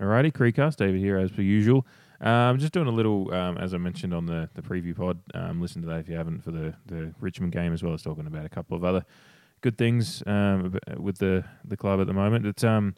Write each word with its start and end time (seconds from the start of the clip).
Alrighty, 0.00 0.30
Creecast, 0.30 0.76
David 0.76 1.00
here 1.00 1.16
as 1.16 1.30
per 1.30 1.40
usual. 1.40 1.86
Um, 2.20 2.30
I'm 2.30 2.58
just 2.58 2.72
doing 2.72 2.86
a 2.86 2.92
little, 2.92 3.32
um, 3.32 3.56
as 3.56 3.72
I 3.72 3.78
mentioned 3.78 4.12
on 4.12 4.26
the, 4.26 4.48
the 4.54 4.60
preview 4.60 4.94
pod. 4.94 5.18
Um, 5.34 5.60
listen 5.60 5.80
to 5.82 5.88
that 5.88 6.00
if 6.00 6.08
you 6.08 6.16
haven't 6.16 6.44
for 6.44 6.50
the, 6.50 6.74
the 6.84 7.14
Richmond 7.18 7.52
game 7.52 7.72
as 7.72 7.82
well 7.82 7.94
as 7.94 8.02
talking 8.02 8.26
about 8.26 8.44
a 8.44 8.50
couple 8.50 8.76
of 8.76 8.84
other 8.84 9.04
good 9.62 9.78
things 9.78 10.22
um, 10.26 10.78
with 10.98 11.18
the, 11.18 11.44
the 11.64 11.76
club 11.78 12.00
at 12.00 12.06
the 12.06 12.12
moment. 12.12 12.46
It's 12.46 12.62
um 12.62 12.94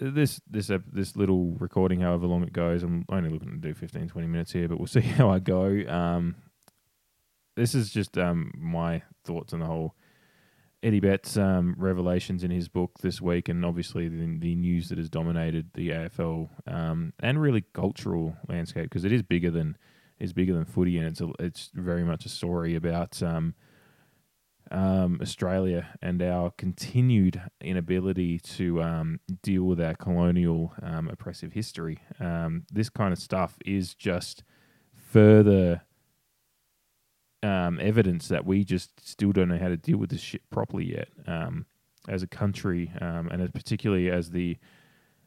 this 0.00 0.40
this 0.48 0.70
uh, 0.70 0.78
this 0.92 1.16
little 1.16 1.56
recording, 1.58 2.00
however 2.00 2.26
long 2.26 2.42
it 2.42 2.52
goes. 2.52 2.82
I'm 2.82 3.04
only 3.08 3.30
looking 3.30 3.50
to 3.50 3.56
do 3.56 3.74
15, 3.74 4.08
20 4.08 4.26
minutes 4.28 4.52
here, 4.52 4.68
but 4.68 4.78
we'll 4.78 4.86
see 4.88 5.00
how 5.00 5.30
I 5.30 5.38
go. 5.38 5.82
Um, 5.88 6.36
this 7.56 7.74
is 7.74 7.90
just 7.90 8.18
um 8.18 8.52
my 8.56 9.02
thoughts 9.24 9.52
on 9.52 9.60
the 9.60 9.66
whole 9.66 9.94
Eddie 10.84 11.00
Betts' 11.00 11.38
um, 11.38 11.74
revelations 11.78 12.44
in 12.44 12.50
his 12.50 12.68
book 12.68 12.98
this 13.00 13.18
week, 13.18 13.48
and 13.48 13.64
obviously 13.64 14.06
the, 14.06 14.36
the 14.38 14.54
news 14.54 14.90
that 14.90 14.98
has 14.98 15.08
dominated 15.08 15.70
the 15.72 15.88
AFL 15.88 16.50
um, 16.66 17.14
and 17.20 17.40
really 17.40 17.64
cultural 17.72 18.36
landscape 18.48 18.84
because 18.84 19.06
it 19.06 19.10
is 19.10 19.22
bigger 19.22 19.50
than 19.50 19.78
is 20.20 20.34
bigger 20.34 20.52
than 20.52 20.66
footy, 20.66 20.98
and 20.98 21.06
it's 21.06 21.22
a, 21.22 21.30
it's 21.38 21.70
very 21.74 22.04
much 22.04 22.26
a 22.26 22.28
story 22.28 22.76
about 22.76 23.22
um, 23.22 23.54
um, 24.70 25.18
Australia 25.22 25.88
and 26.02 26.22
our 26.22 26.50
continued 26.50 27.40
inability 27.62 28.38
to 28.38 28.82
um, 28.82 29.20
deal 29.42 29.64
with 29.64 29.80
our 29.80 29.94
colonial 29.94 30.72
um, 30.82 31.08
oppressive 31.08 31.54
history. 31.54 31.98
This 32.70 32.90
kind 32.90 33.12
of 33.12 33.18
stuff 33.18 33.56
is 33.64 33.94
just 33.94 34.44
further 34.94 35.80
um, 37.44 37.78
evidence 37.80 38.28
that 38.28 38.46
we 38.46 38.64
just 38.64 39.06
still 39.06 39.30
don't 39.30 39.48
know 39.48 39.58
how 39.58 39.68
to 39.68 39.76
deal 39.76 39.98
with 39.98 40.10
this 40.10 40.20
shit 40.20 40.48
properly 40.50 40.92
yet 40.92 41.08
um, 41.26 41.66
as 42.08 42.22
a 42.22 42.26
country, 42.26 42.90
um, 43.00 43.28
and 43.28 43.52
particularly 43.52 44.10
as 44.10 44.30
the 44.30 44.56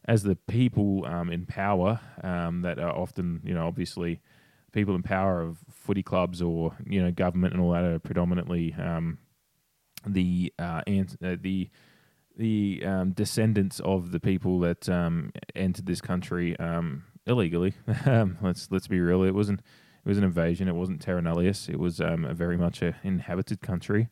as 0.06 0.24
the 0.24 0.36
people 0.36 1.06
um, 1.06 1.30
in 1.30 1.46
power 1.46 2.00
um, 2.24 2.62
that 2.62 2.80
are 2.80 2.96
often, 2.96 3.42
you 3.44 3.54
know, 3.54 3.68
obviously 3.68 4.22
people 4.72 4.96
in 4.96 5.04
power 5.04 5.42
of 5.42 5.58
footy 5.70 6.02
clubs 6.02 6.42
or 6.42 6.76
you 6.86 7.02
know 7.02 7.12
government 7.12 7.54
and 7.54 7.62
all 7.62 7.72
that 7.72 7.84
are 7.84 8.00
predominantly 8.00 8.74
um, 8.80 9.18
the 10.06 10.52
uh, 10.58 10.82
and, 10.88 11.18
uh, 11.24 11.36
the 11.40 11.70
the 12.36 12.84
descendants 13.14 13.80
of 13.82 14.12
the 14.12 14.20
people 14.20 14.60
that 14.60 14.88
um, 14.90 15.32
entered 15.56 15.86
this 15.86 16.02
country 16.02 16.58
um, 16.60 17.04
illegally. 17.28 17.74
let's 18.42 18.70
let's 18.72 18.88
be 18.88 19.00
real. 19.00 19.24
It 19.24 19.36
wasn't 19.36 19.62
it 20.08 20.12
was 20.12 20.18
an 20.18 20.24
invasion. 20.24 20.70
It 20.70 20.76
wasn't 20.76 21.02
terra 21.02 21.22
nullius. 21.22 21.68
It 21.68 21.78
was 21.80 22.00
um, 22.00 22.24
a 22.24 22.34
very 22.34 22.56
much 22.56 22.82
an 22.82 22.96
inhabited 23.04 23.60
country 23.60 24.08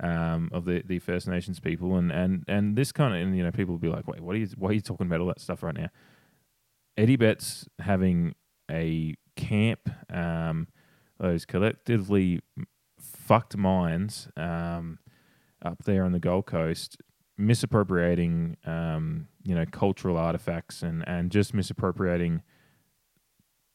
um, 0.00 0.48
of 0.52 0.66
the, 0.66 0.84
the 0.86 1.00
First 1.00 1.26
Nations 1.26 1.58
people, 1.58 1.96
and, 1.96 2.12
and, 2.12 2.44
and 2.46 2.76
this 2.76 2.92
kind 2.92 3.12
of 3.12 3.20
and 3.20 3.36
you 3.36 3.42
know 3.42 3.50
people 3.50 3.74
will 3.74 3.80
be 3.80 3.88
like, 3.88 4.06
wait, 4.06 4.20
what 4.20 4.36
are 4.36 4.38
you 4.38 4.46
why 4.56 4.70
are 4.70 4.72
you 4.72 4.80
talking 4.80 5.08
about 5.08 5.20
all 5.20 5.26
that 5.26 5.40
stuff 5.40 5.64
right 5.64 5.74
now? 5.74 5.88
Eddie 6.96 7.16
Betts 7.16 7.66
having 7.80 8.36
a 8.70 9.16
camp, 9.34 9.90
um, 10.10 10.68
those 11.18 11.44
collectively 11.44 12.38
fucked 13.00 13.56
minds 13.56 14.28
um, 14.36 15.00
up 15.64 15.82
there 15.82 16.04
on 16.04 16.12
the 16.12 16.20
Gold 16.20 16.46
Coast, 16.46 16.98
misappropriating 17.36 18.58
um, 18.64 19.26
you 19.42 19.56
know 19.56 19.64
cultural 19.72 20.16
artifacts 20.16 20.84
and 20.84 21.02
and 21.08 21.32
just 21.32 21.52
misappropriating 21.52 22.44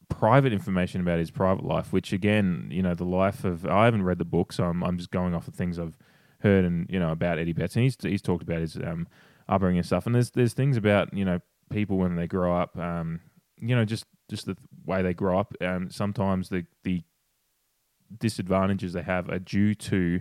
private 0.08 0.52
information 0.52 1.00
about 1.00 1.18
his 1.18 1.30
private 1.30 1.64
life, 1.64 1.92
which 1.92 2.12
again, 2.12 2.68
you 2.70 2.82
know, 2.82 2.94
the 2.94 3.04
life 3.04 3.44
of 3.44 3.66
I 3.66 3.84
haven't 3.84 4.04
read 4.04 4.18
the 4.18 4.24
book, 4.24 4.52
so 4.52 4.64
I'm, 4.64 4.82
I'm 4.82 4.96
just 4.96 5.10
going 5.10 5.34
off 5.34 5.46
the 5.46 5.52
things 5.52 5.78
I've 5.78 5.96
heard 6.40 6.64
and 6.64 6.88
you 6.88 6.98
know 6.98 7.10
about 7.10 7.38
Eddie 7.38 7.52
Betts, 7.52 7.76
and 7.76 7.82
he's 7.84 7.96
he's 8.00 8.22
talked 8.22 8.42
about 8.42 8.60
his 8.60 8.76
um, 8.76 9.06
upbringing 9.48 9.78
and 9.78 9.86
stuff. 9.86 10.06
And 10.06 10.14
there's 10.14 10.30
there's 10.30 10.54
things 10.54 10.76
about 10.76 11.12
you 11.14 11.24
know 11.24 11.40
people 11.70 11.98
when 11.98 12.16
they 12.16 12.26
grow 12.26 12.56
up, 12.56 12.76
um, 12.78 13.20
you 13.60 13.74
know, 13.74 13.84
just 13.84 14.06
just 14.28 14.46
the 14.46 14.56
way 14.84 15.02
they 15.02 15.14
grow 15.14 15.38
up. 15.38 15.54
Um, 15.60 15.90
sometimes 15.90 16.48
the 16.48 16.64
the 16.84 17.02
disadvantages 18.16 18.94
they 18.94 19.02
have 19.02 19.28
are 19.28 19.38
due 19.38 19.74
to 19.74 20.20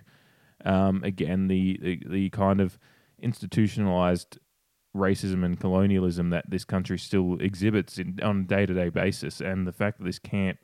um, 0.66 1.04
again 1.04 1.48
the, 1.48 1.80
the 1.82 2.02
the 2.08 2.30
kind 2.32 2.60
of 2.62 2.78
institutionalized 3.20 4.38
racism 4.98 5.46
and 5.46 5.60
colonialism 5.60 6.30
that 6.32 6.50
this 6.50 6.66
country 6.66 6.98
still 6.98 7.38
exhibits 7.40 7.98
in, 7.98 8.20
on 8.24 8.42
a 8.42 8.44
day 8.44 8.66
to 8.66 8.74
day 8.74 8.90
basis, 8.90 9.42
and 9.42 9.68
the 9.68 9.72
fact 9.72 10.00
that 10.00 10.06
this 10.06 10.20
camp, 10.20 10.58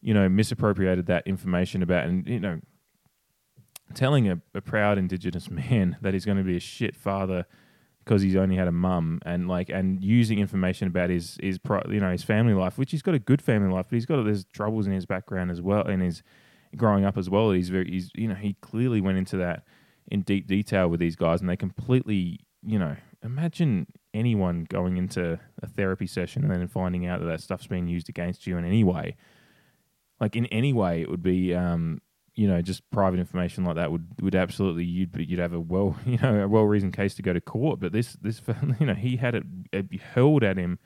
you 0.00 0.14
know, 0.14 0.28
misappropriated 0.28 1.06
that 1.06 1.26
information 1.26 1.82
about, 1.82 2.06
and 2.06 2.26
you 2.26 2.40
know, 2.40 2.60
telling 3.94 4.28
a, 4.28 4.40
a 4.54 4.60
proud 4.60 4.98
Indigenous 4.98 5.50
man 5.70 5.96
that 6.00 6.14
he's 6.14 6.24
going 6.24 6.38
to 6.38 6.44
be 6.44 6.56
a 6.56 6.60
shit 6.60 6.96
father 6.96 7.46
because 8.04 8.20
he's 8.20 8.36
only 8.36 8.56
had 8.56 8.68
a 8.68 8.72
mum, 8.72 9.20
and 9.24 9.48
like, 9.48 9.70
and 9.70 10.04
using 10.04 10.38
information 10.38 10.88
about 10.88 11.10
his 11.10 11.38
his 11.42 11.58
you 11.88 12.00
know 12.00 12.10
his 12.10 12.22
family 12.22 12.54
life, 12.54 12.76
which 12.78 12.90
he's 12.90 13.02
got 13.02 13.14
a 13.14 13.18
good 13.18 13.40
family 13.40 13.72
life, 13.72 13.86
but 13.88 13.94
he's 13.96 14.06
got 14.06 14.22
there's 14.24 14.44
troubles 14.46 14.86
in 14.86 14.92
his 14.92 15.06
background 15.06 15.50
as 15.50 15.62
well, 15.62 15.88
in 15.88 16.00
his 16.00 16.22
growing 16.76 17.04
up 17.04 17.16
as 17.16 17.30
well. 17.30 17.50
He's 17.50 17.70
very 17.70 17.90
he's 17.90 18.10
you 18.14 18.28
know 18.28 18.34
he 18.34 18.56
clearly 18.60 19.00
went 19.00 19.18
into 19.18 19.36
that 19.38 19.64
in 20.08 20.22
deep 20.22 20.46
detail 20.46 20.88
with 20.88 21.00
these 21.00 21.16
guys, 21.16 21.40
and 21.40 21.48
they 21.48 21.56
completely 21.56 22.40
you 22.64 22.78
know 22.78 22.96
imagine 23.24 23.86
anyone 24.12 24.66
going 24.68 24.96
into 24.96 25.40
a 25.62 25.66
therapy 25.66 26.06
session 26.06 26.44
and 26.44 26.52
then 26.52 26.68
finding 26.68 27.06
out 27.06 27.20
that 27.20 27.26
that 27.26 27.40
stuff's 27.40 27.66
being 27.66 27.88
used 27.88 28.08
against 28.08 28.46
you 28.46 28.56
in 28.56 28.64
any 28.64 28.84
way. 28.84 29.16
Like 30.20 30.36
in 30.36 30.46
any 30.46 30.72
way, 30.72 31.00
it 31.00 31.10
would 31.10 31.22
be, 31.22 31.54
um, 31.54 32.00
you 32.34 32.46
know, 32.46 32.60
just 32.62 32.88
private 32.90 33.18
information 33.18 33.64
like 33.64 33.76
that 33.76 33.90
would 33.90 34.06
would 34.20 34.34
absolutely 34.34 34.84
you'd 34.84 35.16
you'd 35.16 35.40
have 35.40 35.52
a 35.52 35.60
well, 35.60 35.96
you 36.06 36.18
know, 36.18 36.44
a 36.44 36.48
well 36.48 36.64
reasoned 36.64 36.92
case 36.92 37.14
to 37.14 37.22
go 37.22 37.32
to 37.32 37.40
court. 37.40 37.80
But 37.80 37.92
this 37.92 38.12
this 38.20 38.40
you 38.80 38.86
know 38.86 38.94
he 38.94 39.16
had 39.16 39.34
it, 39.34 39.44
it 39.72 40.00
hurled 40.14 40.44
at 40.44 40.56
him 40.56 40.78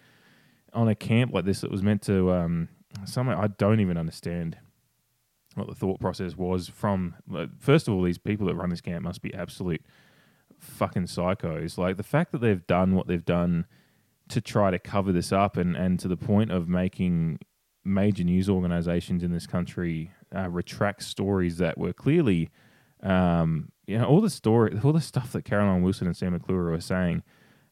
on 0.72 0.88
a 0.88 0.94
camp 0.94 1.32
like 1.32 1.44
this 1.44 1.60
that 1.60 1.70
was 1.70 1.82
meant 1.82 2.02
to 2.02 2.32
um, 2.32 2.68
I 3.16 3.48
don't 3.58 3.80
even 3.80 3.96
understand 3.96 4.56
what 5.54 5.66
the 5.66 5.74
thought 5.74 6.00
process 6.00 6.36
was 6.36 6.68
from. 6.68 7.14
First 7.58 7.88
of 7.88 7.94
all, 7.94 8.02
these 8.02 8.18
people 8.18 8.46
that 8.46 8.54
run 8.54 8.70
this 8.70 8.80
camp 8.80 9.02
must 9.02 9.22
be 9.22 9.34
absolute 9.34 9.84
fucking 10.58 11.04
psychos. 11.04 11.78
Like 11.78 11.96
the 11.96 12.02
fact 12.02 12.32
that 12.32 12.40
they've 12.40 12.66
done 12.66 12.94
what 12.94 13.06
they've 13.06 13.24
done 13.24 13.66
to 14.28 14.40
try 14.40 14.70
to 14.70 14.78
cover 14.78 15.12
this 15.12 15.32
up 15.32 15.56
and, 15.56 15.76
and 15.76 15.98
to 16.00 16.08
the 16.08 16.16
point 16.16 16.50
of 16.50 16.68
making 16.68 17.38
major 17.84 18.24
news 18.24 18.48
organizations 18.48 19.22
in 19.22 19.32
this 19.32 19.46
country 19.46 20.12
uh, 20.36 20.48
retract 20.48 21.02
stories 21.02 21.56
that 21.58 21.78
were 21.78 21.92
clearly, 21.92 22.50
um, 23.02 23.70
you 23.86 23.96
know, 23.96 24.04
all 24.04 24.20
the 24.20 24.30
story, 24.30 24.78
all 24.84 24.92
the 24.92 25.00
stuff 25.00 25.32
that 25.32 25.44
Caroline 25.44 25.82
Wilson 25.82 26.06
and 26.06 26.16
Sam 26.16 26.32
McClure 26.32 26.70
were 26.70 26.80
saying, 26.80 27.22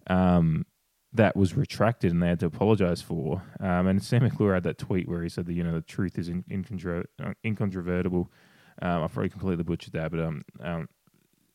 um, 0.09 0.65
that 1.13 1.37
was 1.37 1.55
retracted 1.57 2.13
and 2.13 2.23
they 2.23 2.29
had 2.29 2.41
to 2.41 2.47
apologize 2.47 3.03
for. 3.03 3.43
Um, 3.61 3.87
and 3.87 4.03
Sam 4.03 4.23
McClure 4.23 4.55
had 4.55 4.65
that 4.65 4.79
tweet 4.79 5.09
where 5.09 5.23
he 5.23 5.29
said 5.29 5.47
that 5.47 5.55
you 5.55 5.63
know 5.63 5.75
the 5.75 5.83
truth 5.83 6.19
is 6.19 6.29
in, 6.29 6.45
incontro- 6.45 7.07
uh, 7.23 7.33
incontrovertible. 7.45 8.31
Um, 8.83 9.03
I've 9.05 9.13
probably 9.13 9.31
completely 9.31 9.65
butchered 9.65 9.95
that, 9.95 10.11
but 10.11 10.21
um, 10.21 10.45
um, 10.63 10.89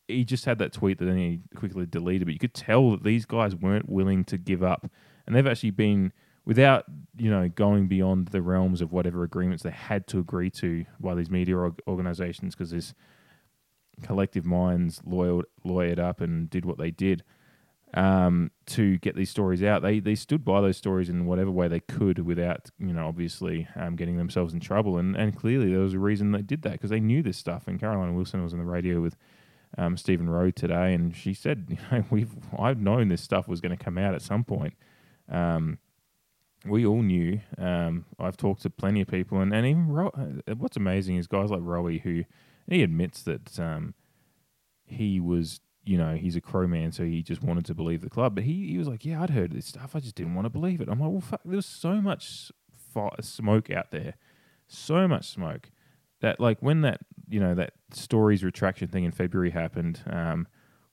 he 0.08 0.24
just 0.24 0.44
had 0.44 0.58
that 0.58 0.72
tweet 0.72 0.98
that 0.98 1.06
then 1.06 1.16
he 1.16 1.40
quickly 1.54 1.86
deleted. 1.86 2.26
But 2.26 2.34
you 2.34 2.38
could 2.38 2.54
tell 2.54 2.90
that 2.92 3.04
these 3.04 3.24
guys 3.24 3.54
weren't 3.54 3.88
willing 3.88 4.24
to 4.24 4.38
give 4.38 4.62
up, 4.62 4.90
and 5.26 5.34
they've 5.34 5.46
actually 5.46 5.70
been 5.70 6.12
without 6.44 6.84
you 7.16 7.30
know 7.30 7.48
going 7.48 7.88
beyond 7.88 8.28
the 8.28 8.42
realms 8.42 8.80
of 8.80 8.92
whatever 8.92 9.22
agreements 9.22 9.62
they 9.62 9.70
had 9.70 10.06
to 10.08 10.18
agree 10.18 10.50
to 10.50 10.84
by 11.00 11.14
these 11.14 11.30
media 11.30 11.56
organizations 11.86 12.54
because 12.54 12.70
this 12.70 12.94
collective 14.02 14.44
minds 14.44 15.00
lawyered, 15.06 15.44
lawyered 15.64 15.98
up 15.98 16.20
and 16.20 16.50
did 16.50 16.64
what 16.64 16.78
they 16.78 16.90
did 16.90 17.22
um, 17.94 18.50
to 18.66 18.98
get 18.98 19.16
these 19.16 19.30
stories 19.30 19.62
out. 19.62 19.82
They 19.82 20.00
they 20.00 20.14
stood 20.14 20.44
by 20.44 20.60
those 20.60 20.76
stories 20.76 21.08
in 21.08 21.26
whatever 21.26 21.50
way 21.50 21.68
they 21.68 21.80
could 21.80 22.20
without 22.20 22.70
you 22.78 22.92
know 22.92 23.06
obviously 23.06 23.68
um, 23.76 23.96
getting 23.96 24.16
themselves 24.16 24.54
in 24.54 24.60
trouble. 24.60 24.98
And 24.98 25.16
and 25.16 25.36
clearly 25.36 25.70
there 25.70 25.80
was 25.80 25.94
a 25.94 25.98
reason 25.98 26.32
they 26.32 26.42
did 26.42 26.62
that 26.62 26.72
because 26.72 26.90
they 26.90 27.00
knew 27.00 27.22
this 27.22 27.36
stuff. 27.36 27.68
And 27.68 27.78
Caroline 27.78 28.14
Wilson 28.14 28.42
was 28.42 28.52
on 28.52 28.58
the 28.58 28.64
radio 28.64 29.00
with 29.00 29.16
um, 29.78 29.96
Stephen 29.96 30.28
Rowe 30.28 30.50
today, 30.50 30.94
and 30.94 31.14
she 31.16 31.34
said, 31.34 31.66
you 31.68 31.78
know, 31.90 32.04
we've 32.10 32.32
I've 32.58 32.80
known 32.80 33.08
this 33.08 33.22
stuff 33.22 33.48
was 33.48 33.60
going 33.60 33.76
to 33.76 33.82
come 33.82 33.98
out 33.98 34.14
at 34.14 34.22
some 34.22 34.44
point. 34.44 34.74
Um, 35.28 35.78
we 36.64 36.86
all 36.86 37.02
knew. 37.02 37.40
Um, 37.58 38.04
I've 38.18 38.36
talked 38.36 38.62
to 38.62 38.70
plenty 38.70 39.00
of 39.00 39.08
people, 39.08 39.40
and, 39.40 39.52
and 39.52 39.66
even 39.66 39.88
Ro- 39.88 40.12
uh, 40.14 40.54
what's 40.54 40.76
amazing 40.76 41.16
is 41.16 41.26
guys 41.26 41.50
like 41.50 41.60
Rowe 41.62 41.88
who 41.88 42.24
he 42.68 42.82
admits 42.82 43.22
that 43.22 43.58
um, 43.58 43.94
he 44.84 45.18
was, 45.18 45.60
you 45.84 45.98
know, 45.98 46.14
he's 46.14 46.36
a 46.36 46.40
crow 46.40 46.66
man, 46.66 46.92
so 46.92 47.04
he 47.04 47.22
just 47.22 47.42
wanted 47.42 47.64
to 47.66 47.74
believe 47.74 48.00
the 48.00 48.10
club. 48.10 48.34
But 48.34 48.44
he, 48.44 48.68
he 48.68 48.78
was 48.78 48.88
like, 48.88 49.04
yeah, 49.04 49.22
I'd 49.22 49.30
heard 49.30 49.52
this 49.52 49.66
stuff, 49.66 49.96
I 49.96 50.00
just 50.00 50.14
didn't 50.14 50.34
want 50.34 50.46
to 50.46 50.50
believe 50.50 50.80
it. 50.80 50.88
I'm 50.88 51.00
like, 51.00 51.10
well, 51.10 51.20
fuck, 51.20 51.40
there's 51.44 51.66
so 51.66 52.00
much 52.00 52.52
fire, 52.70 53.10
smoke 53.20 53.70
out 53.70 53.90
there, 53.90 54.14
so 54.68 55.08
much 55.08 55.28
smoke 55.28 55.70
that 56.20 56.38
like 56.38 56.58
when 56.60 56.82
that 56.82 57.00
you 57.32 57.40
know 57.40 57.54
that 57.54 57.72
stories 57.92 58.44
retraction 58.44 58.88
thing 58.88 59.04
in 59.04 59.12
February 59.12 59.50
happened, 59.50 60.00
um, 60.10 60.46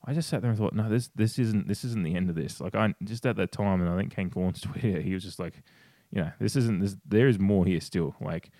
I 0.04 0.14
just 0.14 0.28
sat 0.28 0.42
there 0.42 0.50
and 0.50 0.58
thought, 0.58 0.74
no, 0.74 0.88
this 0.88 1.10
this 1.14 1.38
isn't 1.38 1.68
this 1.68 1.84
isn't 1.84 2.04
the 2.04 2.14
end 2.14 2.30
of 2.30 2.36
this. 2.36 2.60
Like 2.60 2.74
I 2.74 2.94
just 3.04 3.26
at 3.26 3.36
that 3.36 3.52
time, 3.52 3.80
and 3.80 3.90
I 3.90 3.96
think 3.96 4.14
Kane 4.14 4.30
Cornes 4.30 4.62
Twitter, 4.62 5.00
he 5.00 5.14
was 5.14 5.22
just 5.22 5.38
like, 5.38 5.62
you 6.10 6.22
know, 6.22 6.32
this 6.40 6.56
isn't 6.56 6.80
this. 6.80 6.96
There 7.06 7.28
is 7.28 7.38
more 7.38 7.64
here 7.66 7.80
still. 7.80 8.14
Like, 8.20 8.50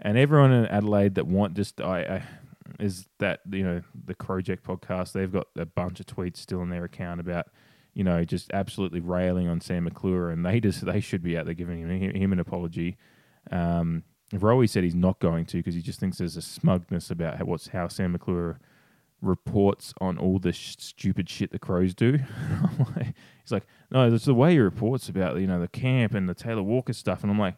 and 0.00 0.16
everyone 0.16 0.52
in 0.52 0.66
Adelaide 0.66 1.16
that 1.16 1.26
want 1.26 1.54
just 1.54 1.80
I, 1.80 2.00
I 2.00 2.22
is 2.80 3.06
that 3.18 3.40
you 3.50 3.64
know 3.64 3.82
the 4.06 4.14
Project 4.14 4.64
podcast. 4.66 5.12
They've 5.12 5.30
got 5.30 5.48
a 5.56 5.66
bunch 5.66 6.00
of 6.00 6.06
tweets 6.06 6.38
still 6.38 6.62
in 6.62 6.70
their 6.70 6.84
account 6.84 7.20
about 7.20 7.48
you 7.98 8.04
know, 8.04 8.24
just 8.24 8.52
absolutely 8.52 9.00
railing 9.00 9.48
on 9.48 9.60
Sam 9.60 9.82
McClure, 9.82 10.30
and 10.30 10.46
they 10.46 10.60
just 10.60 10.86
they 10.86 11.00
should 11.00 11.22
be 11.22 11.36
out 11.36 11.46
there 11.46 11.54
giving 11.54 11.80
him 11.80 12.14
him 12.14 12.32
an 12.32 12.38
apology. 12.38 12.96
Um, 13.50 14.04
Rowie 14.32 14.68
said 14.68 14.84
he's 14.84 14.94
not 14.94 15.20
going 15.20 15.46
to 15.46 15.58
because 15.58 15.74
he 15.74 15.82
just 15.82 16.00
thinks 16.00 16.18
there's 16.18 16.36
a 16.36 16.42
smugness 16.42 17.10
about 17.10 17.38
how, 17.38 17.44
what's 17.44 17.68
how 17.68 17.88
Sam 17.88 18.12
McClure 18.12 18.58
reports 19.20 19.94
on 20.00 20.18
all 20.18 20.38
the 20.38 20.52
sh- 20.52 20.76
stupid 20.78 21.28
shit 21.28 21.50
the 21.50 21.58
Crows 21.58 21.94
do. 21.94 22.18
he's 23.42 23.50
like, 23.50 23.66
no, 23.90 24.12
it's 24.12 24.26
the 24.26 24.34
way 24.34 24.52
he 24.52 24.58
reports 24.58 25.08
about 25.08 25.38
you 25.40 25.46
know 25.46 25.60
the 25.60 25.68
camp 25.68 26.14
and 26.14 26.28
the 26.28 26.34
Taylor 26.34 26.62
Walker 26.62 26.92
stuff, 26.92 27.22
and 27.22 27.32
I'm 27.32 27.38
like, 27.38 27.56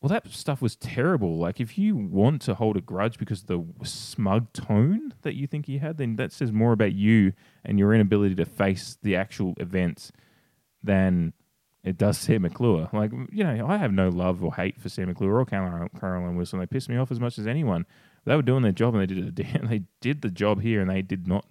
well, 0.00 0.08
that 0.08 0.30
stuff 0.30 0.62
was 0.62 0.76
terrible. 0.76 1.38
Like, 1.38 1.60
if 1.60 1.76
you 1.76 1.94
want 1.94 2.40
to 2.42 2.54
hold 2.54 2.76
a 2.76 2.80
grudge 2.80 3.18
because 3.18 3.42
of 3.42 3.46
the 3.48 3.64
smug 3.82 4.52
tone 4.52 5.12
that 5.22 5.34
you 5.34 5.46
think 5.46 5.66
he 5.66 5.78
had, 5.78 5.98
then 5.98 6.16
that 6.16 6.32
says 6.32 6.50
more 6.50 6.72
about 6.72 6.92
you 6.92 7.34
and 7.64 7.78
your 7.78 7.92
inability 7.92 8.34
to 8.36 8.46
face 8.46 8.96
the 9.02 9.14
actual 9.14 9.54
events 9.58 10.10
than 10.82 11.34
it 11.82 11.96
does 11.96 12.18
Sam 12.18 12.42
McClure. 12.42 12.88
Like, 12.92 13.10
you 13.30 13.44
know, 13.44 13.66
I 13.66 13.78
have 13.78 13.92
no 13.92 14.08
love 14.08 14.44
or 14.44 14.54
hate 14.54 14.80
for 14.80 14.88
Sam 14.88 15.08
McClure 15.08 15.38
or 15.38 15.44
Caroline, 15.46 16.36
Wilson. 16.36 16.58
They 16.58 16.66
piss 16.66 16.88
me 16.88 16.96
off 16.96 17.10
as 17.10 17.20
much 17.20 17.38
as 17.38 17.46
anyone. 17.46 17.86
They 18.26 18.36
were 18.36 18.42
doing 18.42 18.62
their 18.62 18.72
job 18.72 18.94
and 18.94 19.02
they 19.02 19.14
did 19.14 19.40
it. 19.40 19.62
They 19.68 19.82
did 20.00 20.22
the 20.22 20.30
job 20.30 20.60
here 20.60 20.80
and 20.80 20.90
they 20.90 21.02
did 21.02 21.26
not. 21.26 21.46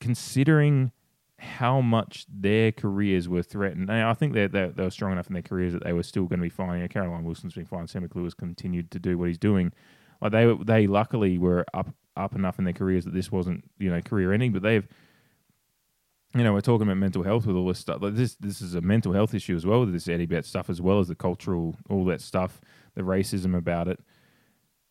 Considering 0.00 0.92
how 1.38 1.80
much 1.80 2.26
their 2.28 2.72
careers 2.72 3.28
were 3.28 3.42
threatened. 3.42 3.90
I 3.90 4.12
think 4.14 4.34
they 4.34 4.46
they 4.48 4.70
were 4.76 4.90
strong 4.90 5.12
enough 5.12 5.28
in 5.28 5.34
their 5.34 5.42
careers 5.42 5.72
that 5.72 5.84
they 5.84 5.92
were 5.92 6.02
still 6.02 6.24
going 6.24 6.40
to 6.40 6.44
be 6.44 6.48
fine. 6.48 6.80
Yeah, 6.80 6.88
Caroline 6.88 7.24
Wilson's 7.24 7.54
been 7.54 7.64
fine. 7.64 7.86
Sam 7.86 8.02
McClure 8.02 8.24
has 8.24 8.34
continued 8.34 8.90
to 8.90 8.98
do 8.98 9.16
what 9.16 9.28
he's 9.28 9.38
doing. 9.38 9.72
Like 10.20 10.32
they 10.32 10.52
they 10.64 10.86
luckily 10.86 11.38
were 11.38 11.64
up 11.74 11.94
up 12.16 12.34
enough 12.34 12.58
in 12.58 12.64
their 12.64 12.74
careers 12.74 13.04
that 13.04 13.14
this 13.14 13.30
wasn't 13.30 13.70
you 13.78 13.88
know 13.88 14.00
career 14.00 14.32
ending. 14.32 14.52
But 14.52 14.62
they've 14.62 14.86
you 16.34 16.44
know 16.44 16.52
we're 16.52 16.60
talking 16.60 16.86
about 16.86 16.98
mental 16.98 17.22
health 17.22 17.46
with 17.46 17.56
all 17.56 17.66
this 17.66 17.78
stuff. 17.78 18.02
Like 18.02 18.14
this 18.14 18.34
this 18.36 18.60
is 18.60 18.74
a 18.74 18.80
mental 18.80 19.12
health 19.12 19.34
issue 19.34 19.56
as 19.56 19.64
well 19.64 19.80
with 19.80 19.92
this 19.92 20.08
Eddie 20.08 20.26
Betts 20.26 20.48
stuff 20.48 20.68
as 20.68 20.80
well 20.80 21.00
as 21.00 21.08
the 21.08 21.14
cultural 21.14 21.76
all 21.88 22.04
that 22.06 22.20
stuff, 22.20 22.60
the 22.94 23.02
racism 23.02 23.56
about 23.56 23.88
it. 23.88 24.00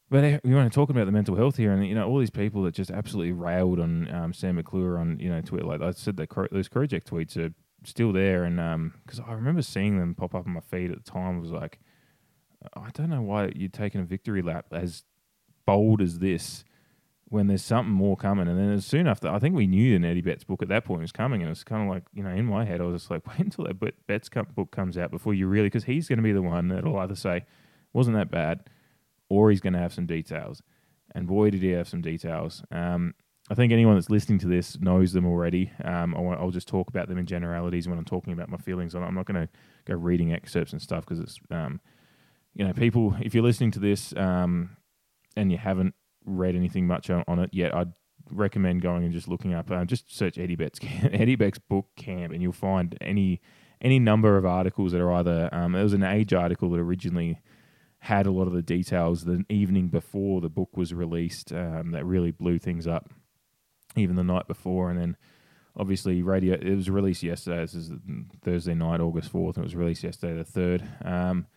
But 0.09 0.23
uh, 0.23 0.39
we 0.43 0.55
want 0.55 0.71
to 0.71 0.75
talk 0.75 0.89
about 0.89 1.05
the 1.05 1.11
mental 1.11 1.35
health 1.35 1.57
here, 1.57 1.73
and 1.73 1.85
you 1.85 1.93
know 1.93 2.07
all 2.07 2.19
these 2.19 2.29
people 2.29 2.63
that 2.63 2.73
just 2.73 2.91
absolutely 2.91 3.33
railed 3.33 3.79
on 3.79 4.13
um, 4.13 4.33
Sam 4.33 4.55
McClure 4.55 4.97
on 4.97 5.19
you 5.19 5.29
know 5.29 5.41
Twitter. 5.41 5.65
Like 5.65 5.81
I 5.81 5.91
said, 5.91 6.17
those 6.17 6.27
Crojack 6.27 7.03
tweets 7.03 7.37
are 7.37 7.53
still 7.83 8.13
there, 8.13 8.43
and 8.43 8.93
because 9.05 9.19
um, 9.19 9.25
I 9.27 9.33
remember 9.33 9.61
seeing 9.61 9.99
them 9.99 10.15
pop 10.15 10.33
up 10.33 10.47
on 10.47 10.53
my 10.53 10.61
feed 10.61 10.91
at 10.91 11.03
the 11.03 11.11
time, 11.11 11.37
I 11.37 11.39
was 11.39 11.51
like, 11.51 11.79
I 12.73 12.89
don't 12.93 13.09
know 13.09 13.21
why 13.21 13.51
you're 13.55 13.69
taking 13.69 14.01
a 14.01 14.05
victory 14.05 14.41
lap 14.41 14.67
as 14.71 15.03
bold 15.65 16.01
as 16.01 16.19
this 16.19 16.63
when 17.29 17.47
there's 17.47 17.63
something 17.63 17.93
more 17.93 18.15
coming. 18.15 18.47
And 18.47 18.57
then 18.57 18.71
as 18.71 18.85
soon 18.85 19.07
after, 19.07 19.27
I 19.27 19.39
think 19.39 19.55
we 19.55 19.67
knew 19.67 19.95
an 19.95 20.05
Eddie 20.05 20.21
Betts 20.21 20.43
book 20.43 20.61
at 20.61 20.69
that 20.69 20.85
point 20.85 21.01
was 21.01 21.11
coming, 21.11 21.41
and 21.41 21.47
it 21.47 21.51
was 21.51 21.63
kind 21.63 21.83
of 21.83 21.89
like 21.89 22.03
you 22.13 22.23
know 22.23 22.29
in 22.29 22.45
my 22.45 22.65
head 22.65 22.81
I 22.81 22.85
was 22.85 23.01
just 23.01 23.11
like, 23.11 23.27
wait 23.27 23.39
until 23.39 23.65
that 23.65 24.07
Betts 24.07 24.29
book 24.55 24.71
comes 24.71 24.97
out 24.97 25.11
before 25.11 25.33
you 25.33 25.47
really, 25.47 25.67
because 25.67 25.85
he's 25.85 26.07
going 26.07 26.17
to 26.17 26.23
be 26.23 26.33
the 26.33 26.41
one 26.41 26.69
that'll 26.69 26.97
either 26.97 27.15
say 27.15 27.45
wasn't 27.93 28.15
that 28.15 28.29
bad 28.31 28.69
or 29.29 29.49
he's 29.49 29.61
going 29.61 29.73
to 29.73 29.79
have 29.79 29.93
some 29.93 30.05
details. 30.05 30.61
And 31.13 31.27
boy, 31.27 31.49
did 31.49 31.61
he 31.61 31.69
have 31.69 31.87
some 31.87 32.01
details. 32.01 32.63
Um, 32.71 33.15
I 33.49 33.55
think 33.55 33.71
anyone 33.71 33.95
that's 33.95 34.09
listening 34.09 34.39
to 34.39 34.47
this 34.47 34.79
knows 34.79 35.13
them 35.13 35.25
already. 35.25 35.71
Um, 35.83 36.15
I 36.15 36.19
will 36.19 36.51
just 36.51 36.67
talk 36.67 36.89
about 36.89 37.07
them 37.07 37.17
in 37.17 37.25
generalities 37.25 37.87
when 37.87 37.97
I'm 37.97 38.05
talking 38.05 38.33
about 38.33 38.49
my 38.49 38.57
feelings 38.57 38.93
on 38.93 39.03
it. 39.03 39.05
I'm 39.05 39.15
not 39.15 39.25
going 39.25 39.47
to 39.47 39.49
go 39.85 39.95
reading 39.95 40.33
excerpts 40.33 40.73
and 40.73 40.81
stuff 40.81 41.05
because 41.05 41.19
it's, 41.19 41.39
um, 41.49 41.79
you 42.53 42.65
know, 42.65 42.73
people, 42.73 43.15
if 43.21 43.33
you're 43.33 43.43
listening 43.43 43.71
to 43.71 43.79
this 43.79 44.13
um, 44.17 44.75
and 45.37 45.49
you 45.51 45.57
haven't 45.57 45.95
read 46.27 46.55
anything 46.55 46.85
much 46.85 47.09
on, 47.09 47.23
it 47.39 47.49
yet, 47.53 47.75
I'd 47.75 47.93
recommend 48.29 48.81
going 48.81 49.03
and 49.03 49.13
just 49.13 49.27
looking 49.27 49.53
up, 49.53 49.71
uh, 49.71 49.85
just 49.85 50.15
search 50.15 50.37
Eddie 50.37 50.55
Betts, 50.55 50.79
Eddie 51.11 51.35
Betts 51.35 51.59
book 51.59 51.87
camp, 51.95 52.33
and 52.33 52.41
you'll 52.41 52.51
find 52.51 52.95
any 53.01 53.41
any 53.81 53.99
number 53.99 54.37
of 54.37 54.45
articles 54.45 54.91
that 54.91 55.01
are 55.01 55.11
either, 55.13 55.49
um, 55.51 55.73
there 55.73 55.83
was 55.83 55.93
an 55.93 56.03
age 56.03 56.33
article 56.33 56.71
that 56.71 56.79
originally 56.79 57.39
had 57.99 58.25
a 58.25 58.31
lot 58.31 58.47
of 58.47 58.53
the 58.53 58.61
details 58.61 59.25
the 59.25 59.45
evening 59.49 59.87
before 59.87 60.41
the 60.41 60.49
book 60.49 60.75
was 60.75 60.93
released 60.93 61.51
um, 61.51 61.91
that 61.91 62.05
really 62.05 62.31
blew 62.31 62.57
things 62.57 62.87
up, 62.87 63.09
even 63.95 64.15
the 64.15 64.23
night 64.23 64.47
before. 64.47 64.89
And 64.89 64.99
then 64.99 65.17
obviously, 65.75 66.21
radio, 66.21 66.55
it 66.55 66.75
was 66.75 66.89
released 66.89 67.23
yesterday. 67.23 67.61
This 67.61 67.75
is 67.75 67.91
Thursday 68.43 68.73
night, 68.73 68.99
August 68.99 69.31
4th, 69.31 69.55
and 69.55 69.59
it 69.59 69.63
was 69.67 69.75
released 69.75 70.03
yesterday, 70.03 70.41
the 70.41 70.59
3rd. 70.59 71.05
Um, 71.05 71.47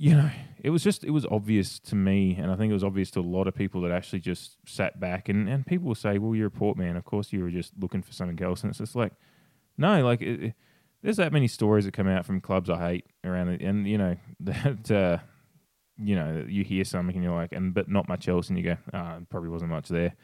you 0.00 0.14
know, 0.14 0.30
it 0.62 0.70
was 0.70 0.82
just, 0.82 1.04
it 1.04 1.10
was 1.10 1.26
obvious 1.26 1.78
to 1.80 1.94
me, 1.94 2.34
and 2.40 2.50
I 2.50 2.56
think 2.56 2.70
it 2.70 2.72
was 2.72 2.82
obvious 2.82 3.10
to 3.10 3.20
a 3.20 3.22
lot 3.22 3.46
of 3.46 3.54
people 3.54 3.82
that 3.82 3.90
actually 3.90 4.20
just 4.20 4.56
sat 4.66 4.98
back. 4.98 5.28
And, 5.28 5.46
and 5.46 5.66
people 5.66 5.88
will 5.88 5.94
say, 5.94 6.16
well, 6.16 6.34
you're 6.34 6.46
a 6.46 6.50
port 6.50 6.78
man. 6.78 6.96
Of 6.96 7.04
course, 7.04 7.34
you 7.34 7.42
were 7.42 7.50
just 7.50 7.74
looking 7.78 8.00
for 8.00 8.14
something 8.14 8.42
else. 8.42 8.62
And 8.62 8.70
it's 8.70 8.78
just 8.78 8.96
like, 8.96 9.12
no, 9.76 10.02
like, 10.02 10.22
it, 10.22 10.54
there's 11.02 11.18
that 11.18 11.34
many 11.34 11.48
stories 11.48 11.84
that 11.84 11.92
come 11.92 12.08
out 12.08 12.24
from 12.24 12.40
clubs 12.40 12.70
I 12.70 12.78
hate 12.78 13.06
around 13.24 13.48
it, 13.48 13.60
and 13.60 13.86
you 13.86 13.98
know 13.98 14.16
that 14.40 14.90
uh, 14.90 15.18
you 16.02 16.14
know, 16.14 16.46
you 16.48 16.64
hear 16.64 16.84
something 16.84 17.14
and 17.14 17.22
you're 17.22 17.34
like, 17.34 17.52
and 17.52 17.74
but 17.74 17.88
not 17.88 18.08
much 18.08 18.26
else, 18.26 18.48
and 18.48 18.58
you 18.58 18.64
go, 18.64 18.76
oh, 18.94 19.18
probably 19.28 19.50
wasn't 19.50 19.70
much 19.70 19.88
there. 19.88 20.14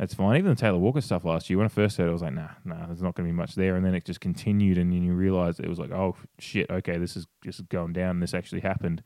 That's 0.00 0.14
fine. 0.14 0.38
Even 0.38 0.48
the 0.48 0.56
Taylor 0.56 0.78
Walker 0.78 1.02
stuff 1.02 1.26
last 1.26 1.50
year, 1.50 1.58
when 1.58 1.66
I 1.66 1.68
first 1.68 1.98
heard 1.98 2.06
it, 2.06 2.08
I 2.08 2.12
was 2.12 2.22
like, 2.22 2.32
nah, 2.32 2.48
nah, 2.64 2.86
there's 2.86 3.02
not 3.02 3.14
going 3.14 3.28
to 3.28 3.32
be 3.34 3.36
much 3.36 3.54
there. 3.54 3.76
And 3.76 3.84
then 3.84 3.94
it 3.94 4.06
just 4.06 4.18
continued, 4.18 4.78
and 4.78 4.90
then 4.90 5.02
you 5.02 5.12
realize 5.12 5.60
it 5.60 5.68
was 5.68 5.78
like, 5.78 5.90
oh 5.90 6.16
shit, 6.38 6.70
okay, 6.70 6.96
this 6.96 7.18
is 7.18 7.26
just 7.44 7.68
going 7.68 7.92
down. 7.92 8.18
This 8.18 8.32
actually 8.32 8.62
happened. 8.62 9.02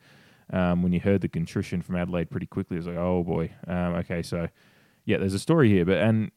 Um, 0.53 0.83
when 0.83 0.93
you 0.93 1.01
heard 1.01 1.19
the 1.19 1.27
contrition 1.27 1.81
from 1.81 1.97
Adelaide 1.97 2.31
pretty 2.31 2.45
quickly, 2.45 2.77
it 2.77 2.79
was 2.79 2.87
like, 2.87 2.95
oh 2.95 3.23
boy, 3.25 3.51
um, 3.67 3.95
okay, 3.95 4.21
so 4.21 4.47
yeah, 5.03 5.17
there's 5.17 5.33
a 5.33 5.39
story 5.39 5.67
here, 5.67 5.83
but 5.83 5.97
and 5.97 6.31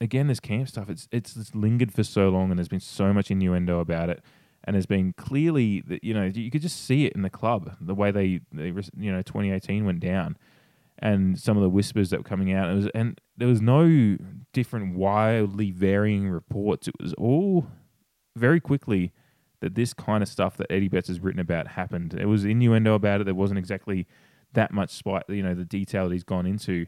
again, 0.00 0.28
this 0.28 0.38
camp 0.38 0.68
stuff, 0.68 0.88
it's 0.88 1.08
it's, 1.10 1.34
it's 1.34 1.52
lingered 1.56 1.92
for 1.92 2.04
so 2.04 2.28
long, 2.28 2.50
and 2.50 2.60
there's 2.60 2.68
been 2.68 2.78
so 2.78 3.12
much 3.12 3.32
innuendo 3.32 3.80
about 3.80 4.08
it 4.08 4.22
and 4.62 4.74
there's 4.74 4.86
been 4.86 5.14
clearly 5.14 5.80
that 5.80 6.04
you 6.04 6.12
know 6.12 6.24
you 6.24 6.50
could 6.50 6.62
just 6.62 6.84
see 6.84 7.06
it 7.06 7.12
in 7.12 7.22
the 7.22 7.30
club 7.30 7.76
the 7.80 7.94
way 7.94 8.10
they, 8.10 8.40
they 8.52 8.66
you 8.96 9.12
know 9.12 9.22
2018 9.22 9.84
went 9.84 10.00
down 10.00 10.36
and 10.98 11.38
some 11.38 11.56
of 11.56 11.62
the 11.62 11.68
whispers 11.68 12.10
that 12.10 12.20
were 12.20 12.24
coming 12.24 12.52
out 12.52 12.70
it 12.70 12.74
was 12.74 12.88
and 12.94 13.20
there 13.36 13.48
was 13.48 13.60
no 13.60 14.16
different 14.52 14.96
wildly 14.96 15.70
varying 15.70 16.28
reports 16.28 16.88
it 16.88 16.94
was 17.00 17.12
all 17.14 17.66
very 18.36 18.60
quickly 18.60 19.12
that 19.60 19.74
this 19.74 19.94
kind 19.94 20.22
of 20.22 20.28
stuff 20.28 20.56
that 20.58 20.70
Eddie 20.70 20.88
Betts 20.88 21.08
has 21.08 21.20
written 21.20 21.40
about 21.40 21.66
happened 21.68 22.14
It 22.14 22.26
was 22.26 22.44
innuendo 22.44 22.94
about 22.94 23.20
it 23.20 23.24
there 23.24 23.34
wasn't 23.34 23.58
exactly 23.58 24.06
that 24.52 24.72
much 24.72 24.90
spite 24.90 25.24
you 25.28 25.42
know 25.42 25.54
the 25.54 25.64
detail 25.64 26.08
that 26.08 26.12
he's 26.12 26.24
gone 26.24 26.46
into 26.46 26.86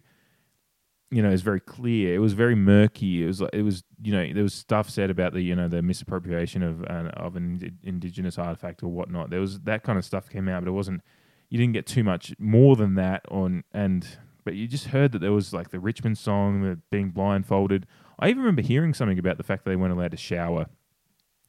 you 1.11 1.23
know, 1.23 1.31
was 1.31 1.43
very 1.43 1.61
clear. 1.61 2.15
It 2.15 2.19
was 2.19 2.35
very 2.35 2.55
murky. 2.55 3.25
It 3.25 3.27
was 3.27 3.41
like 3.41 3.55
it 3.55 3.63
was, 3.63 3.83
you 4.03 4.13
know, 4.13 4.33
there 4.33 4.43
was 4.43 4.55
stuff 4.55 4.91
said 4.91 5.11
about 5.11 5.33
the, 5.33 5.41
you 5.41 5.57
know, 5.57 5.69
the 5.69 5.81
misappropriation 5.81 6.63
of 6.63 6.83
uh, 6.85 7.11
of 7.15 7.37
an 7.37 7.79
indigenous 7.83 8.39
artifact 8.39 8.83
or 8.83 8.89
whatnot. 8.89 9.31
There 9.31 9.41
was 9.41 9.61
that 9.61 9.83
kind 9.83 9.99
of 9.99 10.05
stuff 10.05 10.29
came 10.29 10.49
out, 10.49 10.65
but 10.65 10.69
it 10.69 10.73
wasn't. 10.73 11.03
You 11.49 11.59
didn't 11.59 11.73
get 11.73 11.87
too 11.87 12.05
much 12.05 12.35
more 12.39 12.77
than 12.77 12.95
that 12.97 13.25
on, 13.31 13.65
and 13.73 14.07
but 14.45 14.55
you 14.55 14.67
just 14.67 14.87
heard 14.87 15.13
that 15.13 15.21
there 15.21 15.33
was 15.33 15.53
like 15.53 15.71
the 15.71 15.81
Richmond 15.81 16.19
song, 16.19 16.63
the 16.63 16.79
being 16.91 17.11
blindfolded. 17.11 17.87
I 18.19 18.29
even 18.29 18.39
remember 18.39 18.63
hearing 18.63 18.95
something 18.95 19.19
about 19.19 19.37
the 19.37 19.43
fact 19.43 19.65
that 19.65 19.71
they 19.71 19.77
weren't 19.77 19.93
allowed 19.93 20.11
to 20.11 20.17
shower, 20.17 20.67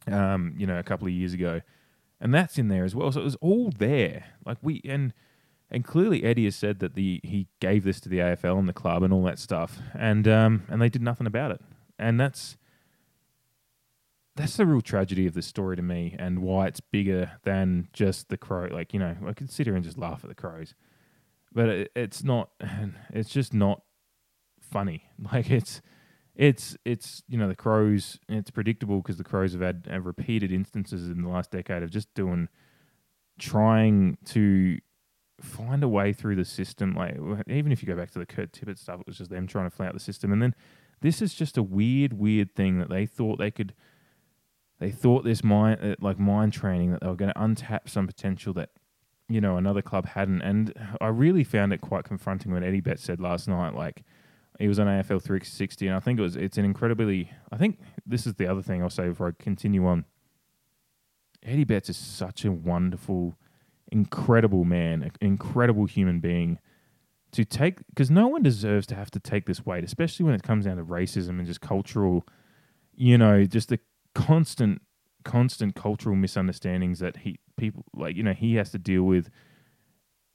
um, 0.08 0.54
you 0.58 0.68
know, 0.68 0.78
a 0.78 0.84
couple 0.84 1.08
of 1.08 1.14
years 1.14 1.34
ago, 1.34 1.62
and 2.22 2.34
that's 2.34 2.58
in 2.58 2.68
there 2.68 2.86
as 2.86 2.96
well. 2.96 3.12
So 3.12 3.22
it 3.22 3.26
was 3.26 3.38
all 3.42 3.72
there. 3.78 4.26
Like 4.46 4.58
we 4.62 4.82
and 4.86 5.14
and 5.72 5.84
clearly, 5.84 6.24
Eddie 6.24 6.46
has 6.46 6.56
said 6.56 6.80
that 6.80 6.96
the 6.96 7.20
he 7.24 7.48
gave 7.60 7.84
this 7.84 8.00
to 8.02 8.10
the 8.10 8.20
AFL 8.20 8.58
and 8.58 8.68
the 8.68 8.74
club 8.74 9.04
and 9.04 9.14
all 9.14 9.24
that 9.24 9.40
stuff, 9.40 9.80
and 9.94 10.28
um, 10.28 10.64
and 10.68 10.82
they 10.82 10.90
did 10.90 11.02
nothing 11.02 11.28
about 11.28 11.52
it. 11.52 11.62
And 11.98 12.20
that's 12.20 12.58
that's 14.40 14.58
the 14.58 14.66
real 14.66 14.82
tragedy 14.82 15.28
of 15.28 15.34
the 15.34 15.42
story 15.42 15.76
to 15.76 15.82
me, 15.82 16.16
and 16.18 16.42
why 16.42 16.68
it's 16.68 16.80
bigger 16.80 17.34
than 17.44 17.90
just 17.94 18.30
the 18.30 18.38
crow. 18.38 18.68
Like 18.72 18.94
you 18.94 19.00
know, 19.00 19.16
I 19.28 19.34
could 19.34 19.52
sit 19.52 19.68
here 19.68 19.76
and 19.76 19.84
just 19.84 19.98
laugh 19.98 20.22
at 20.24 20.30
the 20.30 20.36
crows, 20.36 20.76
but 21.54 21.70
it, 21.70 21.92
it's 21.96 22.24
not. 22.24 22.50
It's 23.12 23.30
just 23.30 23.54
not 23.54 23.82
funny. 24.62 25.04
Like 25.32 25.50
it's 25.52 25.82
it's 26.36 26.78
it's 26.86 27.22
you 27.28 27.38
know 27.38 27.50
the 27.50 27.56
crows. 27.56 28.18
It's 28.30 28.50
predictable 28.50 29.02
because 29.02 29.18
the 29.18 29.26
crows 29.26 29.52
have 29.52 29.62
had 29.62 29.88
have 29.92 30.06
repeated 30.06 30.54
instances 30.54 31.10
in 31.10 31.22
the 31.22 31.30
last 31.30 31.52
decade 31.52 31.84
of 31.84 31.92
just 31.92 32.14
doing 32.14 32.48
trying 33.38 34.18
to 34.26 34.78
find 35.42 35.84
a 35.84 35.88
way 35.90 36.14
through 36.14 36.38
the 36.38 36.46
system. 36.46 36.94
Like 36.94 37.18
even 37.48 37.74
if 37.74 37.82
you 37.82 37.88
go 37.88 37.96
back 37.96 38.12
to 38.12 38.20
the 38.20 38.26
Kurt 38.26 38.54
Tippett 38.54 38.78
stuff, 38.78 39.02
it 39.02 39.08
was 39.08 39.18
just 39.18 39.32
them 39.32 39.48
trying 39.48 39.70
to 39.70 39.76
flout 39.76 39.94
the 39.94 40.00
system. 40.00 40.32
And 40.32 40.42
then 40.42 40.56
this 41.02 41.22
is 41.22 41.34
just 41.34 41.58
a 41.58 41.64
weird, 41.64 42.14
weird 42.14 42.56
thing 42.56 42.80
that 42.80 42.90
they 42.90 43.06
thought 43.06 43.38
they 43.38 43.52
could. 43.52 43.74
They 44.80 44.92
thought 44.92 45.24
this 45.24 45.44
mind, 45.44 45.80
uh, 45.82 45.96
like 46.00 46.20
mind 46.20 46.54
training, 46.54 46.92
that 46.92 47.02
they 47.02 47.08
were 47.08 47.16
going 47.16 47.34
to 47.34 47.40
untap 47.40 47.90
some 47.90 48.08
potential 48.08 48.54
that 48.54 48.70
you 49.28 49.42
know 49.42 49.58
another 49.58 49.82
club 49.82 50.06
hadn't. 50.08 50.42
And 50.42 50.74
I 51.02 51.08
really 51.08 51.44
found 51.44 51.74
it 51.74 51.82
quite 51.82 52.06
confronting 52.06 52.54
when 52.54 52.64
Eddie 52.64 52.82
Betts 52.82 53.04
said 53.04 53.20
last 53.20 53.48
night, 53.48 53.76
like 53.76 54.04
he 54.58 54.68
was 54.68 54.80
on 54.80 54.88
AFL 54.88 55.22
360, 55.22 55.88
and 55.88 55.96
I 55.96 56.00
think 56.00 56.20
it 56.20 56.22
was 56.22 56.36
it's 56.36 56.58
an 56.58 56.66
incredibly. 56.66 57.32
I 57.52 57.58
think 57.58 57.80
this 58.06 58.26
is 58.26 58.36
the 58.36 58.48
other 58.48 58.62
thing 58.62 58.82
I'll 58.82 58.90
say 58.90 59.08
before 59.08 59.28
I 59.28 59.44
continue 59.44 59.86
on. 59.86 60.06
Eddie 61.44 61.64
Betts 61.64 61.90
is 61.90 61.98
such 61.98 62.44
a 62.44 62.52
wonderful 62.52 63.38
incredible 63.92 64.66
man, 64.66 65.04
an 65.04 65.12
incredible 65.22 65.86
human 65.86 66.20
being 66.20 66.60
to 67.32 67.46
take 67.46 67.80
because 67.90 68.10
no 68.10 68.28
one 68.28 68.42
deserves 68.44 68.88
to 68.88 68.96
have 68.96 69.12
to 69.12 69.20
take 69.20 69.46
this 69.46 69.66
weight, 69.66 69.84
especially 69.84 70.26
when 70.26 70.36
it 70.36 70.44
comes 70.44 70.66
down 70.66 70.78
to 70.78 70.84
racism 70.84 71.38
and 71.38 71.46
just 71.46 71.62
cultural, 71.62 72.26
you 72.96 73.18
know, 73.18 73.46
just 73.46 73.70
the 73.70 73.80
constant 74.16 74.82
constant 75.26 75.76
cultural 75.76 76.16
misunderstandings 76.16 77.00
that 77.00 77.18
he 77.18 77.40
people 77.58 77.84
like 77.94 78.16
you 78.16 78.24
know 78.24 78.34
he 78.34 78.56
has 78.56 78.72
to 78.72 78.80
deal 78.80 79.04
with. 79.04 79.30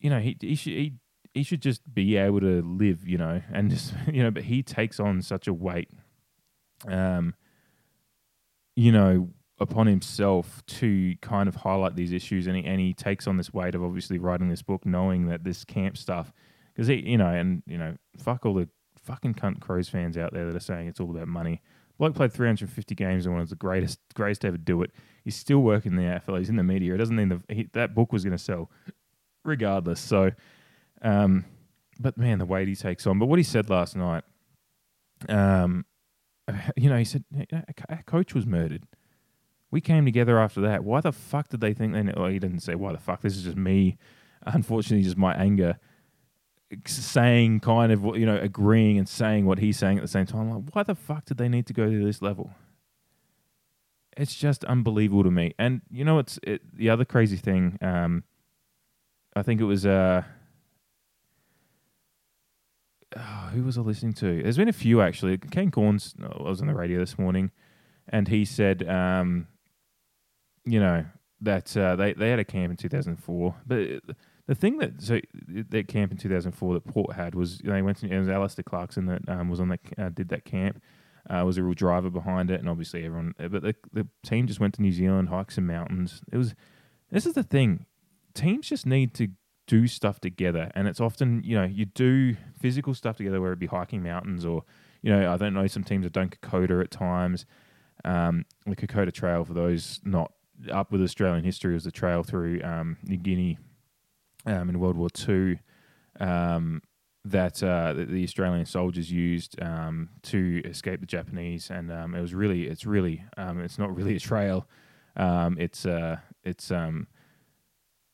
You 0.00 0.10
know 0.10 0.20
he 0.20 0.36
he 0.40 0.54
should 0.54 0.72
he, 0.72 0.94
he 1.32 1.42
should 1.42 1.62
just 1.62 1.82
be 1.92 2.16
able 2.16 2.40
to 2.40 2.62
live. 2.62 3.06
You 3.08 3.18
know 3.18 3.42
and 3.52 3.70
just 3.70 3.94
you 4.12 4.22
know 4.22 4.30
but 4.30 4.44
he 4.44 4.62
takes 4.62 4.98
on 5.00 5.22
such 5.22 5.46
a 5.46 5.52
weight. 5.52 5.90
Um. 6.88 7.34
You 8.76 8.90
know 8.90 9.28
upon 9.58 9.86
himself 9.86 10.62
to 10.66 11.14
kind 11.22 11.48
of 11.48 11.54
highlight 11.56 11.96
these 11.96 12.12
issues, 12.12 12.46
and 12.46 12.56
he, 12.56 12.64
and 12.64 12.80
he 12.80 12.92
takes 12.92 13.26
on 13.26 13.36
this 13.36 13.52
weight 13.52 13.74
of 13.74 13.82
obviously 13.82 14.18
writing 14.18 14.48
this 14.48 14.62
book, 14.62 14.84
knowing 14.84 15.26
that 15.28 15.44
this 15.44 15.64
camp 15.64 15.96
stuff, 15.96 16.32
because 16.74 16.88
he, 16.88 16.96
you 17.08 17.16
know, 17.16 17.28
and 17.28 17.62
you 17.66 17.78
know, 17.78 17.96
fuck 18.18 18.44
all 18.44 18.54
the 18.54 18.68
fucking 19.02 19.34
cunt 19.34 19.60
Crows 19.60 19.88
fans 19.88 20.16
out 20.16 20.32
there 20.32 20.46
that 20.46 20.56
are 20.56 20.60
saying 20.60 20.88
it's 20.88 21.00
all 21.00 21.10
about 21.10 21.28
money. 21.28 21.62
Bloke 21.98 22.14
played 22.14 22.32
350 22.32 22.94
games 22.94 23.24
and 23.24 23.34
one 23.34 23.42
of 23.42 23.50
the 23.50 23.56
greatest, 23.56 24.00
greatest 24.14 24.40
to 24.42 24.48
ever 24.48 24.56
do 24.56 24.82
it. 24.82 24.90
He's 25.22 25.36
still 25.36 25.60
working 25.60 25.92
in 25.92 25.96
the 25.96 26.02
AFL. 26.02 26.38
He's 26.38 26.48
in 26.48 26.56
the 26.56 26.64
media. 26.64 26.94
It 26.94 26.98
doesn't 26.98 27.14
mean 27.14 27.28
the, 27.28 27.54
he, 27.54 27.68
that 27.72 27.94
book 27.94 28.12
was 28.12 28.24
going 28.24 28.36
to 28.36 28.42
sell, 28.42 28.70
regardless. 29.44 30.00
So, 30.00 30.32
um, 31.02 31.44
but 32.00 32.18
man, 32.18 32.38
the 32.38 32.46
weight 32.46 32.66
he 32.66 32.74
takes 32.74 33.06
on. 33.06 33.18
But 33.18 33.26
what 33.26 33.38
he 33.38 33.44
said 33.44 33.70
last 33.70 33.94
night, 33.94 34.24
um, 35.28 35.84
you 36.76 36.90
know, 36.90 36.98
he 36.98 37.04
said 37.04 37.24
our 37.88 38.02
coach 38.06 38.34
was 38.34 38.46
murdered. 38.46 38.86
We 39.70 39.80
came 39.80 40.04
together 40.04 40.38
after 40.38 40.60
that. 40.62 40.84
Why 40.84 41.00
the 41.00 41.12
fuck 41.12 41.48
did 41.48 41.60
they 41.60 41.74
think 41.74 41.94
they? 41.94 42.02
Well, 42.02 42.28
he 42.28 42.38
didn't 42.38 42.60
say 42.60 42.74
why 42.74 42.92
the 42.92 42.98
fuck. 42.98 43.22
This 43.22 43.36
is 43.36 43.44
just 43.44 43.56
me. 43.56 43.98
Unfortunately, 44.46 45.02
just 45.02 45.16
my 45.16 45.34
anger 45.34 45.78
saying 46.86 47.60
kind 47.60 47.92
of 47.92 48.04
you 48.16 48.26
know 48.26 48.36
agreeing 48.36 48.98
and 48.98 49.08
saying 49.08 49.46
what 49.46 49.58
he's 49.58 49.78
saying 49.78 49.98
at 49.98 50.02
the 50.02 50.08
same 50.08 50.26
time. 50.26 50.40
I'm 50.40 50.50
like, 50.50 50.74
why 50.74 50.82
the 50.82 50.94
fuck 50.94 51.24
did 51.24 51.38
they 51.38 51.48
need 51.48 51.66
to 51.66 51.72
go 51.72 51.88
to 51.88 52.04
this 52.04 52.22
level? 52.22 52.50
It's 54.16 54.34
just 54.34 54.64
unbelievable 54.64 55.24
to 55.24 55.30
me. 55.30 55.54
And 55.58 55.82
you 55.90 56.04
know, 56.04 56.18
it's 56.18 56.38
it, 56.42 56.62
the 56.76 56.90
other 56.90 57.04
crazy 57.04 57.36
thing. 57.36 57.78
Um, 57.80 58.24
I 59.34 59.42
think 59.42 59.60
it 59.60 59.64
was 59.64 59.84
uh, 59.84 60.22
oh, 63.16 63.50
who 63.52 63.64
was 63.64 63.78
I 63.78 63.80
listening 63.80 64.12
to? 64.14 64.42
There's 64.42 64.56
been 64.56 64.68
a 64.68 64.72
few 64.72 65.00
actually. 65.00 65.38
Kane 65.38 65.70
Cornes 65.70 66.14
I 66.22 66.42
was 66.42 66.60
on 66.60 66.66
the 66.66 66.74
radio 66.74 66.98
this 66.98 67.18
morning, 67.18 67.50
and 68.08 68.28
he 68.28 68.44
said, 68.44 68.88
um, 68.88 69.48
you 70.64 70.78
know, 70.78 71.04
that 71.40 71.76
uh, 71.76 71.96
they 71.96 72.12
they 72.12 72.30
had 72.30 72.38
a 72.38 72.44
camp 72.44 72.70
in 72.70 72.76
2004, 72.76 73.54
but. 73.66 73.78
It, 73.78 74.02
the 74.46 74.54
thing 74.54 74.78
that 74.78 75.00
so 75.00 75.20
that 75.70 75.88
camp 75.88 76.12
in 76.12 76.18
2004 76.18 76.74
that 76.74 76.86
Port 76.86 77.14
had 77.14 77.34
was 77.34 77.58
they 77.58 77.82
went 77.82 77.98
to 77.98 78.08
it 78.08 78.18
was 78.18 78.28
Alastair 78.28 78.62
Clarkson 78.62 79.06
that 79.06 79.28
um, 79.28 79.48
was 79.48 79.60
on 79.60 79.68
that 79.68 79.80
uh, 79.98 80.08
did 80.10 80.28
that 80.28 80.44
camp 80.44 80.82
uh, 81.30 81.42
was 81.44 81.56
a 81.56 81.62
real 81.62 81.74
driver 81.74 82.10
behind 82.10 82.50
it 82.50 82.60
and 82.60 82.68
obviously 82.68 83.04
everyone 83.04 83.34
but 83.38 83.62
the, 83.62 83.74
the 83.92 84.06
team 84.22 84.46
just 84.46 84.60
went 84.60 84.74
to 84.74 84.82
New 84.82 84.92
Zealand 84.92 85.28
hikes 85.28 85.54
some 85.54 85.66
mountains. 85.66 86.22
It 86.30 86.36
was 86.36 86.54
this 87.10 87.26
is 87.26 87.34
the 87.34 87.42
thing. 87.42 87.86
Teams 88.34 88.68
just 88.68 88.86
need 88.86 89.14
to 89.14 89.28
do 89.66 89.86
stuff 89.86 90.20
together 90.20 90.70
and 90.74 90.86
it's 90.88 91.00
often 91.00 91.42
you 91.42 91.56
know 91.56 91.64
you 91.64 91.86
do 91.86 92.36
physical 92.60 92.92
stuff 92.92 93.16
together 93.16 93.40
where 93.40 93.52
it 93.52 93.58
be 93.58 93.66
hiking 93.66 94.02
mountains 94.02 94.44
or 94.44 94.62
you 95.00 95.10
know 95.10 95.32
I 95.32 95.38
don't 95.38 95.54
know 95.54 95.66
some 95.66 95.84
teams 95.84 96.04
have 96.04 96.12
done 96.12 96.28
Kokoda 96.28 96.82
at 96.82 96.90
times. 96.90 97.46
Um, 98.04 98.44
the 98.66 98.76
Kokoda 98.76 99.12
Trail 99.12 99.44
for 99.44 99.54
those 99.54 100.00
not 100.04 100.32
up 100.70 100.92
with 100.92 101.02
Australian 101.02 101.44
history 101.44 101.72
was 101.72 101.84
the 101.84 101.90
trail 101.90 102.22
through 102.22 102.60
um, 102.62 102.98
New 103.04 103.16
Guinea 103.16 103.58
um, 104.46 104.68
in 104.68 104.78
World 104.80 104.96
War 104.96 105.10
Two 105.10 105.58
um, 106.20 106.82
that, 107.24 107.62
uh, 107.62 107.94
that 107.94 108.10
the 108.10 108.22
Australian 108.22 108.66
soldiers 108.66 109.10
used 109.10 109.60
um, 109.62 110.10
to 110.22 110.60
escape 110.64 111.00
the 111.00 111.06
Japanese, 111.06 111.70
and 111.70 111.90
um, 111.90 112.14
it 112.14 112.20
was 112.20 112.34
really 112.34 112.66
it's 112.66 112.84
really 112.86 113.24
um, 113.36 113.60
it's 113.60 113.78
not 113.78 113.94
really 113.94 114.16
a 114.16 114.20
trail. 114.20 114.66
Um, 115.16 115.56
it's 115.58 115.86
uh, 115.86 116.16
it's 116.42 116.70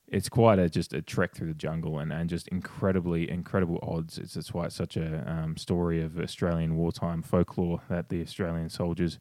it's 0.09 0.29
quite 0.29 0.59
a 0.59 0.69
just 0.69 0.93
a 0.93 1.03
trek 1.03 1.35
through 1.35 1.47
the 1.49 1.55
jungle 1.55 1.99
and, 1.99 2.13
and 2.13 2.29
just 2.29 2.49
incredibly 2.49 3.31
incredible 3.31 3.79
odds. 3.83 4.19
It's 4.19 4.35
that's 4.35 4.53
why 4.53 4.67
it's 4.67 4.75
such 4.75 4.97
a 4.97 5.49
story 5.57 6.03
of 6.03 6.19
Australian 6.19 6.77
wartime 6.77 7.23
folklore 7.23 7.81
that 7.89 8.09
the 8.09 8.21
Australian 8.23 8.69
soldiers 8.69 9.19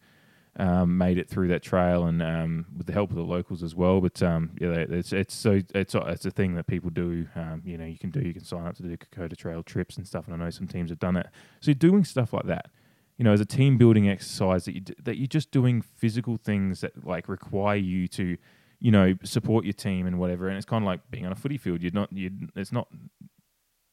um, 0.60 0.98
made 0.98 1.18
it 1.18 1.30
through 1.30 1.48
that 1.48 1.63
trail 1.63 2.04
and 2.04 2.22
um, 2.22 2.66
with 2.78 2.86
the 2.86 2.94
help 2.94 3.10
of 3.12 3.16
the 3.16 3.24
locals 3.24 3.63
as 3.63 3.75
well. 3.75 4.01
But 4.01 4.22
um, 4.22 4.51
yeah, 4.60 4.72
it's 4.72 5.13
it's 5.13 5.34
so 5.34 5.62
it's 5.74 5.96
it's 5.96 6.25
a 6.25 6.32
thing 6.32 6.56
that 6.56 6.68
people 6.68 6.89
do. 6.89 7.28
Um, 7.36 7.62
you 7.66 7.78
know, 7.78 7.86
you 7.86 7.98
can 7.98 8.10
do. 8.10 8.20
You 8.20 8.34
can 8.34 8.44
sign 8.44 8.68
up 8.68 8.75
to 8.75 8.84
do 8.84 8.98
Kokoda 8.98 9.38
Trail 9.38 9.63
trips 9.63 9.96
and 9.96 10.06
stuff. 10.06 10.25
And 10.28 10.36
I 10.36 10.38
know 10.38 10.50
some 10.50 10.68
teams 10.68 10.89
have 10.89 11.00
done 11.00 11.16
it. 11.16 11.28
So 11.62 11.72
you're 11.72 11.75
doing 11.75 12.04
stuff 12.04 12.34
like 12.34 12.46
that. 12.48 12.68
You 13.18 13.24
know, 13.24 13.32
as 13.32 13.42
a 13.42 13.46
team 13.46 13.78
building 13.78 14.10
exercise 14.10 14.66
that 14.66 14.75
you 14.75 14.82
d- 14.82 14.96
that 15.01 15.18
you're 15.18 15.28
just 15.28 15.51
doing 15.51 15.82
physical 15.82 16.38
things 16.38 16.82
that 16.82 17.06
like 17.06 17.30
require 17.30 17.78
you 17.78 18.10
to, 18.10 18.38
you 18.80 18.92
know, 18.92 19.16
support 19.24 19.63
your 19.63 19.74
team 19.74 20.08
and 20.08 20.20
whatever. 20.20 20.50
And 20.50 20.58
it's 20.58 20.66
kind 20.66 20.84
of 20.84 20.88
like 20.88 21.10
being 21.10 21.25
on 21.25 21.32
a 21.32 21.36
footy 21.36 21.58
field. 21.58 21.82
You're 21.82 21.94
not. 21.94 22.12
You. 22.12 22.32
It's 22.58 22.74
not 22.74 22.89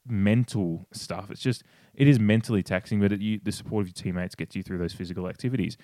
mental 0.05 0.85
stuff. 0.91 1.31
It's 1.31 1.41
just 1.41 1.63
it 1.93 2.09
is 2.09 2.19
mentally 2.19 2.63
taxing, 2.63 2.99
but 2.99 3.13
it, 3.13 3.21
you, 3.21 3.39
the 3.41 3.53
support 3.53 3.83
of 3.83 3.87
your 3.87 3.93
teammates 3.93 4.35
gets 4.35 4.53
you 4.55 4.63
through 4.63 4.79
those 4.79 4.93
physical 4.93 5.29
activities. 5.29 5.77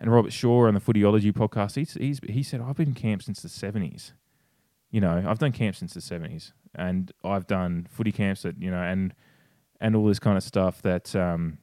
And 0.00 0.12
Robert 0.12 0.32
Shaw 0.32 0.66
on 0.66 0.74
the 0.74 0.80
Footyology 0.80 1.32
podcast, 1.32 1.76
he's, 1.76 1.94
he's, 1.94 2.20
he 2.28 2.42
said, 2.42 2.60
I've 2.60 2.76
been 2.76 2.94
camp 2.94 3.22
since 3.22 3.40
the 3.40 3.48
70s. 3.48 4.12
You 4.90 5.00
know, 5.00 5.24
I've 5.26 5.38
done 5.38 5.52
camp 5.52 5.76
since 5.76 5.94
the 5.94 6.00
70s. 6.00 6.52
And 6.74 7.12
I've 7.22 7.46
done 7.46 7.86
footy 7.90 8.12
camps 8.12 8.42
that, 8.42 8.60
you 8.60 8.70
know, 8.70 8.82
and 8.82 9.14
and 9.80 9.94
all 9.96 10.06
this 10.06 10.18
kind 10.18 10.36
of 10.36 10.42
stuff 10.42 10.80
that, 10.82 11.14
um, 11.14 11.58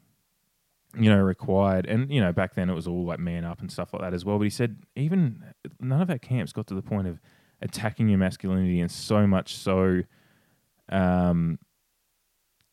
you 0.98 1.10
know, 1.10 1.20
required. 1.20 1.86
And, 1.86 2.12
you 2.12 2.22
know, 2.22 2.32
back 2.32 2.56
then 2.56 2.70
it 2.70 2.74
was 2.74 2.88
all 2.88 3.06
like 3.06 3.20
man 3.20 3.46
up 3.46 3.62
and 3.62 3.72
stuff 3.72 3.94
like 3.94 4.02
that 4.02 4.14
as 4.14 4.26
well. 4.26 4.38
But 4.38 4.44
he 4.44 4.50
said, 4.50 4.84
even 4.96 5.44
none 5.80 6.02
of 6.02 6.10
our 6.10 6.18
camps 6.18 6.54
got 6.54 6.68
to 6.68 6.74
the 6.74 6.82
point 6.82 7.08
of 7.08 7.20
attacking 7.62 8.10
your 8.10 8.18
masculinity 8.18 8.80
and 8.80 8.92
so 8.92 9.26
much 9.26 9.56
so 9.56 10.04
um, 10.90 11.58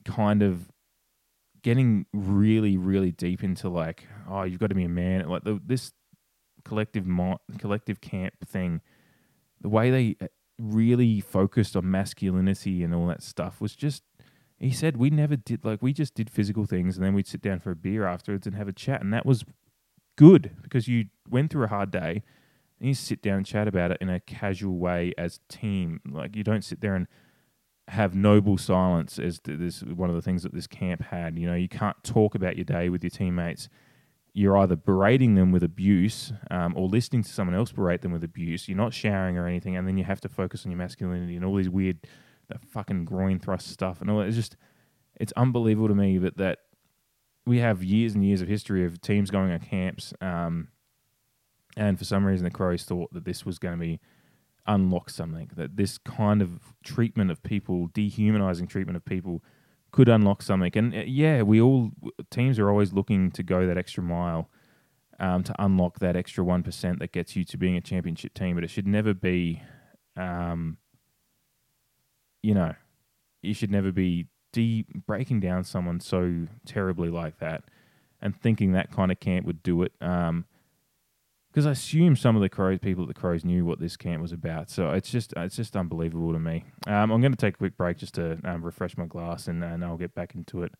kind 0.05 0.43
of 0.43 0.71
getting 1.69 2.07
really, 2.15 2.79
really 2.79 3.13
deep 3.13 3.45
into 3.45 3.69
like, 3.69 4.07
oh, 4.27 4.43
you've 4.43 4.59
got 4.59 4.71
to 4.71 4.75
be 4.75 4.85
a 4.85 4.89
man. 4.89 5.29
Like 5.29 5.45
the, 5.45 5.61
this 5.63 5.93
collective 6.65 7.05
mo- 7.05 7.43
collective 7.59 8.01
camp 8.01 8.33
thing, 8.47 8.81
the 9.61 9.69
way 9.69 9.91
they 9.91 10.17
uh, 10.19 10.29
really 10.59 11.21
focused 11.21 11.77
on 11.77 11.91
masculinity 11.91 12.83
and 12.83 12.95
all 12.95 13.07
that 13.09 13.23
stuff 13.23 13.61
was 13.61 13.77
just. 13.77 14.03
He 14.59 14.73
said 14.73 14.97
we 14.97 15.11
never 15.11 15.37
did 15.37 15.63
like 15.63 15.83
we 15.83 15.93
just 15.93 16.15
did 16.15 16.31
physical 16.31 16.65
things 16.65 16.97
and 16.97 17.05
then 17.05 17.13
we'd 17.13 17.29
sit 17.29 17.43
down 17.43 17.61
for 17.61 17.71
a 17.71 17.77
beer 17.77 18.07
afterwards 18.07 18.47
and 18.47 18.57
have 18.57 18.67
a 18.67 18.73
chat 18.73 19.03
and 19.03 19.13
that 19.13 19.27
was 19.27 19.45
good 20.17 20.57
because 20.63 20.89
you 20.89 21.05
went 21.29 21.53
through 21.53 21.65
a 21.65 21.69
hard 21.69 21.93
day 21.93 22.25
and 22.81 22.89
you 22.89 22.95
sit 22.95 23.23
down 23.23 23.37
and 23.37 23.47
chat 23.47 23.69
about 23.69 23.93
it 23.93 23.99
in 24.01 24.09
a 24.09 24.19
casual 24.19 24.79
way 24.79 25.13
as 25.17 25.39
team. 25.49 26.01
Like 26.11 26.35
you 26.35 26.43
don't 26.43 26.65
sit 26.65 26.81
there 26.81 26.97
and 26.97 27.07
have 27.89 28.15
noble 28.15 28.59
silence 28.59 29.19
as 29.19 29.41
this 29.45 29.83
one 29.83 30.11
of 30.11 30.17
the 30.17 30.23
things 30.23 30.43
that 30.43 30.55
this 30.55 30.67
camp 30.67 31.03
had. 31.03 31.39
You 31.39 31.47
know, 31.47 31.55
you 31.55 31.69
can't 31.69 31.97
talk 32.05 32.35
about 32.35 32.57
your 32.57 32.65
day 32.65 32.89
with 32.89 33.03
your 33.03 33.11
teammates. 33.11 33.69
You're 34.35 34.59
either 34.59 34.77
berating 34.77 35.35
them 35.35 35.51
with 35.53 35.63
abuse 35.63 36.33
um, 36.51 36.75
or 36.77 36.87
listening 36.87 37.23
to 37.25 37.33
someone 37.33 37.57
else 37.57 37.73
berate 37.73 38.03
them 38.03 38.13
with 38.13 38.23
abuse. 38.23 38.69
You're 38.69 38.77
not 38.77 38.93
showering 38.93 39.37
or 39.37 39.47
anything, 39.47 39.77
and 39.77 39.89
then 39.89 39.97
you 39.97 40.05
have 40.05 40.21
to 40.21 40.29
focus 40.29 40.65
on 40.65 40.71
your 40.71 40.79
masculinity 40.79 41.35
and 41.35 41.45
all 41.45 41.57
these 41.57 41.71
weird, 41.71 42.07
that 42.49 42.63
fucking 42.63 43.05
groin 43.05 43.41
thrust 43.41 43.69
stuff 43.69 44.01
and 44.01 44.11
all. 44.11 44.21
It's 44.21 44.37
just, 44.37 44.57
it's 45.19 45.33
unbelievable 45.33 45.89
to 45.89 45.95
me 45.95 46.19
that 46.19 46.37
that 46.37 46.59
we 47.47 47.59
have 47.59 47.83
years 47.83 48.15
and 48.15 48.25
years 48.25 48.43
of 48.43 48.49
history 48.49 48.85
of 48.85 49.01
teams 49.01 49.31
going 49.31 49.51
on 49.51 49.59
camps, 49.61 50.13
um, 50.21 50.69
and 51.77 51.99
for 51.99 52.05
some 52.05 52.25
reason 52.25 52.45
the 52.45 52.51
Crows 52.51 52.85
thought 52.85 53.13
that 53.15 53.25
this 53.25 53.47
was 53.47 53.59
going 53.59 53.75
to 53.75 53.81
be 53.81 53.99
unlock 54.69 55.11
something. 55.11 55.51
That 55.57 55.77
this 55.77 55.99
kind 55.99 56.41
of 56.41 56.75
treatment 56.85 57.33
of 57.33 57.43
people, 57.43 57.89
dehumanizing 57.93 58.69
treatment 58.69 58.97
of 58.97 59.05
people, 59.05 59.43
could 59.91 60.09
unlock 60.09 60.43
something. 60.43 60.71
And 60.75 60.95
uh, 60.95 60.99
yeah, 61.07 61.43
we 61.43 61.61
all 61.61 61.91
teams 62.31 62.59
are 62.61 62.71
always 62.71 62.93
looking 62.93 63.33
to 63.33 63.43
go 63.43 63.67
that 63.67 63.77
extra 63.77 64.03
mile 64.05 64.49
um, 65.19 65.43
to 65.43 65.55
unlock 65.59 65.99
that 65.99 66.15
extra 66.15 66.45
one 66.45 66.63
percent 66.63 67.01
that 67.01 67.11
gets 67.11 67.35
you 67.35 67.45
to 67.47 67.57
being 67.57 67.77
a 67.77 67.81
championship 67.81 68.35
team. 68.35 68.55
But 68.55 68.63
it 68.63 68.71
should 68.71 68.87
never 68.87 69.15
be, 69.15 69.63
um, 70.17 70.77
you 72.43 72.55
know, 72.55 72.75
you 73.43 73.55
should 73.55 73.71
never 73.73 73.91
be 73.91 74.27
de- 74.53 74.87
breaking 75.07 75.41
down 75.41 75.65
someone 75.65 76.01
so 76.01 76.47
terribly 76.67 77.09
like 77.09 77.39
that 77.39 77.65
and 78.21 78.37
thinking 78.37 78.73
that 78.73 78.93
kind 78.93 79.11
of 79.13 79.21
camp 79.21 79.47
would 79.47 79.63
do 79.63 79.83
it. 79.83 79.93
Um, 80.01 80.45
because 81.59 81.67
I 81.67 81.73
assume 81.73 82.15
some 82.15 82.37
of 82.37 82.43
the 82.43 82.49
crows 82.49 82.79
people 82.79 83.03
at 83.03 83.09
the 83.09 83.21
crows 83.21 83.45
knew 83.45 83.65
what 83.65 83.81
this 83.81 83.97
camp 83.97 84.23
was 84.23 84.31
about. 84.31 84.71
So 84.71 84.91
it's 84.91 85.11
just 85.11 85.35
it's 85.37 85.57
just 85.57 85.77
unbelievable 85.77 86.33
to 86.33 86.39
me. 86.39 86.63
Um, 86.87 87.11
I'm 87.11 87.21
going 87.21 87.33
to 87.33 87.37
take 87.37 87.55
a 87.55 87.59
quick 87.59 87.77
break 87.77 87.97
just 87.97 88.15
to 88.15 88.39
um, 88.45 88.63
refresh 88.63 88.97
my 88.97 89.07
glass, 89.07 89.49
and, 89.49 89.65
and 89.65 89.85
I'll 89.85 89.97
get 89.97 90.15
back 90.15 90.37
into 90.37 90.63
it 90.63 90.71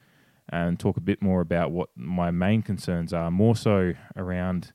and 0.51 0.79
talk 0.79 0.97
a 0.97 1.01
bit 1.01 1.21
more 1.21 1.41
about 1.41 1.73
what 1.73 1.89
my 1.97 2.31
main 2.31 2.63
concerns 2.63 3.13
are, 3.13 3.29
more 3.29 3.57
so 3.57 3.95
around 4.15 4.73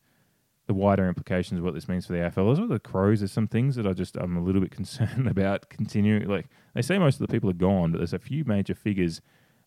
the 0.67 0.73
wider 0.73 1.07
implications 1.07 1.59
of 1.59 1.63
what 1.63 1.73
this 1.73 1.87
means 1.87 2.05
for 2.05 2.11
the 2.11 2.19
AFL. 2.19 2.51
As 2.51 2.59
well 2.59 2.67
the 2.67 2.79
Crows, 2.79 3.21
there's 3.21 3.31
some 3.31 3.47
things 3.47 3.77
that 3.77 3.87
I 3.87 3.93
just 3.93 4.17
I'm 4.17 4.35
a 4.35 4.43
little 4.43 4.59
bit 4.59 4.71
concerned 4.75 5.29
about 5.29 5.69
continuing. 5.69 6.27
Like 6.27 6.47
they 6.73 6.81
say, 6.81 6.99
most 6.99 7.21
of 7.21 7.25
the 7.25 7.31
people 7.31 7.49
are 7.49 7.53
gone, 7.53 7.93
but 7.93 7.99
there's 7.99 8.11
a 8.11 8.19
few 8.19 8.43
major 8.43 8.75
figures, 8.75 9.21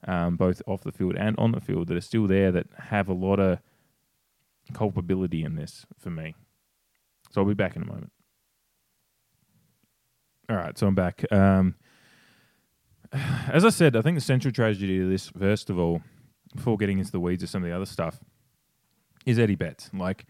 um, 0.07 0.37
both 0.37 0.61
off 0.67 0.83
the 0.83 0.93
field 0.93 1.17
and 1.17 1.35
on 1.39 1.53
the 1.53 1.63
field, 1.63 1.89
that 1.89 1.97
are 1.97 2.03
still 2.03 2.27
there 2.27 2.53
that 2.53 2.67
have 2.91 3.09
a 3.09 3.15
lot 3.15 3.41
of 3.41 3.61
culpability 4.73 5.45
in 5.45 5.57
this 5.57 5.87
for 5.99 6.11
me. 6.11 6.35
So 7.31 7.41
I'll 7.41 7.47
be 7.47 7.55
back 7.55 7.77
in 7.77 7.83
a 7.83 7.87
moment. 7.87 8.13
All 10.49 10.57
right, 10.57 10.77
so 10.79 10.87
I'm 10.87 10.95
back. 10.95 11.25
Um, 11.33 11.75
as 13.49 13.65
I 13.65 13.71
said, 13.71 13.97
I 13.97 14.03
think 14.03 14.17
the 14.17 14.21
central 14.21 14.53
tragedy 14.53 15.03
of 15.03 15.09
this, 15.09 15.29
first 15.29 15.71
of 15.71 15.79
all, 15.79 16.03
before 16.55 16.77
getting 16.77 16.99
into 16.99 17.11
the 17.13 17.21
weeds 17.21 17.43
of 17.43 17.49
some 17.49 17.63
of 17.63 17.69
the 17.69 17.75
other 17.75 17.87
stuff, 17.87 18.21
is 19.25 19.39
Eddie 19.39 19.57
Betts. 19.57 19.91
Like, 19.93 20.25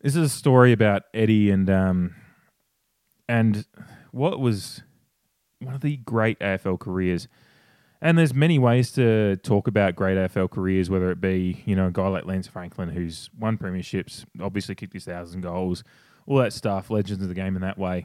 this 0.00 0.16
is 0.16 0.22
a 0.22 0.28
story 0.28 0.72
about 0.72 1.02
Eddie 1.12 1.50
and 1.50 1.68
um, 1.68 2.14
and 3.28 3.66
what 4.12 4.40
was 4.40 4.82
one 5.60 5.74
of 5.74 5.80
the 5.80 5.96
great 5.98 6.38
AFL 6.40 6.78
careers. 6.78 7.28
And 8.04 8.18
there's 8.18 8.34
many 8.34 8.58
ways 8.58 8.92
to 8.92 9.36
talk 9.38 9.66
about 9.66 9.96
great 9.96 10.18
AFL 10.18 10.50
careers, 10.50 10.90
whether 10.90 11.10
it 11.10 11.22
be 11.22 11.62
you 11.64 11.74
know 11.74 11.86
a 11.86 11.90
guy 11.90 12.06
like 12.06 12.26
Lance 12.26 12.46
Franklin 12.46 12.90
who's 12.90 13.30
won 13.38 13.56
premierships, 13.56 14.26
obviously 14.40 14.74
kicked 14.74 14.92
his 14.92 15.06
thousand 15.06 15.40
goals, 15.40 15.82
all 16.26 16.36
that 16.36 16.52
stuff, 16.52 16.90
legends 16.90 17.22
of 17.22 17.30
the 17.30 17.34
game 17.34 17.56
in 17.56 17.62
that 17.62 17.78
way. 17.78 18.04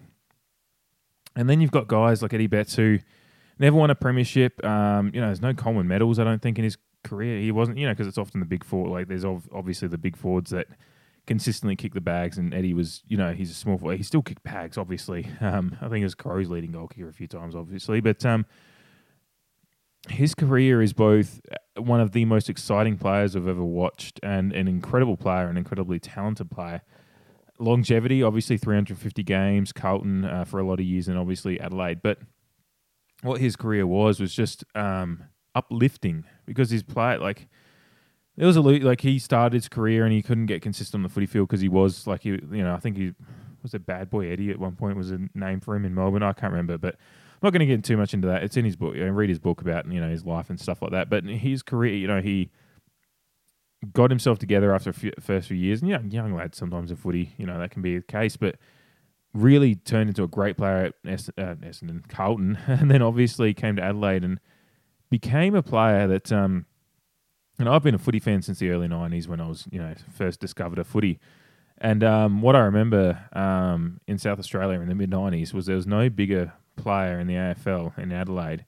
And 1.35 1.49
then 1.49 1.59
you've 1.59 1.71
got 1.71 1.87
guys 1.87 2.21
like 2.21 2.33
Eddie 2.33 2.47
Betts 2.47 2.77
who 2.77 2.99
never 3.59 3.75
won 3.75 3.89
a 3.89 3.95
premiership. 3.95 4.63
Um, 4.65 5.11
you 5.13 5.19
know, 5.19 5.27
there's 5.27 5.41
no 5.41 5.53
Coleman 5.53 5.87
medals, 5.87 6.17
I 6.17 6.23
don't 6.23 6.41
think, 6.41 6.57
in 6.57 6.63
his 6.63 6.77
career. 7.03 7.39
He 7.39 7.51
wasn't, 7.51 7.77
you 7.77 7.85
know, 7.85 7.91
because 7.91 8.07
it's 8.07 8.17
often 8.17 8.39
the 8.39 8.45
big 8.45 8.63
four. 8.63 8.87
Like, 8.87 9.09
there's 9.09 9.25
obviously 9.25 9.89
the 9.89 9.97
big 9.97 10.15
forwards 10.15 10.51
that 10.51 10.67
consistently 11.27 11.75
kick 11.75 11.93
the 11.93 12.01
bags, 12.01 12.37
and 12.37 12.53
Eddie 12.53 12.73
was, 12.73 13.03
you 13.07 13.17
know, 13.17 13.33
he's 13.33 13.51
a 13.51 13.53
small 13.53 13.77
forward. 13.77 13.97
He 13.97 14.03
still 14.03 14.21
kicked 14.21 14.43
bags, 14.43 14.77
obviously. 14.77 15.27
Um, 15.41 15.77
I 15.81 15.89
think 15.89 16.01
it 16.01 16.05
was 16.05 16.15
Crows 16.15 16.49
leading 16.49 16.71
goal 16.71 16.87
kicker 16.87 17.09
a 17.09 17.13
few 17.13 17.27
times, 17.27 17.55
obviously. 17.55 17.99
But 18.01 18.25
um, 18.25 18.45
his 20.09 20.35
career 20.35 20.81
is 20.81 20.93
both 20.93 21.41
one 21.77 22.01
of 22.01 22.11
the 22.11 22.25
most 22.25 22.49
exciting 22.49 22.97
players 22.97 23.35
I've 23.35 23.47
ever 23.47 23.63
watched 23.63 24.19
and 24.23 24.51
an 24.53 24.67
incredible 24.67 25.17
player, 25.17 25.47
an 25.47 25.57
incredibly 25.57 25.99
talented 25.99 26.51
player 26.51 26.81
longevity, 27.59 28.23
obviously 28.23 28.57
350 28.57 29.21
games, 29.23 29.71
Carlton 29.71 30.25
uh, 30.25 30.45
for 30.45 30.59
a 30.59 30.63
lot 30.63 30.79
of 30.79 30.85
years, 30.85 31.07
and 31.07 31.17
obviously 31.17 31.59
Adelaide. 31.59 32.01
But 32.01 32.19
what 33.21 33.41
his 33.41 33.55
career 33.55 33.85
was 33.85 34.19
was 34.19 34.33
just 34.33 34.63
um, 34.75 35.25
uplifting 35.53 36.23
because 36.45 36.69
his 36.69 36.83
play 36.83 37.17
like 37.17 37.49
it 38.37 38.45
was 38.45 38.55
a 38.55 38.61
like 38.61 39.01
he 39.01 39.19
started 39.19 39.53
his 39.53 39.67
career 39.67 40.05
and 40.05 40.13
he 40.13 40.21
couldn't 40.21 40.45
get 40.45 40.61
consistent 40.61 40.99
on 40.99 41.03
the 41.03 41.09
footy 41.09 41.25
field 41.25 41.49
because 41.49 41.61
he 41.61 41.67
was 41.67 42.07
like 42.07 42.23
he 42.23 42.29
you 42.29 42.63
know 42.63 42.73
I 42.73 42.79
think 42.79 42.95
he 42.95 43.13
was 43.61 43.73
a 43.73 43.79
bad 43.79 44.09
boy 44.09 44.31
Eddie 44.31 44.51
at 44.51 44.59
one 44.59 44.75
point 44.75 44.95
was 44.95 45.11
a 45.11 45.19
name 45.35 45.59
for 45.59 45.75
him 45.75 45.83
in 45.83 45.93
Melbourne 45.93 46.23
I 46.23 46.31
can't 46.31 46.53
remember 46.53 46.77
but 46.77 46.95
I'm 47.41 47.47
not 47.47 47.53
going 47.53 47.67
to 47.67 47.73
get 47.73 47.83
too 47.83 47.97
much 47.97 48.13
into 48.13 48.27
that 48.27 48.43
it's 48.43 48.57
in 48.57 48.65
his 48.65 48.75
book 48.75 48.95
and 48.95 49.15
read 49.15 49.29
his 49.29 49.39
book 49.39 49.61
about 49.61 49.91
you 49.91 50.01
know 50.01 50.09
his 50.09 50.25
life 50.25 50.49
and 50.49 50.59
stuff 50.59 50.81
like 50.81 50.91
that 50.91 51.09
but 51.09 51.23
his 51.23 51.63
career 51.63 51.93
you 51.93 52.07
know 52.07 52.21
he 52.21 52.49
got 53.93 54.09
himself 54.09 54.39
together 54.39 54.73
after 54.73 54.91
the 54.91 55.13
first 55.19 55.47
few 55.47 55.57
years. 55.57 55.81
And 55.81 55.89
yeah, 55.89 56.01
young 56.01 56.33
lads 56.33 56.57
sometimes 56.57 56.91
in 56.91 56.97
footy, 56.97 57.33
you 57.37 57.45
know, 57.45 57.59
that 57.59 57.71
can 57.71 57.81
be 57.81 57.97
the 57.97 58.03
case, 58.03 58.35
but 58.35 58.55
really 59.33 59.75
turned 59.75 60.09
into 60.09 60.23
a 60.23 60.27
great 60.27 60.57
player 60.57 60.85
at 60.85 60.93
es- 61.09 61.29
uh, 61.37 61.55
Essendon, 61.61 62.07
Carlton, 62.09 62.57
and 62.67 62.91
then 62.91 63.01
obviously 63.01 63.53
came 63.53 63.75
to 63.75 63.83
Adelaide 63.83 64.23
and 64.23 64.39
became 65.09 65.55
a 65.55 65.63
player 65.63 66.07
that, 66.07 66.31
um, 66.31 66.65
and 67.57 67.67
I've 67.67 67.83
been 67.83 67.95
a 67.95 67.99
footy 67.99 68.19
fan 68.19 68.41
since 68.41 68.59
the 68.59 68.69
early 68.69 68.87
90s 68.87 69.27
when 69.27 69.41
I 69.41 69.47
was, 69.47 69.67
you 69.71 69.79
know, 69.79 69.93
first 70.13 70.39
discovered 70.39 70.79
a 70.79 70.83
footy. 70.83 71.19
And 71.77 72.03
um, 72.03 72.41
what 72.41 72.55
I 72.55 72.59
remember 72.59 73.25
um, 73.33 74.01
in 74.07 74.17
South 74.17 74.39
Australia 74.39 74.79
in 74.81 74.89
the 74.89 74.95
mid 74.95 75.11
90s 75.11 75.53
was 75.53 75.65
there 75.65 75.77
was 75.77 75.87
no 75.87 76.09
bigger 76.09 76.53
player 76.81 77.19
in 77.19 77.27
the 77.27 77.35
AFL 77.35 77.97
in 77.97 78.11
Adelaide 78.11 78.65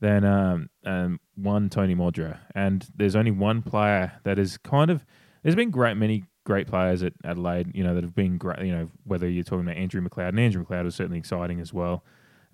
than 0.00 0.24
um, 0.24 0.70
um, 0.84 1.20
one 1.34 1.68
Tony 1.68 1.94
Modra, 1.94 2.38
and 2.54 2.86
there's 2.94 3.16
only 3.16 3.30
one 3.30 3.62
player 3.62 4.12
that 4.24 4.38
is 4.38 4.56
kind 4.58 4.90
of. 4.90 5.04
There's 5.42 5.54
been 5.54 5.70
great 5.70 5.96
many 5.96 6.24
great 6.44 6.66
players 6.66 7.02
at 7.02 7.12
Adelaide, 7.24 7.70
you 7.74 7.84
know, 7.84 7.94
that 7.94 8.02
have 8.02 8.14
been 8.14 8.38
great. 8.38 8.60
You 8.60 8.72
know, 8.72 8.88
whether 9.04 9.28
you're 9.28 9.44
talking 9.44 9.66
about 9.66 9.76
Andrew 9.76 10.00
McLeod, 10.00 10.30
and 10.30 10.40
Andrew 10.40 10.64
McLeod 10.64 10.84
was 10.84 10.94
certainly 10.94 11.18
exciting 11.18 11.60
as 11.60 11.72
well. 11.72 12.04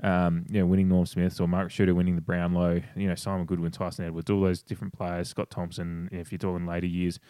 Um, 0.03 0.45
you 0.49 0.59
know, 0.59 0.67
winning 0.67 0.89
Norm 0.89 1.07
Smith 1.07 1.41
or 1.41 1.47
Mark 1.47 1.69
Ricciuto 1.69 1.95
winning 1.95 2.17
the 2.17 2.21
Brownlow, 2.21 2.83
you 2.97 3.07
know, 3.07 3.15
Simon 3.15 3.47
Goodwin, 3.47 3.71
Tyson 3.71 4.05
Edwards, 4.05 4.29
all 4.29 4.41
those 4.41 4.63
different 4.63 4.93
players, 4.93 5.29
Scott 5.29 5.51
Thompson, 5.51 6.09
if 6.11 6.33
you're 6.33 6.39
talking 6.39 6.67
later 6.67 6.87
years. 6.87 7.21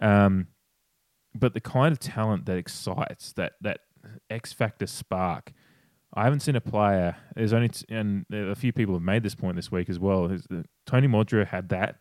Um, 0.00 0.46
but 1.34 1.52
the 1.52 1.60
kind 1.60 1.92
of 1.92 1.98
talent 1.98 2.46
that 2.46 2.56
excites, 2.56 3.32
that 3.34 3.52
that 3.60 3.80
X 4.30 4.52
factor 4.52 4.86
spark, 4.86 5.52
I 6.16 6.24
haven't 6.24 6.40
seen 6.40 6.56
a 6.56 6.62
player. 6.62 7.14
There's 7.34 7.52
only 7.52 7.68
t- 7.68 7.84
and 7.90 8.24
a 8.32 8.54
few 8.54 8.72
people 8.72 8.94
have 8.94 9.02
made 9.02 9.22
this 9.22 9.34
point 9.34 9.56
this 9.56 9.70
week 9.70 9.90
as 9.90 9.98
well. 9.98 10.34
Tony 10.86 11.06
Modra 11.06 11.46
had 11.46 11.68
that, 11.68 12.00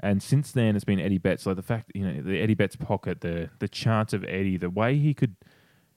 and 0.00 0.20
since 0.20 0.50
then 0.50 0.74
it's 0.74 0.84
been 0.84 0.98
Eddie 0.98 1.18
Betts. 1.18 1.46
Like 1.46 1.54
the 1.54 1.62
fact, 1.62 1.92
you 1.94 2.04
know, 2.04 2.20
the 2.20 2.40
Eddie 2.40 2.54
Betts 2.54 2.74
pocket, 2.74 3.20
the 3.20 3.50
the 3.60 3.68
chance 3.68 4.12
of 4.12 4.24
Eddie, 4.24 4.56
the 4.56 4.70
way 4.70 4.98
he 4.98 5.14
could, 5.14 5.36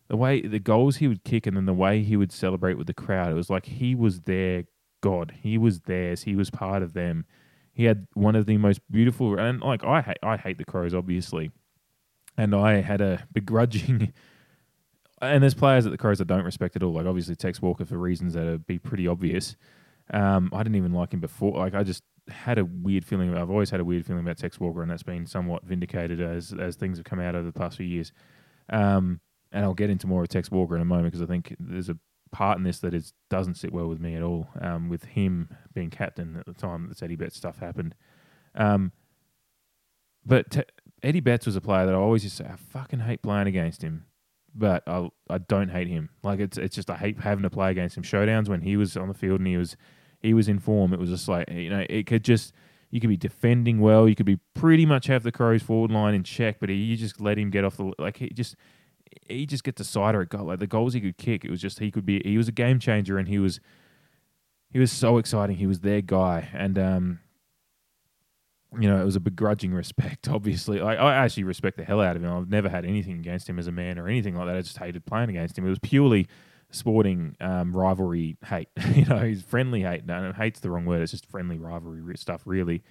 the 0.08 0.16
way 0.16 0.40
the 0.42 0.60
goals 0.60 0.98
he 0.98 1.08
would 1.08 1.24
kick, 1.24 1.48
and 1.48 1.58
then 1.58 1.66
the 1.66 1.74
way 1.74 2.04
he 2.04 2.16
would 2.16 2.32
celebrate 2.32 2.78
with 2.78 2.86
the 2.86 2.94
crowd. 2.94 3.32
It 3.32 3.36
was 3.36 3.50
like 3.50 3.66
he 3.66 3.96
was 3.96 4.22
their 4.22 4.66
god. 5.02 5.34
He 5.42 5.58
was 5.58 5.82
theirs. 5.82 6.24
He 6.24 6.36
was 6.36 6.52
part 6.52 6.84
of 6.84 6.94
them. 6.94 7.26
He 7.74 7.86
had 7.86 8.08
one 8.14 8.36
of 8.36 8.46
the 8.46 8.58
most 8.58 8.82
beautiful 8.92 9.38
and 9.40 9.62
like 9.62 9.84
I 9.84 10.02
hate 10.02 10.18
I 10.22 10.38
hate 10.38 10.60
the 10.60 10.66
Crows 10.66 10.94
obviously, 10.94 11.50
and 12.38 12.54
I 12.54 12.82
had 12.82 13.02
a 13.02 13.26
begrudging 13.34 14.14
and 15.22 15.42
there's 15.42 15.54
players 15.54 15.86
at 15.86 15.92
the 15.92 15.98
Crows 15.98 16.20
that 16.20 16.28
don't 16.28 16.46
respect 16.46 16.76
at 16.76 16.84
all. 16.84 16.94
Like 16.94 17.06
obviously 17.06 17.36
Tex 17.36 17.62
Walker 17.62 17.86
for 17.86 17.98
reasons 17.98 18.34
that 18.34 18.46
would 18.46 18.68
be 18.68 18.80
pretty 18.80 19.08
obvious. 19.08 19.56
Um, 20.12 20.50
I 20.54 20.64
didn't 20.64 20.76
even 20.76 20.94
like 20.94 21.14
him 21.14 21.20
before. 21.20 21.58
Like 21.58 21.74
I 21.74 21.84
just 21.84 22.04
had 22.30 22.58
a 22.58 22.66
weird 22.66 23.06
feeling. 23.06 23.36
I've 23.36 23.50
always 23.50 23.70
had 23.70 23.80
a 23.80 23.86
weird 23.86 24.06
feeling 24.06 24.24
about 24.24 24.38
Tex 24.38 24.60
Walker, 24.60 24.82
and 24.82 24.92
that's 24.92 25.04
been 25.04 25.26
somewhat 25.26 25.64
vindicated 25.64 26.22
as 26.22 26.54
as 26.54 26.76
things 26.76 26.98
have 26.98 27.06
come 27.06 27.20
out 27.20 27.36
over 27.36 27.46
the 27.46 27.58
past 27.58 27.78
few 27.78 27.86
years. 27.86 28.12
Um, 28.70 29.20
and 29.52 29.64
I'll 29.64 29.74
get 29.74 29.90
into 29.90 30.08
more 30.08 30.24
of 30.24 30.30
Tex 30.30 30.52
Walker 30.52 30.76
in 30.76 30.82
a 30.82 30.86
moment 30.86 31.08
because 31.08 31.22
I 31.22 31.26
think 31.26 31.56
there's 31.60 31.90
a 31.90 31.98
part 32.32 32.58
in 32.58 32.64
this 32.64 32.80
that 32.80 32.94
is 32.94 33.14
doesn't 33.30 33.56
sit 33.56 33.74
well 33.74 33.88
with 33.88 34.00
me 34.00 34.16
at 34.16 34.24
all. 34.24 34.48
Um, 34.62 34.90
with 34.90 35.04
him 35.04 35.50
being 35.74 35.90
captain 35.90 36.38
at 36.38 36.46
the 36.46 36.54
time 36.54 36.90
that 36.90 37.02
Eddie 37.02 37.16
Betts 37.16 37.38
stuff 37.38 37.60
happened. 37.60 37.96
Um, 38.56 38.92
but 40.26 40.70
Eddie 41.02 41.22
Betts 41.22 41.46
was 41.46 41.56
a 41.56 41.62
player 41.62 41.86
that 41.86 41.96
I 41.96 41.98
always 41.98 42.24
used 42.24 42.38
to 42.38 42.44
say 42.44 42.50
I 42.50 42.56
fucking 42.56 43.00
hate 43.00 43.22
playing 43.22 43.48
against 43.48 43.82
him 43.82 44.06
but 44.58 44.84
I 44.88 45.10
I 45.30 45.38
don't 45.38 45.70
hate 45.70 45.88
him. 45.88 46.10
Like 46.24 46.40
it's 46.40 46.58
it's 46.58 46.76
just 46.76 46.90
I 46.90 46.96
hate 46.96 47.20
having 47.20 47.44
to 47.44 47.50
play 47.50 47.72
against 47.72 47.96
him. 47.96 48.04
Showdowns 48.04 48.50
when 48.50 48.62
he 48.62 48.76
was 48.76 48.98
on 48.98 49.08
the 49.08 49.14
field 49.14 49.40
and 49.40 49.48
he 49.48 49.58
was 49.58 49.78
he 50.20 50.34
was 50.34 50.48
in 50.48 50.60
form. 50.60 50.94
It 50.94 51.00
was 51.00 51.10
just 51.10 51.28
like 51.28 51.50
you 51.50 51.70
know 51.70 51.86
it 51.90 52.08
could 52.08 52.24
just 52.24 52.54
you 52.90 53.00
could 53.00 53.10
be 53.10 53.18
defending 53.18 53.80
well. 53.80 54.08
You 54.08 54.16
could 54.16 54.26
be 54.26 54.40
pretty 54.54 54.86
much 54.86 55.08
have 55.08 55.24
the 55.24 55.32
Crows 55.32 55.62
forward 55.62 55.92
line 55.92 56.14
in 56.14 56.24
check, 56.24 56.60
but 56.60 56.70
he, 56.70 56.76
you 56.76 56.98
just 56.98 57.22
let 57.22 57.38
him 57.38 57.50
get 57.50 57.64
off 57.64 57.78
the 57.78 57.94
like 58.00 58.18
he 58.18 58.30
just 58.30 58.56
he 59.28 59.46
just 59.46 59.64
gets 59.64 59.80
a 59.82 59.84
sighter 59.84 60.22
at 60.22 60.30
goal. 60.30 60.46
Like 60.46 60.60
the 60.60 60.68
goals 60.68 60.94
he 60.94 61.02
could 61.02 61.18
kick, 61.18 61.46
it 61.46 61.52
was 61.52 61.62
just 61.62 61.80
he 61.80 61.92
could 61.92 62.06
be 62.06 62.22
he 62.24 62.38
was 62.38 62.48
a 62.48 62.54
game 62.54 62.80
changer 62.80 63.18
and 63.18 63.28
he 63.28 63.40
was 63.40 63.60
he 64.72 64.80
was 64.80 64.92
so 64.92 65.18
exciting. 65.18 65.58
He 65.58 65.68
was 65.68 65.82
their 65.82 66.02
guy 66.02 66.50
and 66.54 66.80
um 66.80 67.20
you 68.80 68.90
know, 68.90 69.00
it 69.02 69.06
was 69.06 69.16
a 69.16 69.20
begrudging 69.20 69.74
respect, 69.74 70.28
obviously. 70.30 70.82
I, 70.82 70.96
I 70.96 71.16
actually 71.16 71.44
respect 71.44 71.78
the 71.78 71.84
hell 71.84 72.02
out 72.02 72.16
of 72.16 72.24
him. 72.24 72.32
I've 72.32 72.50
never 72.50 72.70
had 72.70 72.86
anything 72.86 73.20
against 73.20 73.48
him 73.48 73.60
as 73.60 73.68
a 73.68 73.72
man 73.72 73.98
or 73.98 74.08
anything 74.08 74.36
like 74.36 74.48
that. 74.48 74.58
I 74.58 74.62
just 74.62 74.78
hated 74.78 75.06
playing 75.06 75.30
against 75.30 75.58
him. 75.58 75.66
It 75.66 75.70
was 75.70 75.80
purely 75.80 76.28
sporting 76.72 77.36
um, 77.40 77.76
rivalry 77.76 78.38
hate. 78.46 78.70
you 78.94 79.06
know, 79.06 79.20
he's 79.20 79.42
friendly 79.42 79.82
hate. 79.82 80.06
No, 80.06 80.32
hate's 80.34 80.60
the 80.60 80.70
wrong 80.70 80.86
word. 80.86 81.02
It's 81.02 81.12
just 81.12 81.26
friendly 81.26 81.58
rivalry 81.58 82.18
stuff, 82.18 82.42
really. 82.46 82.84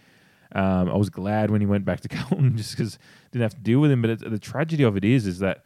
Um, 0.53 0.89
I 0.89 0.97
was 0.97 1.11
glad 1.11 1.51
when 1.51 1.61
he 1.61 1.67
went 1.67 1.85
back 1.85 2.01
to 2.01 2.09
Carlton 2.09 2.57
just 2.57 2.77
because 2.77 2.99
didn't 3.33 3.43
have 3.43 3.55
to 3.55 3.61
deal 3.61 3.81
with 3.81 3.91
him. 3.91 4.03
But 4.03 4.21
the 4.21 4.39
tragedy 4.39 4.85
of 4.85 4.97
it 4.97 5.05
is, 5.05 5.27
is 5.27 5.41
that 5.41 5.65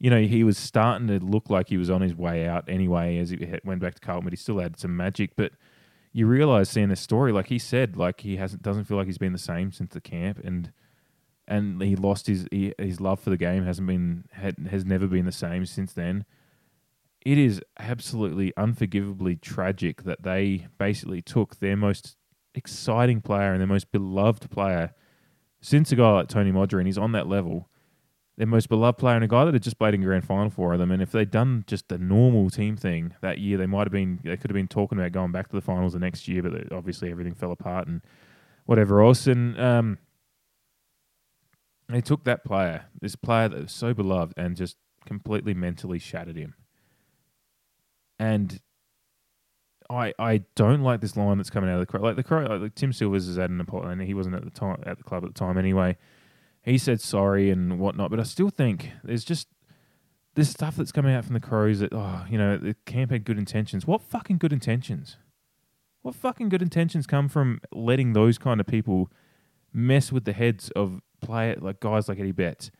you 0.00 0.10
know 0.10 0.20
he 0.20 0.42
was 0.42 0.58
starting 0.58 1.06
to 1.08 1.20
look 1.20 1.50
like 1.50 1.68
he 1.68 1.76
was 1.76 1.90
on 1.90 2.00
his 2.00 2.14
way 2.14 2.48
out 2.48 2.64
anyway 2.68 3.18
as 3.18 3.30
he 3.30 3.46
went 3.64 3.80
back 3.80 3.94
to 3.94 4.00
Carlton, 4.00 4.24
but 4.24 4.32
he 4.32 4.36
still 4.36 4.58
had 4.58 4.78
some 4.78 4.96
magic. 4.96 5.32
But 5.36 5.52
you 6.12 6.26
realize 6.26 6.68
seeing 6.68 6.88
this 6.88 7.00
story, 7.00 7.32
like 7.32 7.46
he 7.46 7.58
said, 7.58 7.96
like 7.96 8.20
he 8.20 8.36
hasn't 8.36 8.62
doesn't 8.62 8.84
feel 8.84 8.96
like 8.96 9.06
he's 9.06 9.18
been 9.18 9.32
the 9.32 9.38
same 9.38 9.72
since 9.72 9.92
the 9.92 10.00
camp, 10.00 10.38
and 10.44 10.72
and 11.48 11.82
he 11.82 11.96
lost 11.96 12.26
his 12.26 12.46
he, 12.50 12.74
his 12.78 13.00
love 13.00 13.20
for 13.20 13.30
the 13.30 13.36
game 13.36 13.64
hasn't 13.64 13.86
been 13.86 14.24
had, 14.32 14.56
has 14.70 14.84
never 14.84 15.06
been 15.06 15.24
the 15.24 15.32
same 15.32 15.64
since 15.64 15.92
then. 15.92 16.24
It 17.24 17.38
is 17.38 17.62
absolutely 17.78 18.52
unforgivably 18.56 19.36
tragic 19.36 20.02
that 20.02 20.22
they 20.22 20.66
basically 20.76 21.22
took 21.22 21.60
their 21.60 21.76
most 21.76 22.16
exciting 22.54 23.20
player 23.20 23.52
and 23.52 23.60
their 23.60 23.68
most 23.68 23.92
beloved 23.92 24.50
player 24.50 24.92
since 25.60 25.92
a 25.92 25.96
guy 25.96 26.10
like 26.10 26.28
Tony 26.28 26.52
Modra, 26.52 26.78
and 26.78 26.86
he's 26.86 26.98
on 26.98 27.12
that 27.12 27.28
level 27.28 27.68
their 28.36 28.46
most 28.46 28.68
beloved 28.68 28.98
player 28.98 29.14
and 29.14 29.24
a 29.24 29.28
guy 29.28 29.44
that 29.44 29.52
had 29.52 29.62
just 29.62 29.78
played 29.78 29.94
in 29.94 30.02
grand 30.02 30.24
final 30.24 30.48
for 30.48 30.76
them. 30.78 30.90
And 30.90 31.02
if 31.02 31.12
they'd 31.12 31.30
done 31.30 31.64
just 31.66 31.88
the 31.88 31.98
normal 31.98 32.48
team 32.48 32.76
thing 32.76 33.14
that 33.20 33.38
year, 33.38 33.58
they 33.58 33.66
might 33.66 33.86
have 33.86 33.92
been 33.92 34.20
they 34.24 34.36
could 34.36 34.50
have 34.50 34.54
been 34.54 34.68
talking 34.68 34.98
about 34.98 35.12
going 35.12 35.32
back 35.32 35.48
to 35.48 35.56
the 35.56 35.60
finals 35.60 35.92
the 35.92 35.98
next 35.98 36.26
year. 36.28 36.42
But 36.42 36.72
obviously 36.72 37.10
everything 37.10 37.34
fell 37.34 37.52
apart 37.52 37.88
and 37.88 38.00
whatever 38.64 39.02
else. 39.02 39.26
And 39.26 39.60
um, 39.60 39.98
they 41.90 42.00
took 42.00 42.24
that 42.24 42.42
player, 42.42 42.86
this 43.00 43.16
player 43.16 43.48
that 43.48 43.60
was 43.60 43.72
so 43.72 43.92
beloved, 43.92 44.32
and 44.38 44.56
just 44.56 44.76
completely 45.04 45.52
mentally 45.52 45.98
shattered 45.98 46.36
him. 46.36 46.54
And 48.18 48.60
I 49.90 50.14
I 50.18 50.44
don't 50.54 50.80
like 50.80 51.02
this 51.02 51.18
line 51.18 51.36
that's 51.36 51.50
coming 51.50 51.68
out 51.68 51.74
of 51.74 51.80
the 51.80 51.86
crowd. 51.86 52.02
Like 52.02 52.16
the 52.16 52.22
crowd, 52.22 52.62
like 52.62 52.74
Tim 52.76 52.94
Silvers 52.94 53.28
is 53.28 53.36
at 53.36 53.50
an 53.50 53.60
apology, 53.60 53.92
and 53.92 54.00
he 54.00 54.14
wasn't 54.14 54.36
at 54.36 54.44
the 54.44 54.50
time 54.50 54.82
at 54.86 54.96
the 54.96 55.04
club 55.04 55.22
at 55.22 55.34
the 55.34 55.38
time 55.38 55.58
anyway 55.58 55.98
he 56.62 56.78
said 56.78 57.00
sorry 57.00 57.50
and 57.50 57.78
whatnot, 57.78 58.10
but 58.10 58.20
I 58.20 58.24
still 58.24 58.50
think 58.50 58.90
there's 59.02 59.24
just 59.24 59.48
this 60.34 60.50
stuff 60.50 60.76
that's 60.76 60.92
coming 60.92 61.14
out 61.14 61.24
from 61.24 61.34
the 61.34 61.40
Crows 61.40 61.80
that 61.80 61.92
oh, 61.92 62.24
you 62.30 62.38
know, 62.38 62.56
the 62.56 62.74
camp 62.86 63.10
had 63.10 63.24
good 63.24 63.38
intentions. 63.38 63.86
What 63.86 64.00
fucking 64.00 64.38
good 64.38 64.52
intentions? 64.52 65.16
What 66.02 66.14
fucking 66.14 66.48
good 66.48 66.62
intentions 66.62 67.06
come 67.06 67.28
from 67.28 67.60
letting 67.72 68.12
those 68.12 68.38
kind 68.38 68.60
of 68.60 68.66
people 68.66 69.10
mess 69.72 70.10
with 70.10 70.24
the 70.24 70.32
heads 70.32 70.70
of 70.70 71.00
player 71.20 71.56
like 71.60 71.80
guys 71.80 72.08
like 72.08 72.18
Eddie 72.18 72.32
Betts? 72.32 72.70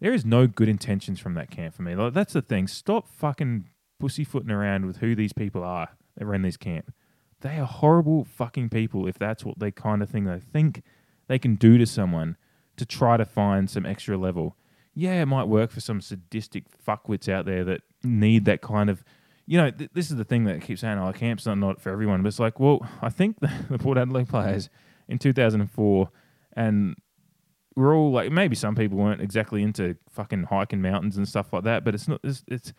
There 0.00 0.12
is 0.12 0.24
no 0.24 0.46
good 0.46 0.68
intentions 0.68 1.18
from 1.18 1.34
that 1.34 1.50
camp 1.50 1.74
for 1.74 1.82
me. 1.82 1.94
Like 1.94 2.14
that's 2.14 2.32
the 2.32 2.42
thing. 2.42 2.66
Stop 2.66 3.08
fucking 3.08 3.68
pussyfooting 3.98 4.50
around 4.50 4.86
with 4.86 4.98
who 4.98 5.14
these 5.14 5.32
people 5.32 5.64
are 5.64 5.90
that 6.16 6.26
run 6.26 6.42
this 6.42 6.56
camp. 6.56 6.92
They 7.40 7.58
are 7.58 7.66
horrible 7.66 8.24
fucking 8.24 8.70
people 8.70 9.06
if 9.06 9.18
that's 9.18 9.44
what 9.44 9.58
they 9.58 9.70
kind 9.70 10.02
of 10.02 10.10
thing 10.10 10.24
they 10.24 10.40
think 10.40 10.82
they 11.28 11.38
can 11.38 11.54
do 11.54 11.78
to 11.78 11.86
someone 11.86 12.36
to 12.78 12.86
try 12.86 13.16
to 13.16 13.24
find 13.24 13.68
some 13.68 13.86
extra 13.86 14.16
level. 14.16 14.56
Yeah, 14.94 15.22
it 15.22 15.26
might 15.26 15.44
work 15.44 15.70
for 15.70 15.80
some 15.80 16.00
sadistic 16.00 16.64
fuckwits 16.84 17.28
out 17.28 17.44
there 17.44 17.64
that 17.64 17.82
need 18.02 18.44
that 18.46 18.62
kind 18.62 18.90
of. 18.90 19.04
You 19.46 19.58
know, 19.58 19.70
th- 19.70 19.90
this 19.94 20.10
is 20.10 20.16
the 20.16 20.24
thing 20.24 20.44
that 20.44 20.60
keeps 20.62 20.80
saying, 20.80 20.98
"Oh, 20.98 21.12
camp's 21.12 21.46
not 21.46 21.58
not 21.58 21.80
for 21.80 21.90
everyone." 21.90 22.22
But 22.22 22.28
it's 22.28 22.40
like, 22.40 22.58
well, 22.58 22.86
I 23.00 23.08
think 23.08 23.40
the, 23.40 23.50
the 23.70 23.78
Port 23.78 23.98
Adelaide 23.98 24.28
players 24.28 24.68
in 25.08 25.18
2004, 25.18 26.10
and 26.54 26.96
we're 27.76 27.94
all 27.94 28.10
like, 28.10 28.30
maybe 28.32 28.56
some 28.56 28.74
people 28.74 28.98
weren't 28.98 29.22
exactly 29.22 29.62
into 29.62 29.96
fucking 30.10 30.44
hiking 30.44 30.82
mountains 30.82 31.16
and 31.16 31.28
stuff 31.28 31.52
like 31.52 31.64
that, 31.64 31.84
but 31.84 31.94
it's 31.94 32.08
not. 32.08 32.20
It's, 32.24 32.44
it's 32.48 32.72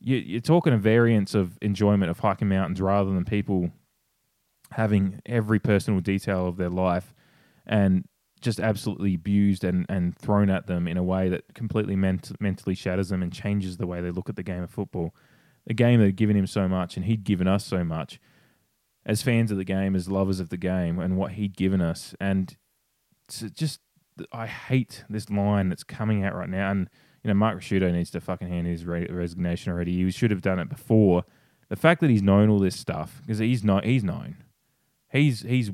you, 0.00 0.16
you're 0.16 0.40
talking 0.40 0.72
a 0.72 0.78
variance 0.78 1.34
of 1.34 1.58
enjoyment 1.60 2.10
of 2.10 2.20
hiking 2.20 2.48
mountains 2.48 2.80
rather 2.80 3.12
than 3.12 3.24
people 3.24 3.70
having 4.72 5.20
every 5.26 5.58
personal 5.58 6.00
detail 6.00 6.46
of 6.46 6.56
their 6.56 6.68
life 6.68 7.14
and 7.66 8.04
just 8.38 8.60
absolutely 8.60 9.14
abused 9.14 9.64
and, 9.64 9.86
and 9.88 10.16
thrown 10.16 10.50
at 10.50 10.66
them 10.66 10.88
in 10.88 10.96
a 10.96 11.02
way 11.02 11.28
that 11.28 11.54
completely 11.54 11.96
ment- 11.96 12.32
mentally 12.40 12.74
shatters 12.74 13.08
them 13.08 13.22
and 13.22 13.32
changes 13.32 13.76
the 13.76 13.86
way 13.86 14.00
they 14.00 14.10
look 14.10 14.28
at 14.28 14.36
the 14.36 14.42
game 14.42 14.62
of 14.62 14.70
football. 14.70 15.14
A 15.66 15.74
game 15.74 16.00
that 16.00 16.06
had 16.06 16.16
given 16.16 16.36
him 16.36 16.46
so 16.46 16.68
much 16.68 16.96
and 16.96 17.04
he'd 17.04 17.24
given 17.24 17.46
us 17.46 17.64
so 17.64 17.84
much 17.84 18.20
as 19.04 19.22
fans 19.22 19.50
of 19.50 19.56
the 19.56 19.64
game, 19.64 19.94
as 19.96 20.08
lovers 20.08 20.40
of 20.40 20.48
the 20.48 20.56
game, 20.56 20.98
and 20.98 21.16
what 21.16 21.32
he'd 21.32 21.56
given 21.56 21.80
us. 21.80 22.14
And 22.20 22.56
just, 23.52 23.80
I 24.32 24.46
hate 24.46 25.04
this 25.08 25.30
line 25.30 25.68
that's 25.68 25.84
coming 25.84 26.24
out 26.24 26.34
right 26.34 26.48
now. 26.48 26.70
And, 26.70 26.88
you 27.22 27.28
know, 27.28 27.34
Mark 27.34 27.58
Ricciuto 27.58 27.92
needs 27.92 28.10
to 28.10 28.20
fucking 28.20 28.48
hand 28.48 28.66
his 28.66 28.84
re- 28.84 29.06
resignation 29.06 29.72
already. 29.72 29.92
He 29.92 30.10
should 30.10 30.30
have 30.30 30.42
done 30.42 30.58
it 30.58 30.68
before. 30.68 31.24
The 31.68 31.76
fact 31.76 32.00
that 32.00 32.10
he's 32.10 32.22
known 32.22 32.48
all 32.48 32.58
this 32.58 32.78
stuff, 32.78 33.20
because 33.22 33.38
he's, 33.38 33.64
not, 33.64 33.84
he's 33.84 34.04
known. 34.04 34.36
He's, 35.10 35.40
he's 35.40 35.70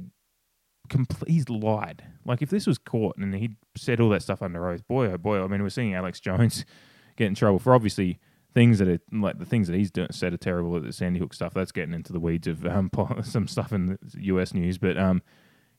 compl- 0.88 1.29
he's 1.29 1.49
lied. 1.49 2.05
Like 2.25 2.42
if 2.42 2.51
this 2.51 2.66
was 2.66 2.79
caught 2.79 3.16
and 3.16 3.35
he'd 3.35 3.57
said 3.77 4.01
all 4.01 4.11
that 4.11 4.23
stuff 4.23 4.42
under 4.42 4.68
oath, 4.68 4.87
boy 4.87 5.07
oh 5.07 5.18
boy. 5.18 5.42
I 5.42 5.47
mean, 5.47 5.62
we're 5.62 5.68
seeing 5.70 5.94
Alex 5.94 6.20
Jones 6.20 6.64
get 7.16 7.27
in 7.27 7.35
trouble 7.35 7.59
for 7.59 7.75
obviously 7.75 8.18
things 8.55 8.79
that 8.79 8.88
are 8.88 9.01
like 9.12 9.38
the 9.38 9.44
things 9.44 9.68
that 9.68 9.77
he's 9.77 9.90
doing, 9.90 10.09
said 10.11 10.33
are 10.33 10.38
terrible. 10.38 10.77
At 10.77 10.85
the 10.85 10.92
Sandy 10.92 11.18
Hook 11.18 11.35
stuff 11.35 11.55
that's 11.55 11.73
getting 11.73 11.94
into 11.94 12.12
the 12.12 12.20
weeds 12.20 12.47
of 12.47 12.64
um, 12.66 12.90
some 13.23 13.49
stuff 13.49 13.73
in 13.73 13.99
the 14.03 14.23
U.S. 14.25 14.55
news, 14.55 14.79
but 14.79 14.97
um, 14.97 15.23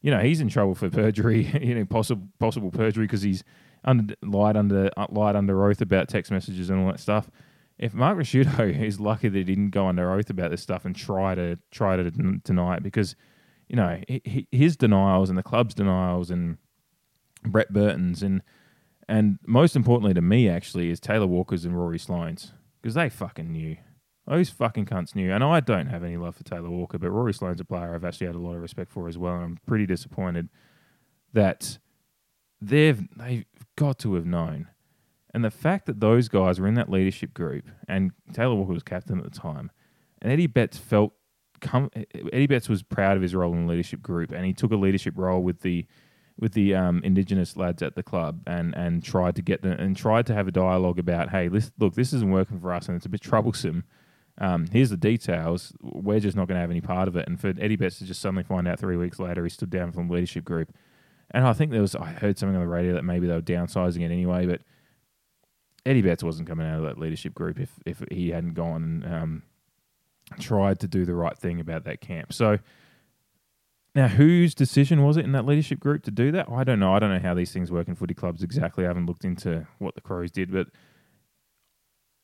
you 0.02 0.12
know 0.12 0.20
he's 0.20 0.42
in 0.42 0.50
trouble 0.50 0.76
for 0.76 0.90
perjury. 0.90 1.44
you 1.62 1.76
know, 1.76 1.86
possible 1.86 2.28
possible 2.40 2.72
perjury 2.72 3.06
because 3.06 3.22
he's 3.22 3.44
under, 3.84 4.16
lied 4.22 4.58
under 4.58 4.92
uh, 4.98 5.08
lied 5.10 5.36
under 5.36 5.66
oath 5.66 5.82
about 5.82 6.10
text 6.10 6.32
messages 6.32 6.70
and 6.70 6.82
all 6.82 6.92
that 6.92 7.00
stuff. 7.00 7.30
If 7.78 7.94
Mark 7.94 8.18
Ricciuto 8.18 8.82
is 8.82 9.00
lucky 9.00 9.28
that 9.28 9.38
he 9.38 9.44
didn't 9.44 9.72
go 9.72 9.88
under 9.88 10.12
oath 10.12 10.30
about 10.30 10.52
this 10.52 10.62
stuff 10.62 10.86
and 10.86 10.96
try 10.96 11.36
to 11.36 11.58
try 11.72 11.96
to 11.96 12.10
deny 12.12 12.78
it 12.78 12.84
because 12.84 13.16
you 13.68 13.76
know, 13.76 14.00
his 14.52 14.78
denials 14.78 15.30
and 15.30 15.38
the 15.38 15.44
club's 15.44 15.74
denials 15.74 16.30
and 16.30 16.58
Brett 17.44 17.72
Burton's 17.72 18.24
and 18.24 18.42
and 19.08 19.38
most 19.46 19.76
importantly 19.76 20.14
to 20.14 20.22
me 20.22 20.50
actually 20.50 20.90
is 20.90 21.00
Taylor 21.00 21.28
Walker's 21.28 21.66
and 21.66 21.78
Rory 21.78 22.00
Sloane's 22.00 22.54
because 22.82 22.96
they 22.96 23.10
fucking 23.10 23.52
knew. 23.52 23.78
Those 24.28 24.50
fucking 24.50 24.88
cunts 24.88 25.14
knew. 25.14 25.32
And 25.32 25.44
I 25.44 25.60
don't 25.60 25.88
have 25.88 26.04
any 26.04 26.18
love 26.18 26.36
for 26.36 26.44
Taylor 26.44 26.70
Walker, 26.70 26.98
but 26.98 27.12
Rory 27.12 27.34
Sloane's 27.34 27.60
a 27.60 27.66
player 27.66 27.94
I've 27.94 28.04
actually 28.04 28.28
had 28.28 28.36
a 28.36 28.40
lot 28.40 28.56
of 28.56 28.62
respect 28.62 28.92
for 28.92 29.08
as 29.08 29.18
well. 29.18 29.36
And 29.36 29.44
I'm 29.44 29.60
pretty 29.68 29.86
disappointed 29.86 30.50
that 31.34 31.78
they've 32.60 33.02
they've 33.16 33.46
got 33.76 34.00
to 34.00 34.16
have 34.16 34.26
known. 34.26 34.68
And 35.34 35.44
the 35.44 35.52
fact 35.52 35.86
that 35.86 36.00
those 36.00 36.30
guys 36.30 36.60
were 36.60 36.68
in 36.68 36.76
that 36.76 36.90
leadership 36.90 37.34
group 37.34 37.66
and 37.88 38.12
Taylor 38.34 38.56
Walker 38.56 38.74
was 38.74 38.84
captain 38.84 39.20
at 39.20 39.26
the 39.26 39.40
time, 39.40 39.70
and 40.22 40.32
Eddie 40.32 40.48
Betts 40.48 40.78
felt 40.78 41.14
come, 41.66 41.90
Eddie 42.32 42.48
Betts 42.48 42.70
was 42.70 42.84
proud 42.84 43.18
of 43.18 43.24
his 43.24 43.36
role 43.36 43.54
in 43.54 43.66
the 43.66 43.72
leadership 43.72 44.02
group, 44.02 44.32
and 44.32 44.46
he 44.46 44.54
took 44.54 44.72
a 44.72 44.76
leadership 44.76 45.16
role 45.18 45.42
with 45.42 45.62
the 45.62 45.86
with 46.38 46.52
the 46.54 46.76
um, 46.76 47.02
indigenous 47.04 47.56
lads 47.56 47.82
at 47.82 47.96
the 47.96 48.04
club, 48.04 48.42
and 48.48 48.76
and 48.76 49.04
tried 49.04 49.36
to 49.36 49.42
get 49.42 49.62
them 49.62 49.74
and 49.74 49.98
tried 49.98 50.26
to 50.28 50.34
have 50.34 50.48
a 50.48 50.52
dialogue 50.52 51.00
about, 51.00 51.30
hey, 51.30 51.48
this, 51.48 51.72
look, 51.80 51.96
this 51.96 52.14
isn't 52.14 52.32
working 52.32 52.60
for 52.60 52.74
us, 52.74 52.88
and 52.88 52.96
it's 52.96 53.06
a 53.06 53.10
bit 53.10 53.22
troublesome. 53.22 53.84
Um, 54.38 54.68
here's 54.72 54.90
the 54.90 54.98
details. 54.98 55.74
We're 55.82 56.20
just 56.20 56.36
not 56.36 56.48
going 56.48 56.58
to 56.58 56.62
have 56.62 56.72
any 56.72 56.82
part 56.82 57.08
of 57.08 57.16
it. 57.16 57.26
And 57.28 57.40
for 57.40 57.54
Eddie 57.58 57.78
Betts 57.78 58.00
to 58.00 58.06
just 58.06 58.22
suddenly 58.22 58.44
find 58.44 58.68
out 58.68 58.80
three 58.80 58.98
weeks 58.98 59.18
later, 59.18 59.44
he 59.46 59.50
stood 59.50 59.70
down 59.70 59.94
from 59.94 60.08
the 60.08 60.14
leadership 60.14 60.44
group. 60.44 60.74
And 61.32 61.48
I 61.48 61.54
think 61.54 61.72
there 61.72 61.82
was 61.82 61.96
I 61.96 62.08
heard 62.08 62.38
something 62.38 62.56
on 62.56 62.62
the 62.62 62.68
radio 62.68 62.94
that 62.94 63.06
maybe 63.06 63.28
they 63.28 63.34
were 63.34 63.42
downsizing 63.42 64.02
it 64.02 64.12
anyway, 64.12 64.46
but 64.46 64.62
Eddie 65.86 66.02
Betts 66.02 66.24
wasn't 66.24 66.48
coming 66.48 66.68
out 66.68 66.80
of 66.80 66.84
that 66.84 66.98
leadership 66.98 67.34
group 67.34 67.60
if 67.60 67.72
if 67.86 68.04
he 68.12 68.30
hadn't 68.30 68.54
gone 68.54 69.06
um, 69.10 69.44
tried 70.40 70.80
to 70.80 70.88
do 70.88 71.06
the 71.06 71.16
right 71.16 71.38
thing 71.38 71.60
about 71.60 71.84
that 71.86 72.02
camp. 72.02 72.34
So 72.34 72.60
now, 73.96 74.10
whose 74.10 74.54
decision 74.54 75.04
was 75.04 75.16
it 75.16 75.24
in 75.24 75.32
that 75.32 75.46
leadership 75.46 75.80
group 75.80 76.04
to 76.04 76.12
do 76.12 76.30
that? 76.34 76.50
I 76.50 76.66
don't 76.66 76.80
know. 76.80 76.94
I 76.94 77.00
don't 77.00 77.12
know 77.12 77.20
how 77.20 77.34
these 77.34 77.54
things 77.54 77.72
work 77.72 77.88
in 77.88 77.96
footy 77.96 78.14
clubs 78.14 78.44
exactly. 78.44 78.84
I 78.84 78.90
haven't 78.90 79.06
looked 79.06 79.24
into 79.24 79.66
what 79.80 79.96
the 79.96 80.02
Crows 80.02 80.32
did, 80.32 80.52
but 80.52 80.68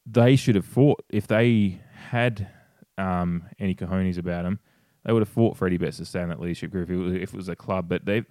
they 0.06 0.36
should 0.36 0.56
have 0.56 0.66
fought 0.66 1.02
if 1.10 1.28
they 1.28 1.82
had 2.10 2.50
um, 2.98 3.46
any 3.58 3.74
cojones 3.74 4.18
about 4.18 4.44
them. 4.44 4.60
They 5.06 5.14
would 5.14 5.22
have 5.22 5.30
fought 5.30 5.56
for 5.56 5.66
Eddie 5.66 5.78
Betts 5.78 5.98
to 5.98 6.06
stay 6.06 6.22
in 6.22 6.30
that 6.30 6.42
leadership 6.42 6.72
group 6.72 6.90
if 6.90 6.96
it 6.96 6.98
was, 6.98 7.14
if 7.14 7.34
it 7.34 7.38
was 7.38 7.50
a 7.50 7.56
club. 7.56 7.88
But 7.88 8.06
they, 8.06 8.24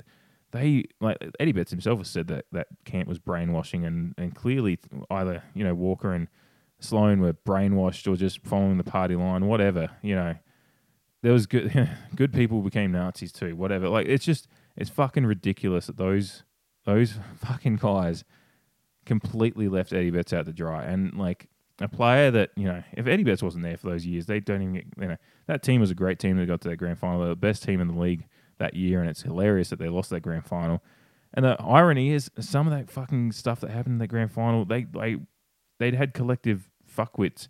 they 0.53 0.85
like 1.01 1.17
Eddie 1.41 1.53
Betts 1.53 1.71
himself 1.71 1.99
has 2.01 2.11
said 2.11 2.29
that 2.29 2.45
that 2.53 2.67
camp 2.85 3.09
was 3.09 3.19
brainwashing, 3.19 3.87
and 3.87 4.15
and 4.19 4.35
clearly 4.35 4.79
either 5.11 5.43
you 5.55 5.65
know 5.65 5.75
Walker 5.75 6.13
and 6.13 6.29
Sloane 6.81 7.21
were 7.21 7.33
brainwashed 7.33 8.11
or 8.11 8.16
just 8.16 8.45
following 8.45 8.79
the 8.79 8.85
party 8.85 9.14
line, 9.14 9.47
whatever. 9.47 9.90
You 10.03 10.14
know, 10.14 10.35
there 11.23 11.33
was 11.33 11.47
good 11.47 11.90
good 12.14 12.33
people 12.33 12.62
became 12.62 12.93
Nazis 12.93 13.33
too, 13.33 13.57
whatever. 13.57 13.88
Like 13.88 14.07
it's 14.07 14.25
just 14.25 14.49
it's 14.77 14.90
fucking 14.90 15.27
ridiculous 15.27 15.87
that 15.87 15.97
those 15.97 16.45
those 16.85 17.14
fucking 17.37 17.77
guys 17.77 18.25
completely 19.07 19.69
left 19.69 19.93
Eddie 19.93 20.11
Betts 20.11 20.33
out 20.33 20.47
to 20.47 20.53
dry. 20.53 20.85
And 20.85 21.14
like 21.14 21.49
a 21.81 21.88
player 21.88 22.31
that 22.31 22.51
you 22.57 22.64
know, 22.64 22.83
if 22.93 23.07
Eddie 23.07 23.25
Betts 23.25 23.43
wasn't 23.43 23.64
there 23.64 23.77
for 23.77 23.90
those 23.90 24.07
years, 24.07 24.27
they 24.27 24.40
don't 24.40 24.62
even 24.62 24.75
get, 24.75 24.85
you 25.01 25.09
know 25.09 25.16
that 25.47 25.62
team 25.62 25.81
was 25.81 25.90
a 25.90 25.95
great 25.95 26.19
team 26.19 26.37
that 26.37 26.47
got 26.47 26.61
to 26.62 26.69
that 26.69 26.77
grand 26.77 26.99
final, 26.99 27.27
the 27.27 27.37
best 27.37 27.62
team 27.62 27.81
in 27.81 27.88
the 27.88 27.99
league 27.99 28.27
that 28.59 28.75
year, 28.75 29.01
and 29.01 29.09
it's 29.09 29.23
hilarious 29.23 29.71
that 29.71 29.79
they 29.79 29.88
lost 29.88 30.11
that 30.11 30.21
grand 30.21 30.47
final. 30.47 30.83
And 31.33 31.45
the 31.45 31.61
irony 31.62 32.11
is, 32.11 32.31
some 32.40 32.66
of 32.66 32.73
that 32.73 32.90
fucking 32.90 33.33
stuff 33.33 33.61
that 33.61 33.71
happened 33.71 33.95
in 33.95 33.99
the 33.99 34.07
grand 34.07 34.33
final, 34.33 34.64
they 34.64 34.85
they 34.85 35.16
they'd 35.79 35.95
had 35.95 36.14
collective 36.14 36.70
fuckwits 37.01 37.49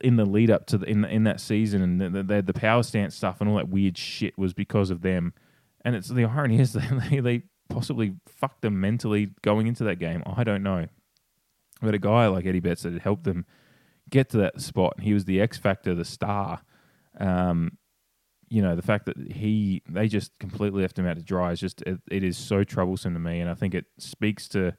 in 0.00 0.16
the 0.16 0.24
lead 0.24 0.50
up 0.50 0.66
to 0.66 0.78
the, 0.78 0.86
in 0.86 1.04
in 1.04 1.24
that 1.24 1.40
season, 1.40 1.82
and 1.82 2.00
the, 2.00 2.22
the, 2.22 2.42
the 2.42 2.54
power 2.54 2.82
stance 2.82 3.14
stuff 3.14 3.40
and 3.40 3.48
all 3.48 3.56
that 3.56 3.68
weird 3.68 3.96
shit 3.98 4.36
was 4.38 4.52
because 4.54 4.90
of 4.90 5.02
them. 5.02 5.34
And 5.84 5.94
it's 5.94 6.08
the 6.08 6.24
irony 6.24 6.60
is 6.60 6.72
they 7.10 7.20
they 7.20 7.42
possibly 7.68 8.14
fucked 8.26 8.62
them 8.62 8.80
mentally 8.80 9.30
going 9.42 9.66
into 9.66 9.84
that 9.84 9.96
game. 9.96 10.22
I 10.26 10.44
don't 10.44 10.62
know, 10.62 10.86
but 11.82 11.94
a 11.94 11.98
guy 11.98 12.26
like 12.28 12.46
Eddie 12.46 12.60
Betts 12.60 12.82
that 12.82 12.92
had 12.92 13.02
helped 13.02 13.24
them 13.24 13.44
get 14.08 14.30
to 14.30 14.38
that 14.38 14.60
spot. 14.60 15.00
He 15.00 15.12
was 15.12 15.24
the 15.24 15.40
X 15.40 15.58
factor, 15.58 15.94
the 15.94 16.04
star. 16.04 16.62
Um, 17.18 17.78
you 18.48 18.62
know, 18.62 18.76
the 18.76 18.82
fact 18.82 19.06
that 19.06 19.16
he 19.32 19.82
they 19.88 20.08
just 20.08 20.38
completely 20.38 20.82
left 20.82 20.98
him 20.98 21.06
out 21.06 21.16
to 21.16 21.22
dry 21.22 21.52
is 21.52 21.60
just 21.60 21.82
it, 21.82 22.00
it 22.10 22.22
is 22.22 22.38
so 22.38 22.64
troublesome 22.64 23.14
to 23.14 23.20
me, 23.20 23.40
and 23.40 23.50
I 23.50 23.54
think 23.54 23.74
it 23.74 23.86
speaks 23.98 24.48
to 24.48 24.74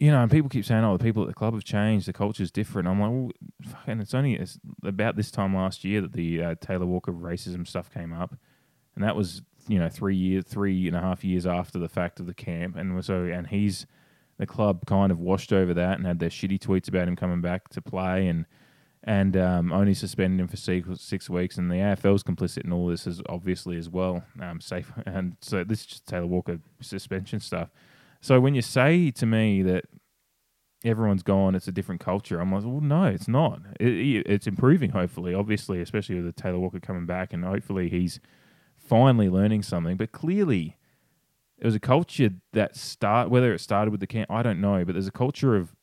you 0.00 0.10
know, 0.10 0.22
and 0.22 0.30
people 0.30 0.48
keep 0.48 0.64
saying, 0.64 0.82
"Oh, 0.82 0.96
the 0.96 1.04
people 1.04 1.22
at 1.22 1.28
the 1.28 1.34
club 1.34 1.54
have 1.54 1.62
changed. 1.62 2.08
The 2.08 2.12
culture's 2.12 2.50
different." 2.50 2.88
I'm 2.88 3.00
like, 3.00 3.10
well, 3.10 3.30
fucking, 3.70 4.00
it's 4.00 4.14
only 4.14 4.34
it's 4.34 4.58
about 4.82 5.14
this 5.14 5.30
time 5.30 5.54
last 5.54 5.84
year 5.84 6.00
that 6.00 6.12
the 6.12 6.42
uh, 6.42 6.54
Taylor 6.60 6.86
Walker 6.86 7.12
racism 7.12 7.68
stuff 7.68 7.92
came 7.92 8.12
up, 8.12 8.34
and 8.94 9.04
that 9.04 9.14
was 9.14 9.42
you 9.68 9.78
know 9.78 9.90
three 9.90 10.16
years, 10.16 10.44
three 10.46 10.88
and 10.88 10.96
a 10.96 11.00
half 11.00 11.22
years 11.22 11.46
after 11.46 11.78
the 11.78 11.88
fact 11.88 12.18
of 12.18 12.26
the 12.26 12.34
camp, 12.34 12.76
and 12.76 13.04
so 13.04 13.24
and 13.24 13.48
he's 13.48 13.86
the 14.38 14.46
club 14.46 14.86
kind 14.86 15.12
of 15.12 15.20
washed 15.20 15.52
over 15.52 15.74
that 15.74 15.98
and 15.98 16.06
had 16.06 16.18
their 16.18 16.30
shitty 16.30 16.58
tweets 16.58 16.88
about 16.88 17.06
him 17.06 17.14
coming 17.14 17.42
back 17.42 17.68
to 17.68 17.82
play 17.82 18.26
and 18.26 18.46
and 19.04 19.36
um, 19.36 19.70
only 19.70 19.92
suspended 19.92 20.40
him 20.40 20.48
for 20.48 20.56
six, 20.56 20.88
six 20.96 21.28
weeks. 21.30 21.56
And 21.56 21.70
the 21.70 21.76
AFL's 21.76 22.22
complicit 22.22 22.64
in 22.64 22.72
all 22.72 22.86
this 22.86 23.06
as 23.06 23.22
obviously 23.28 23.76
as 23.76 23.88
well. 23.88 24.24
Um, 24.40 24.60
safe 24.60 24.92
and 25.06 25.36
so 25.42 25.62
this 25.62 25.80
is 25.80 25.86
just 25.86 26.06
Taylor 26.06 26.26
Walker 26.26 26.58
suspension 26.80 27.40
stuff. 27.40 27.68
So 28.20 28.40
when 28.40 28.54
you 28.54 28.62
say 28.62 29.10
to 29.12 29.26
me 29.26 29.62
that 29.62 29.84
everyone's 30.84 31.22
gone, 31.22 31.54
it's 31.54 31.68
a 31.68 31.72
different 31.72 32.00
culture, 32.00 32.40
I'm 32.40 32.52
like, 32.52 32.64
well, 32.64 32.80
no, 32.80 33.04
it's 33.04 33.28
not. 33.28 33.60
It, 33.78 34.26
it's 34.26 34.46
improving, 34.46 34.90
hopefully, 34.90 35.34
obviously, 35.34 35.80
especially 35.80 36.16
with 36.16 36.24
the 36.24 36.40
Taylor 36.40 36.58
Walker 36.58 36.80
coming 36.80 37.06
back, 37.06 37.32
and 37.32 37.44
hopefully 37.44 37.88
he's 37.88 38.20
finally 38.76 39.28
learning 39.28 39.62
something. 39.62 39.96
But 39.96 40.12
clearly, 40.12 40.76
it 41.58 41.64
was 41.64 41.74
a 41.74 41.80
culture 41.80 42.30
that 42.52 42.76
start 42.76 43.30
whether 43.30 43.52
it 43.52 43.60
started 43.60 43.90
with 43.90 44.00
the 44.00 44.06
camp, 44.06 44.30
I 44.30 44.42
don't 44.42 44.60
know, 44.60 44.84
but 44.84 44.92
there's 44.92 45.06
a 45.06 45.12
culture 45.12 45.56
of 45.56 45.74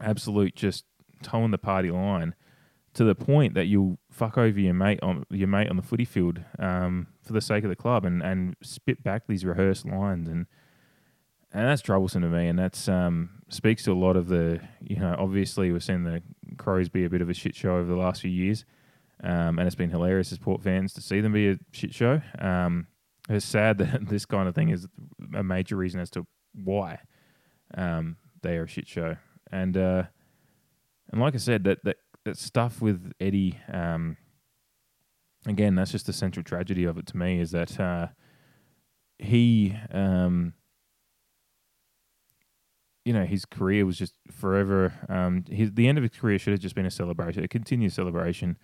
absolute 0.00 0.56
just 0.56 0.84
toeing 1.22 1.50
the 1.50 1.58
party 1.58 1.90
line 1.90 2.34
to 2.94 3.04
the 3.04 3.14
point 3.14 3.54
that 3.54 3.66
you'll 3.66 3.98
fuck 4.10 4.36
over 4.36 4.58
your 4.58 4.74
mate 4.74 4.98
on 5.02 5.24
your 5.30 5.48
mate 5.48 5.70
on 5.70 5.76
the 5.76 5.82
footy 5.82 6.04
field 6.04 6.42
um, 6.58 7.06
for 7.22 7.32
the 7.32 7.40
sake 7.40 7.64
of 7.64 7.70
the 7.70 7.76
club 7.76 8.04
and, 8.04 8.22
and 8.22 8.56
spit 8.62 9.02
back 9.02 9.26
these 9.26 9.44
rehearsed 9.44 9.86
lines 9.86 10.28
and 10.28 10.46
and 11.52 11.68
that's 11.68 11.82
troublesome 11.82 12.22
to 12.22 12.28
me 12.28 12.48
and 12.48 12.58
that's 12.58 12.88
um, 12.88 13.30
speaks 13.48 13.84
to 13.84 13.92
a 13.92 13.94
lot 13.94 14.16
of 14.16 14.28
the 14.28 14.60
you 14.80 14.96
know 14.96 15.14
obviously 15.18 15.72
we've 15.72 15.84
seen 15.84 16.04
the 16.04 16.22
Crows 16.58 16.88
be 16.88 17.04
a 17.04 17.10
bit 17.10 17.22
of 17.22 17.30
a 17.30 17.34
shit 17.34 17.54
show 17.54 17.76
over 17.76 17.88
the 17.88 17.96
last 17.96 18.20
few 18.20 18.30
years 18.30 18.64
um, 19.22 19.58
and 19.58 19.66
it's 19.66 19.76
been 19.76 19.90
hilarious 19.90 20.32
as 20.32 20.38
Port 20.38 20.62
fans 20.62 20.92
to 20.94 21.00
see 21.00 21.20
them 21.20 21.32
be 21.32 21.48
a 21.48 21.58
shit 21.70 21.94
show. 21.94 22.20
Um, 22.38 22.88
it's 23.28 23.46
sad 23.46 23.78
that 23.78 24.08
this 24.08 24.26
kind 24.26 24.48
of 24.48 24.54
thing 24.54 24.70
is 24.70 24.86
a 25.34 25.42
major 25.42 25.76
reason 25.76 26.00
as 26.00 26.10
to 26.10 26.26
why 26.54 26.98
um, 27.74 28.16
they 28.42 28.56
are 28.56 28.64
a 28.64 28.68
shit 28.68 28.88
show. 28.88 29.16
And 29.50 29.76
uh, 29.76 30.04
and 31.10 31.20
like 31.20 31.34
I 31.34 31.38
said, 31.38 31.64
that 31.64 31.84
that, 31.84 31.96
that 32.24 32.36
stuff 32.36 32.80
with 32.80 33.12
Eddie, 33.20 33.58
um, 33.72 34.16
again, 35.46 35.74
that's 35.74 35.92
just 35.92 36.06
the 36.06 36.12
central 36.12 36.42
tragedy 36.42 36.84
of 36.84 36.98
it 36.98 37.06
to 37.08 37.16
me 37.16 37.38
is 37.38 37.52
that 37.52 37.78
uh, 37.78 38.08
he, 39.18 39.76
um, 39.92 40.54
you 43.04 43.12
know, 43.12 43.24
his 43.24 43.44
career 43.44 43.84
was 43.84 43.98
just 43.98 44.14
forever. 44.30 44.92
Um, 45.08 45.44
his 45.48 45.72
the 45.72 45.88
end 45.88 45.98
of 45.98 46.02
his 46.02 46.12
career 46.12 46.38
should 46.38 46.52
have 46.52 46.60
just 46.60 46.74
been 46.74 46.86
a 46.86 46.90
celebration, 46.90 47.42
a 47.42 47.48
continued 47.48 47.92
celebration. 47.92 48.56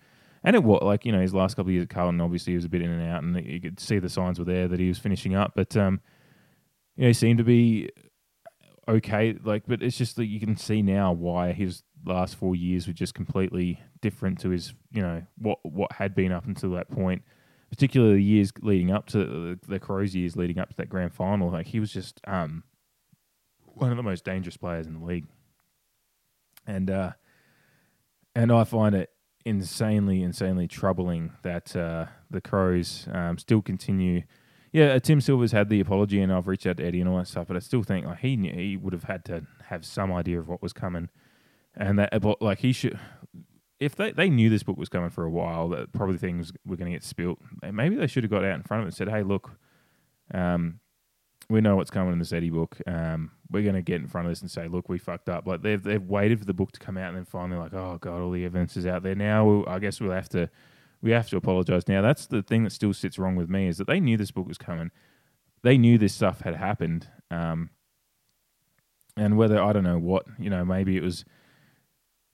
And 0.43 0.55
it 0.55 0.63
was 0.63 0.81
like 0.81 1.05
you 1.05 1.11
know 1.11 1.19
his 1.19 1.33
last 1.33 1.55
couple 1.55 1.69
of 1.69 1.73
years 1.73 1.83
at 1.83 1.89
Carlton, 1.89 2.21
obviously 2.21 2.53
he 2.53 2.55
was 2.55 2.65
a 2.65 2.69
bit 2.69 2.81
in 2.81 2.89
and 2.89 3.09
out, 3.09 3.23
and 3.23 3.45
you 3.45 3.59
could 3.59 3.79
see 3.79 3.99
the 3.99 4.09
signs 4.09 4.39
were 4.39 4.45
there 4.45 4.67
that 4.67 4.79
he 4.79 4.87
was 4.87 4.97
finishing 4.97 5.35
up. 5.35 5.51
But 5.55 5.75
um, 5.75 5.99
you 6.95 7.03
know, 7.03 7.07
he 7.09 7.13
seemed 7.13 7.39
to 7.39 7.43
be 7.43 7.89
okay. 8.87 9.35
Like, 9.43 9.63
but 9.67 9.83
it's 9.83 9.97
just 9.97 10.15
that 10.15 10.27
you 10.27 10.39
can 10.39 10.55
see 10.55 10.81
now 10.81 11.11
why 11.11 11.51
his 11.51 11.83
last 12.05 12.35
four 12.35 12.55
years 12.55 12.87
were 12.87 12.93
just 12.93 13.13
completely 13.13 13.81
different 14.01 14.39
to 14.39 14.49
his, 14.49 14.73
you 14.91 15.01
know, 15.01 15.23
what 15.37 15.59
what 15.63 15.91
had 15.93 16.15
been 16.15 16.31
up 16.31 16.45
until 16.45 16.71
that 16.71 16.89
point. 16.89 17.23
Particularly 17.69 18.15
the 18.15 18.23
years 18.23 18.51
leading 18.61 18.91
up 18.91 19.05
to 19.07 19.17
the, 19.17 19.59
the 19.67 19.79
Crows 19.79 20.15
years 20.15 20.35
leading 20.35 20.57
up 20.57 20.69
to 20.69 20.75
that 20.77 20.89
grand 20.89 21.13
final, 21.13 21.51
like 21.51 21.67
he 21.67 21.79
was 21.79 21.91
just 21.91 22.19
um, 22.25 22.63
one 23.79 23.91
of 23.91 23.97
the 23.97 24.03
most 24.03 24.23
dangerous 24.23 24.57
players 24.57 24.87
in 24.87 24.99
the 24.99 25.05
league. 25.05 25.25
And 26.67 26.89
uh, 26.89 27.11
and 28.35 28.51
I 28.51 28.63
find 28.63 28.95
it 28.95 29.09
insanely, 29.45 30.21
insanely 30.21 30.67
troubling 30.67 31.31
that 31.43 31.75
uh, 31.75 32.05
the 32.29 32.41
Crows 32.41 33.07
um, 33.11 33.37
still 33.37 33.61
continue. 33.61 34.23
Yeah, 34.71 34.87
uh, 34.87 34.99
Tim 34.99 35.19
Silver's 35.19 35.51
had 35.51 35.69
the 35.69 35.79
apology, 35.79 36.21
and 36.21 36.31
I've 36.31 36.47
reached 36.47 36.67
out 36.67 36.77
to 36.77 36.85
Eddie 36.85 36.99
and 36.99 37.09
all 37.09 37.17
that 37.17 37.27
stuff, 37.27 37.47
but 37.47 37.55
I 37.55 37.59
still 37.59 37.81
think 37.81 38.05
like 38.05 38.19
he 38.19 38.35
knew, 38.35 38.53
he 38.53 38.77
would 38.77 38.93
have 38.93 39.05
had 39.05 39.25
to 39.25 39.43
have 39.65 39.83
some 39.83 40.11
idea 40.11 40.39
of 40.39 40.47
what 40.47 40.61
was 40.61 40.73
coming, 40.73 41.09
and 41.75 41.97
that 41.97 42.13
like 42.41 42.59
he 42.59 42.71
should. 42.71 42.99
If 43.79 43.95
they, 43.95 44.11
they 44.11 44.29
knew 44.29 44.49
this 44.49 44.63
book 44.63 44.77
was 44.77 44.89
coming 44.89 45.09
for 45.09 45.23
a 45.23 45.29
while, 45.29 45.69
that 45.69 45.93
probably 45.93 46.17
things 46.17 46.51
were 46.65 46.75
going 46.75 46.91
to 46.91 46.95
get 46.95 47.03
spilt. 47.03 47.39
Maybe 47.63 47.95
they 47.95 48.07
should 48.07 48.23
have 48.23 48.31
got 48.31 48.43
out 48.43 48.55
in 48.55 48.63
front 48.63 48.81
of 48.81 48.85
it 48.85 48.89
and 48.89 48.95
said, 48.95 49.09
"Hey, 49.09 49.23
look, 49.23 49.51
um, 50.33 50.81
we 51.49 51.61
know 51.61 51.75
what's 51.75 51.89
coming 51.89 52.13
in 52.13 52.19
this 52.19 52.31
Eddie 52.31 52.51
book. 52.51 52.77
Um, 52.85 53.31
we're 53.49 53.63
going 53.63 53.75
to 53.75 53.81
get 53.81 54.01
in 54.01 54.07
front 54.07 54.27
of 54.27 54.31
this 54.31 54.41
and 54.41 54.51
say, 54.51 54.67
look, 54.67 54.87
we 54.87 54.99
fucked 54.99 55.29
up. 55.29 55.47
Like 55.47 55.63
they've 55.63 55.81
they've 55.81 56.03
waited 56.03 56.39
for 56.39 56.45
the 56.45 56.53
book 56.53 56.71
to 56.73 56.79
come 56.79 56.97
out 56.97 57.09
and 57.09 57.17
then 57.17 57.25
finally 57.25 57.59
like, 57.59 57.73
oh 57.73 57.97
god, 57.99 58.21
all 58.21 58.31
the 58.31 58.45
evidence 58.45 58.77
is 58.77 58.85
out 58.85 59.03
there 59.03 59.15
now. 59.15 59.45
We'll, 59.45 59.67
I 59.67 59.79
guess 59.79 59.99
we'll 59.99 60.11
have 60.11 60.29
to 60.29 60.49
we 61.01 61.11
have 61.11 61.29
to 61.29 61.37
apologize 61.37 61.87
now. 61.87 62.01
That's 62.01 62.27
the 62.27 62.43
thing 62.43 62.63
that 62.63 62.71
still 62.71 62.93
sits 62.93 63.17
wrong 63.17 63.35
with 63.35 63.49
me 63.49 63.67
is 63.67 63.77
that 63.77 63.87
they 63.87 63.99
knew 63.99 64.17
this 64.17 64.31
book 64.31 64.47
was 64.47 64.57
coming. 64.57 64.91
They 65.63 65.77
knew 65.77 65.97
this 65.97 66.13
stuff 66.13 66.41
had 66.41 66.55
happened. 66.55 67.07
Um, 67.31 67.71
and 69.17 69.37
whether 69.37 69.61
I 69.61 69.73
don't 69.73 69.83
know 69.83 69.99
what 69.99 70.25
you 70.37 70.49
know, 70.49 70.63
maybe 70.63 70.97
it 70.97 71.03
was. 71.03 71.25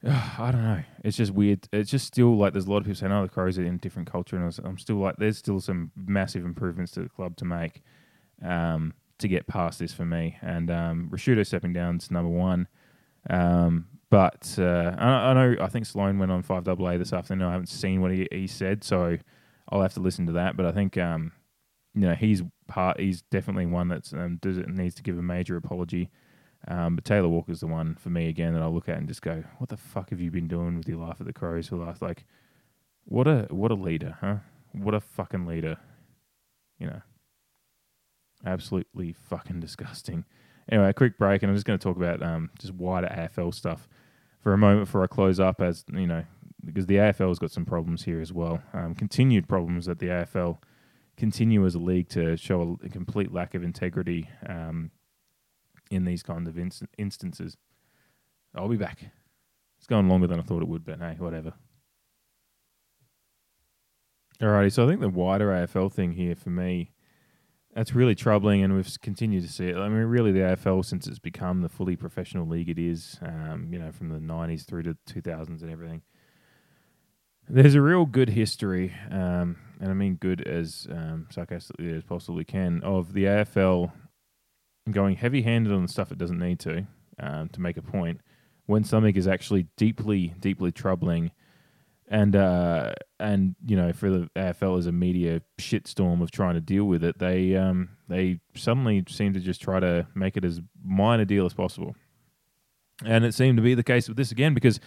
Uh, 0.05 0.31
I 0.39 0.51
don't 0.51 0.63
know. 0.63 0.83
It's 1.05 1.15
just 1.15 1.31
weird. 1.31 1.69
It's 1.71 1.89
just 1.89 2.05
still 2.05 2.35
like 2.37 2.51
there's 2.51 2.67
a 2.67 2.69
lot 2.69 2.79
of 2.79 2.83
people 2.83 2.97
saying, 2.97 3.13
"Oh, 3.13 3.23
the 3.23 3.29
Crows 3.29 3.57
are 3.57 3.63
in 3.63 3.77
different 3.77 4.11
culture," 4.11 4.35
and 4.35 4.59
I'm 4.65 4.77
still 4.77 4.97
like, 4.97 5.15
there's 5.17 5.37
still 5.37 5.61
some 5.61 5.91
massive 5.95 6.43
improvements 6.43 6.91
to 6.93 7.01
the 7.01 7.09
club 7.09 7.37
to 7.37 7.45
make. 7.45 7.81
Um, 8.43 8.93
to 9.19 9.27
get 9.27 9.47
past 9.47 9.79
this 9.79 9.93
for 9.93 10.05
me. 10.05 10.37
And 10.41 10.69
um, 10.69 11.09
Ricciuto 11.11 11.45
stepping 11.45 11.73
down 11.73 11.99
to 11.99 12.13
number 12.13 12.29
one. 12.29 12.67
Um, 13.29 13.87
but 14.09 14.55
uh, 14.59 14.95
I, 14.97 15.07
I, 15.07 15.33
know 15.33 15.55
I 15.61 15.67
think 15.67 15.85
Sloane 15.85 16.19
went 16.19 16.31
on 16.31 16.43
five 16.43 16.67
AA 16.67 16.97
this 16.97 17.13
afternoon. 17.13 17.47
I 17.47 17.51
haven't 17.51 17.67
seen 17.67 18.01
what 18.01 18.11
he, 18.11 18.27
he 18.31 18.47
said, 18.47 18.83
so 18.83 19.17
I'll 19.69 19.81
have 19.81 19.93
to 19.95 19.99
listen 19.99 20.25
to 20.27 20.33
that. 20.33 20.55
But 20.55 20.65
I 20.65 20.71
think 20.71 20.97
um, 20.97 21.31
you 21.93 22.01
know 22.01 22.13
he's 22.13 22.43
part. 22.67 22.99
He's 22.99 23.23
definitely 23.23 23.65
one 23.65 23.87
that 23.89 24.13
um, 24.13 24.37
does 24.41 24.57
it 24.57 24.69
needs 24.69 24.95
to 24.95 25.03
give 25.03 25.17
a 25.17 25.23
major 25.23 25.57
apology. 25.57 26.11
Um, 26.67 26.95
but 26.95 27.05
Taylor 27.05 27.29
Walker's 27.29 27.59
the 27.59 27.67
one 27.67 27.95
for 27.95 28.09
me 28.09 28.27
again 28.27 28.53
that 28.53 28.63
I 28.63 28.67
look 28.67 28.89
at 28.89 28.97
and 28.97 29.07
just 29.07 29.21
go, 29.21 29.43
"What 29.57 29.69
the 29.69 29.77
fuck 29.77 30.11
have 30.11 30.21
you 30.21 30.31
been 30.31 30.47
doing 30.47 30.77
with 30.77 30.87
your 30.87 30.97
life 30.97 31.17
at 31.19 31.27
the 31.27 31.33
Crows 31.33 31.67
for 31.67 31.75
the 31.75 31.83
last 31.83 32.01
like, 32.01 32.25
what 33.05 33.27
a 33.27 33.47
what 33.49 33.71
a 33.71 33.75
leader, 33.75 34.17
huh? 34.21 34.37
What 34.71 34.93
a 34.93 35.01
fucking 35.01 35.45
leader, 35.45 35.77
you 36.77 36.87
know." 36.87 37.01
Absolutely 38.45 39.13
fucking 39.13 39.59
disgusting. 39.59 40.25
Anyway, 40.69 40.89
a 40.89 40.93
quick 40.93 41.17
break, 41.17 41.43
and 41.43 41.49
I'm 41.49 41.55
just 41.55 41.65
going 41.65 41.77
to 41.77 41.83
talk 41.83 41.97
about 41.97 42.21
um, 42.23 42.49
just 42.59 42.73
wider 42.73 43.07
AFL 43.07 43.53
stuff 43.53 43.87
for 44.41 44.53
a 44.53 44.57
moment 44.57 44.87
before 44.87 45.03
I 45.03 45.07
close 45.07 45.39
up, 45.39 45.61
as 45.61 45.85
you 45.91 46.07
know, 46.07 46.23
because 46.63 46.85
the 46.85 46.95
AFL 46.95 47.29
has 47.29 47.39
got 47.39 47.51
some 47.51 47.65
problems 47.65 48.03
here 48.03 48.19
as 48.19 48.33
well. 48.33 48.61
Um, 48.73 48.95
continued 48.95 49.47
problems 49.47 49.85
that 49.85 49.99
the 49.99 50.07
AFL 50.07 50.57
continue 51.17 51.65
as 51.65 51.75
a 51.75 51.79
league 51.79 52.09
to 52.09 52.35
show 52.35 52.77
a, 52.83 52.89
complete 52.89 53.31
lack 53.31 53.53
of 53.55 53.63
integrity 53.63 54.29
um, 54.47 54.91
in 55.89 56.05
these 56.05 56.23
kind 56.23 56.47
of 56.47 56.57
inst- 56.57 56.83
instances. 56.97 57.57
I'll 58.53 58.67
be 58.67 58.77
back. 58.77 59.11
It's 59.77 59.87
going 59.87 60.09
longer 60.09 60.27
than 60.27 60.39
I 60.39 60.43
thought 60.43 60.61
it 60.61 60.67
would, 60.67 60.85
but 60.85 60.99
hey, 60.99 61.15
whatever. 61.17 61.53
Alrighty, 64.41 64.71
so 64.71 64.85
I 64.85 64.87
think 64.87 64.99
the 64.99 65.09
wider 65.09 65.49
AFL 65.49 65.93
thing 65.93 66.13
here 66.13 66.35
for 66.35 66.49
me 66.49 66.91
that's 67.75 67.93
really 67.93 68.15
troubling, 68.15 68.63
and 68.63 68.73
we've 68.73 68.89
continued 69.01 69.43
to 69.43 69.51
see 69.51 69.67
it. 69.67 69.75
I 69.75 69.89
mean, 69.89 70.03
really, 70.05 70.31
the 70.31 70.39
AFL 70.39 70.83
since 70.85 71.07
it's 71.07 71.19
become 71.19 71.61
the 71.61 71.69
fully 71.69 71.97
professional 71.97 72.47
league 72.47 72.69
it 72.69 72.79
is, 72.79 73.19
um, 73.21 73.67
you 73.69 73.77
know, 73.77 73.91
from 73.91 74.09
the 74.09 74.19
'90s 74.19 74.65
through 74.65 74.83
to 74.83 74.97
the 75.05 75.21
2000s 75.21 75.61
and 75.61 75.69
everything. 75.69 76.01
There's 77.47 77.75
a 77.75 77.81
real 77.81 78.05
good 78.05 78.29
history, 78.29 78.93
um, 79.11 79.57
and 79.79 79.91
I 79.91 79.93
mean 79.93 80.15
good 80.15 80.47
as 80.47 80.87
um, 80.89 81.27
sarcastically 81.29 81.93
as 81.93 82.03
possibly 82.03 82.45
can, 82.45 82.81
of 82.81 83.13
the 83.13 83.25
AFL 83.25 83.91
going 84.89 85.17
heavy-handed 85.17 85.73
on 85.73 85.81
the 85.83 85.87
stuff 85.87 86.11
it 86.11 86.17
doesn't 86.17 86.39
need 86.39 86.59
to 86.59 86.87
um, 87.19 87.49
to 87.49 87.59
make 87.59 87.75
a 87.75 87.81
point 87.81 88.21
when 88.67 88.83
something 88.83 89.15
is 89.15 89.27
actually 89.27 89.67
deeply, 89.77 90.33
deeply 90.39 90.71
troubling 90.71 91.31
and 92.07 92.35
uh, 92.35 92.93
and 93.19 93.55
you 93.65 93.75
know 93.75 93.91
for 93.91 94.09
the 94.09 94.29
AFL 94.35 94.77
as 94.77 94.85
a 94.87 94.91
media 94.91 95.41
shitstorm 95.59 96.21
of 96.21 96.31
trying 96.31 96.53
to 96.55 96.61
deal 96.61 96.85
with 96.85 97.03
it, 97.03 97.17
they 97.17 97.55
um, 97.55 97.89
they 98.07 98.39
suddenly 98.55 99.03
seem 99.09 99.33
to 99.33 99.39
just 99.39 99.61
try 99.61 99.79
to 99.79 100.07
make 100.13 100.37
it 100.37 100.45
as 100.45 100.61
minor 100.83 101.25
deal 101.25 101.45
as 101.45 101.53
possible, 101.53 101.95
and 103.03 103.25
it 103.25 103.33
seemed 103.33 103.57
to 103.57 103.63
be 103.63 103.73
the 103.73 103.83
case 103.83 104.07
with 104.07 104.17
this 104.17 104.31
again 104.31 104.53
because 104.53 104.79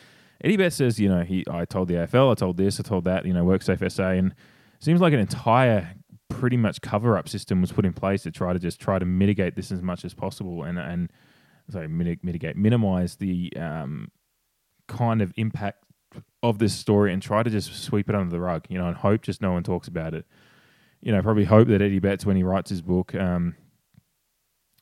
Eddie 0.43 0.57
Betts 0.57 0.77
says 0.77 1.01
you 1.01 1.09
know 1.09 1.23
he 1.23 1.45
I 1.51 1.65
told 1.65 1.89
the 1.89 1.95
AFL 1.95 2.31
I 2.31 2.35
told 2.35 2.57
this 2.57 2.79
I 2.79 2.83
told 2.85 3.05
that 3.05 3.27
you 3.27 3.33
know 3.33 3.45
WorkSafe 3.45 3.91
SA 3.91 4.11
and 4.11 4.35
seems 4.79 5.01
like 5.01 5.13
an 5.13 5.21
entire 5.21 5.95
pretty 6.29 6.57
much 6.57 6.81
cover 6.81 7.17
up 7.17 7.29
system 7.29 7.61
was 7.61 7.73
put 7.73 7.85
in 7.85 7.93
place 7.93 8.23
to 8.23 8.31
try 8.31 8.53
to 8.53 8.59
just 8.59 8.81
try 8.81 8.99
to 8.99 9.05
mitigate 9.07 9.57
this 9.57 9.73
as 9.73 9.83
much 9.83 10.05
as 10.05 10.15
possible 10.15 10.63
and 10.63 10.79
and 10.79 11.11
sorry 11.69 11.89
mitigate 11.89 12.57
minimize 12.57 13.17
the 13.17 13.53
um, 13.57 14.11
kind 14.87 15.21
of 15.21 15.33
impact 15.37 15.83
of 16.43 16.59
this 16.59 16.75
story 16.75 17.13
and 17.13 17.23
try 17.23 17.43
to 17.43 17.51
just 17.51 17.75
sweep 17.75 18.09
it 18.09 18.15
under 18.15 18.31
the 18.31 18.41
rug, 18.41 18.65
you 18.69 18.79
know, 18.79 18.87
and 18.87 18.97
hope 18.97 19.23
just 19.23 19.43
no 19.43 19.53
one 19.53 19.63
talks 19.63 19.89
about 19.89 20.15
it. 20.15 20.25
You 21.01 21.13
know, 21.13 21.23
probably 21.23 21.45
hope 21.45 21.69
that 21.69 21.83
Eddie 21.83 21.99
Betts, 21.99 22.27
when 22.27 22.37
he 22.37 22.43
writes 22.43 22.71
his 22.71 22.83
book, 22.83 23.15
um, 23.15 23.55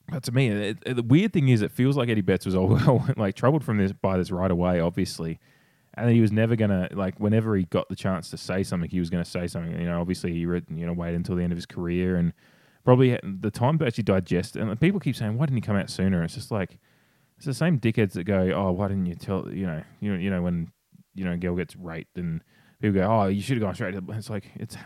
but 0.09 0.23
to 0.25 0.33
me, 0.33 0.49
it, 0.49 0.79
it, 0.87 0.95
the 0.95 1.03
weird 1.03 1.33
thing 1.33 1.49
is, 1.49 1.63
it 1.63 1.73
feels 1.73 1.97
like 1.97 2.09
Eddie 2.09 2.21
Betts 2.21 2.47
was 2.47 2.55
all 2.57 3.05
like 3.17 3.35
troubled 3.35 3.65
from 3.65 3.79
this 3.79 3.93
by 3.93 4.17
this 4.17 4.31
right 4.31 4.51
away, 4.51 4.81
obviously, 4.81 5.41
and 5.95 6.11
he 6.11 6.21
was 6.21 6.33
never 6.33 6.57
gonna 6.57 6.89
like 6.93 7.19
whenever 7.19 7.57
he 7.57 7.65
got 7.65 7.89
the 7.89 7.97
chance 7.97 8.31
to 8.31 8.37
say 8.37 8.63
something, 8.63 8.89
he 8.89 9.01
was 9.01 9.11
gonna 9.11 9.25
say 9.25 9.47
something. 9.47 9.73
You 9.73 9.87
know, 9.87 10.01
obviously 10.01 10.33
he 10.33 10.47
read, 10.47 10.67
you 10.71 10.87
know 10.87 10.93
waited 10.93 11.17
until 11.17 11.37
the 11.37 11.43
end 11.43 11.53
of 11.53 11.57
his 11.57 11.67
career 11.67 12.17
and 12.17 12.33
probably 12.85 13.19
the 13.23 13.51
time 13.51 13.79
to 13.79 13.87
actually 13.87 14.05
digest. 14.05 14.57
And 14.57 14.79
people 14.81 15.01
keep 15.01 15.17
saying, 15.17 15.37
why 15.37 15.47
didn't 15.47 15.57
he 15.57 15.63
come 15.63 15.77
out 15.77 15.91
sooner? 15.91 16.23
It's 16.23 16.35
just 16.35 16.51
like 16.51 16.79
it's 17.37 17.47
the 17.47 17.55
same 17.55 17.79
dickheads 17.79 18.13
that 18.13 18.25
go, 18.25 18.53
oh, 18.55 18.73
why 18.73 18.89
didn't 18.89 19.07
you 19.07 19.15
tell? 19.15 19.53
You 19.53 19.67
know, 19.67 19.83
you 20.01 20.13
know, 20.13 20.19
you 20.19 20.31
know 20.31 20.43
when 20.43 20.71
you 21.17 21.25
know, 21.25 21.37
girl 21.37 21.57
gets 21.57 21.75
raped 21.77 22.19
and 22.19 22.43
people 22.81 23.01
go, 23.01 23.07
oh, 23.11 23.27
you 23.27 23.43
should 23.43 23.57
have 23.57 23.63
gone 23.63 23.75
straight 23.75 23.93
to. 23.93 24.05
It's 24.13 24.31
like 24.31 24.51
it's 24.57 24.77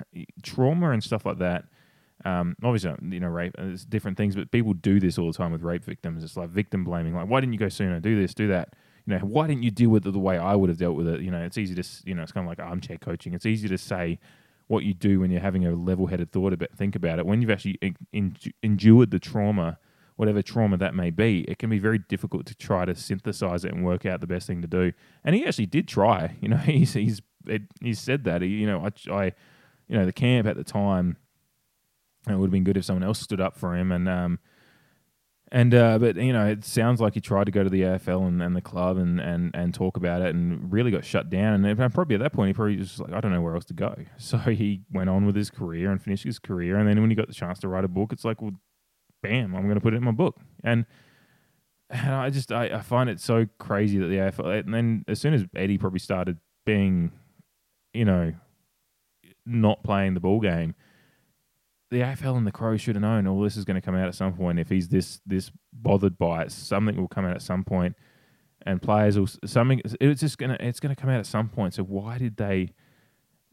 trauma 0.42 0.90
and 0.90 1.02
stuff 1.02 1.26
like 1.26 1.38
that. 1.38 1.64
Um, 2.24 2.54
obviously, 2.62 2.94
you 3.10 3.20
know, 3.20 3.28
rape 3.28 3.54
it's 3.58 3.84
different 3.84 4.16
things, 4.16 4.36
but 4.36 4.50
people 4.50 4.74
do 4.74 5.00
this 5.00 5.18
all 5.18 5.26
the 5.28 5.36
time 5.36 5.52
with 5.52 5.62
rape 5.62 5.84
victims. 5.84 6.22
It's 6.22 6.36
like 6.36 6.50
victim 6.50 6.84
blaming, 6.84 7.14
like, 7.14 7.28
why 7.28 7.40
didn't 7.40 7.54
you 7.54 7.58
go 7.58 7.70
sooner? 7.70 7.98
Do 7.98 8.20
this, 8.20 8.34
do 8.34 8.48
that. 8.48 8.74
You 9.06 9.14
know, 9.14 9.24
why 9.24 9.46
didn't 9.46 9.62
you 9.62 9.70
deal 9.70 9.88
with 9.88 10.06
it 10.06 10.12
the 10.12 10.18
way 10.18 10.36
I 10.36 10.54
would 10.54 10.68
have 10.68 10.78
dealt 10.78 10.96
with 10.96 11.08
it? 11.08 11.22
You 11.22 11.30
know, 11.30 11.42
it's 11.42 11.56
easy 11.56 11.74
to, 11.74 11.88
you 12.04 12.14
know, 12.14 12.22
it's 12.22 12.32
kind 12.32 12.46
of 12.46 12.48
like 12.48 12.60
armchair 12.60 12.98
coaching. 12.98 13.32
It's 13.32 13.46
easy 13.46 13.68
to 13.68 13.78
say 13.78 14.18
what 14.66 14.84
you 14.84 14.92
do 14.92 15.20
when 15.20 15.30
you're 15.30 15.40
having 15.40 15.66
a 15.66 15.72
level-headed 15.74 16.30
thought 16.30 16.52
about, 16.52 16.70
think 16.76 16.94
about 16.94 17.18
it. 17.18 17.26
When 17.26 17.40
you've 17.40 17.50
actually 17.50 17.78
en- 18.12 18.36
endured 18.62 19.10
the 19.10 19.18
trauma 19.18 19.78
whatever 20.16 20.42
trauma 20.42 20.76
that 20.76 20.94
may 20.94 21.10
be, 21.10 21.42
it 21.48 21.58
can 21.58 21.70
be 21.70 21.78
very 21.78 21.98
difficult 21.98 22.46
to 22.46 22.54
try 22.54 22.84
to 22.84 22.94
synthesize 22.94 23.64
it 23.64 23.72
and 23.72 23.84
work 23.84 24.04
out 24.06 24.20
the 24.20 24.26
best 24.26 24.46
thing 24.46 24.62
to 24.62 24.68
do. 24.68 24.92
And 25.24 25.34
he 25.34 25.44
actually 25.44 25.66
did 25.66 25.88
try. 25.88 26.36
You 26.40 26.48
know, 26.48 26.56
he's 26.56 26.94
he's 26.94 27.22
it, 27.46 27.62
he 27.80 27.94
said 27.94 28.24
that. 28.24 28.42
He, 28.42 28.48
you 28.48 28.66
know, 28.66 28.84
I, 28.84 29.12
I, 29.12 29.24
you 29.88 29.96
know, 29.96 30.06
the 30.06 30.12
camp 30.12 30.46
at 30.46 30.56
the 30.56 30.64
time. 30.64 31.16
It 32.28 32.34
would 32.34 32.46
have 32.46 32.52
been 32.52 32.64
good 32.64 32.76
if 32.76 32.84
someone 32.84 33.02
else 33.02 33.18
stood 33.18 33.40
up 33.40 33.56
for 33.56 33.74
him, 33.74 33.92
and 33.92 34.08
um, 34.08 34.38
and 35.52 35.74
uh, 35.74 35.98
but 35.98 36.16
you 36.16 36.32
know, 36.32 36.46
it 36.46 36.64
sounds 36.64 37.00
like 37.00 37.14
he 37.14 37.20
tried 37.20 37.44
to 37.44 37.50
go 37.50 37.64
to 37.64 37.70
the 37.70 37.82
AFL 37.82 38.26
and, 38.28 38.40
and 38.40 38.54
the 38.54 38.60
club 38.60 38.96
and, 38.98 39.20
and, 39.20 39.50
and 39.52 39.74
talk 39.74 39.96
about 39.96 40.22
it, 40.22 40.34
and 40.34 40.72
really 40.72 40.92
got 40.92 41.04
shut 41.04 41.28
down. 41.28 41.64
And 41.64 41.92
probably 41.92 42.14
at 42.14 42.20
that 42.20 42.32
point, 42.32 42.48
he 42.48 42.54
probably 42.54 42.76
was 42.76 43.00
like, 43.00 43.12
I 43.12 43.20
don't 43.20 43.32
know 43.32 43.40
where 43.40 43.54
else 43.54 43.64
to 43.66 43.74
go. 43.74 43.94
So 44.16 44.38
he 44.38 44.82
went 44.92 45.10
on 45.10 45.26
with 45.26 45.34
his 45.34 45.50
career 45.50 45.90
and 45.90 46.00
finished 46.00 46.24
his 46.24 46.38
career. 46.38 46.76
And 46.76 46.88
then 46.88 47.00
when 47.00 47.10
he 47.10 47.16
got 47.16 47.26
the 47.26 47.34
chance 47.34 47.58
to 47.60 47.68
write 47.68 47.84
a 47.84 47.88
book, 47.88 48.12
it's 48.12 48.24
like, 48.24 48.40
well, 48.40 48.52
bam, 49.22 49.54
I'm 49.54 49.64
going 49.64 49.74
to 49.74 49.80
put 49.80 49.94
it 49.94 49.98
in 49.98 50.04
my 50.04 50.12
book. 50.12 50.36
And, 50.62 50.86
and 51.88 52.14
I 52.14 52.30
just 52.30 52.52
I, 52.52 52.66
I 52.66 52.80
find 52.80 53.10
it 53.10 53.20
so 53.20 53.46
crazy 53.58 53.98
that 53.98 54.06
the 54.06 54.16
AFL. 54.16 54.60
And 54.60 54.74
then 54.74 55.04
as 55.08 55.20
soon 55.20 55.34
as 55.34 55.44
Eddie 55.56 55.78
probably 55.78 55.98
started 55.98 56.38
being, 56.64 57.12
you 57.92 58.04
know, 58.04 58.32
not 59.46 59.82
playing 59.82 60.14
the 60.14 60.20
ball 60.20 60.40
game, 60.40 60.74
the 61.90 62.00
AFL 62.00 62.36
and 62.36 62.46
the 62.46 62.52
Crow 62.52 62.76
should 62.76 62.94
have 62.94 63.02
known 63.02 63.26
all 63.26 63.40
this 63.42 63.56
is 63.56 63.64
going 63.64 63.74
to 63.74 63.80
come 63.80 63.96
out 63.96 64.06
at 64.06 64.14
some 64.14 64.34
point. 64.34 64.58
If 64.58 64.68
he's 64.68 64.88
this 64.88 65.20
this 65.26 65.50
bothered 65.72 66.16
by 66.18 66.42
it, 66.42 66.52
something 66.52 66.96
will 66.96 67.08
come 67.08 67.24
out 67.24 67.34
at 67.34 67.42
some 67.42 67.64
point, 67.64 67.96
and 68.64 68.80
players 68.80 69.18
will 69.18 69.28
something. 69.44 69.82
It's 70.00 70.20
just 70.20 70.38
gonna 70.38 70.56
it's 70.60 70.80
gonna 70.80 70.96
come 70.96 71.10
out 71.10 71.18
at 71.18 71.26
some 71.26 71.48
point. 71.48 71.74
So 71.74 71.82
why 71.82 72.18
did 72.18 72.36
they? 72.36 72.72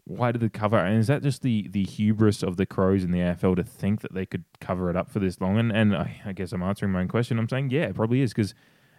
Why 0.08 0.32
did 0.32 0.42
they 0.42 0.50
cover? 0.50 0.78
And 0.78 0.98
is 0.98 1.08
that 1.08 1.22
just 1.22 1.42
the 1.42 1.68
the 1.68 1.84
hubris 1.84 2.42
of 2.42 2.56
the 2.56 2.66
Crows 2.66 3.04
in 3.04 3.12
the 3.12 3.20
AFL 3.20 3.58
to 3.58 3.64
think 3.64 4.02
that 4.02 4.14
they 4.14 4.26
could 4.26 4.46
cover 4.62 4.90
it 4.90 4.96
up 4.96 5.10
for 5.10 5.20
this 5.20 5.42
long? 5.42 5.58
And 5.58 5.72
and 5.72 5.96
I, 5.96 6.22
I 6.26 6.32
guess 6.32 6.54
I'm 6.54 6.64
answering 6.64 6.94
my 6.94 7.02
own 7.02 7.10
question. 7.10 7.38
I'm 7.38 7.50
saying 7.50 7.70
yeah, 7.72 7.84
it 7.84 7.96
probably 7.96 8.22
is 8.22 8.34
because. 8.34 8.54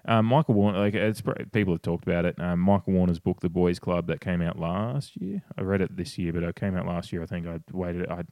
Um, 0.04 0.26
Michael 0.26 0.54
Warner, 0.54 0.78
like 0.78 0.94
it's 0.94 1.22
people 1.52 1.74
have 1.74 1.82
talked 1.82 2.06
about 2.06 2.24
it. 2.24 2.40
Um, 2.40 2.60
Michael 2.60 2.94
Warner's 2.94 3.18
book, 3.18 3.40
The 3.40 3.50
Boys 3.50 3.78
Club, 3.78 4.06
that 4.06 4.22
came 4.22 4.40
out 4.40 4.58
last 4.58 5.20
year. 5.20 5.42
I 5.58 5.62
read 5.62 5.82
it 5.82 5.96
this 5.96 6.16
year, 6.16 6.32
but 6.32 6.42
it 6.44 6.54
came 6.54 6.76
out 6.76 6.86
last 6.86 7.12
year. 7.12 7.22
I 7.22 7.26
think 7.26 7.46
I 7.46 7.58
waited. 7.72 8.08
I 8.08 8.22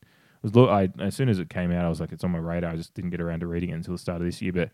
was 0.43 0.55
look. 0.55 0.71
I 0.71 0.89
as 1.01 1.15
soon 1.15 1.29
as 1.29 1.39
it 1.39 1.51
came 1.51 1.73
out, 1.73 1.85
I 1.85 1.89
was 1.89 2.01
like, 2.01 2.13
it's 2.13 2.25
on 2.25 2.31
my 2.31 2.39
radar. 2.39 2.71
I 2.71 2.77
just 2.77 2.95
didn't 2.95 3.11
get 3.11 3.21
around 3.21 3.41
to 3.41 3.47
reading 3.47 3.71
it 3.71 3.75
until 3.75 3.93
the 3.93 3.99
start 3.99 4.23
of 4.23 4.27
this 4.27 4.41
year. 4.41 4.53
But 4.53 4.71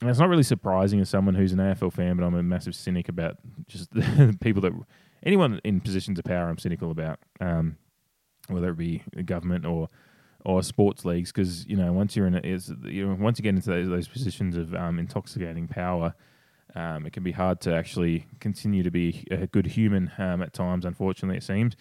it's 0.00 0.18
not 0.18 0.28
really 0.28 0.42
surprising 0.42 0.98
as 1.00 1.08
someone 1.08 1.34
who's 1.34 1.52
an 1.52 1.58
AFL 1.58 1.92
fan, 1.92 2.16
but 2.16 2.24
I'm 2.24 2.34
a 2.34 2.42
massive 2.42 2.74
cynic 2.74 3.08
about 3.08 3.36
just 3.68 3.90
the 3.94 4.36
people 4.40 4.62
that 4.62 4.72
anyone 5.24 5.60
in 5.64 5.80
positions 5.80 6.18
of 6.18 6.24
power. 6.24 6.48
I'm 6.48 6.58
cynical 6.58 6.90
about, 6.90 7.18
um, 7.40 7.76
whether 8.48 8.70
it 8.70 8.76
be 8.76 9.02
government 9.24 9.64
or 9.66 9.88
or 10.44 10.62
sports 10.62 11.04
leagues, 11.04 11.30
because 11.30 11.66
you 11.66 11.76
know 11.76 11.92
once 11.92 12.16
you're 12.16 12.26
in 12.26 12.34
it, 12.34 12.44
you 12.84 13.06
know 13.06 13.16
once 13.18 13.38
you 13.38 13.42
get 13.42 13.54
into 13.54 13.70
those, 13.70 13.88
those 13.88 14.08
positions 14.08 14.56
of 14.56 14.74
um, 14.74 14.98
intoxicating 14.98 15.68
power. 15.68 16.14
Um, 16.74 17.04
it 17.04 17.12
can 17.12 17.22
be 17.22 17.32
hard 17.32 17.60
to 17.62 17.74
actually 17.74 18.26
continue 18.40 18.82
to 18.82 18.90
be 18.90 19.26
a 19.30 19.46
good 19.46 19.66
human 19.66 20.10
um, 20.16 20.40
at 20.40 20.54
times. 20.54 20.86
Unfortunately, 20.86 21.36
it 21.36 21.42
seems. 21.42 21.76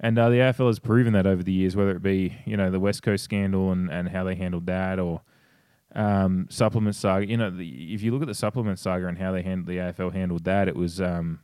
And 0.00 0.18
uh, 0.18 0.28
the 0.28 0.36
AFL 0.36 0.66
has 0.66 0.78
proven 0.78 1.14
that 1.14 1.26
over 1.26 1.42
the 1.42 1.52
years, 1.52 1.74
whether 1.76 1.92
it 1.92 2.02
be 2.02 2.36
you 2.44 2.56
know 2.56 2.70
the 2.70 2.80
West 2.80 3.02
Coast 3.02 3.24
scandal 3.24 3.72
and, 3.72 3.90
and 3.90 4.08
how 4.08 4.24
they 4.24 4.34
handled 4.34 4.66
that, 4.66 4.98
or 4.98 5.22
um, 5.94 6.46
supplement 6.50 6.96
saga. 6.96 7.26
You 7.26 7.36
know, 7.36 7.50
the, 7.50 7.94
if 7.94 8.02
you 8.02 8.12
look 8.12 8.22
at 8.22 8.28
the 8.28 8.34
supplement 8.34 8.78
saga 8.78 9.06
and 9.06 9.18
how 9.18 9.32
they 9.32 9.42
handled 9.42 9.66
the 9.66 9.76
AFL 9.76 10.12
handled 10.12 10.44
that, 10.44 10.68
it 10.68 10.76
was 10.76 11.00
um, 11.00 11.40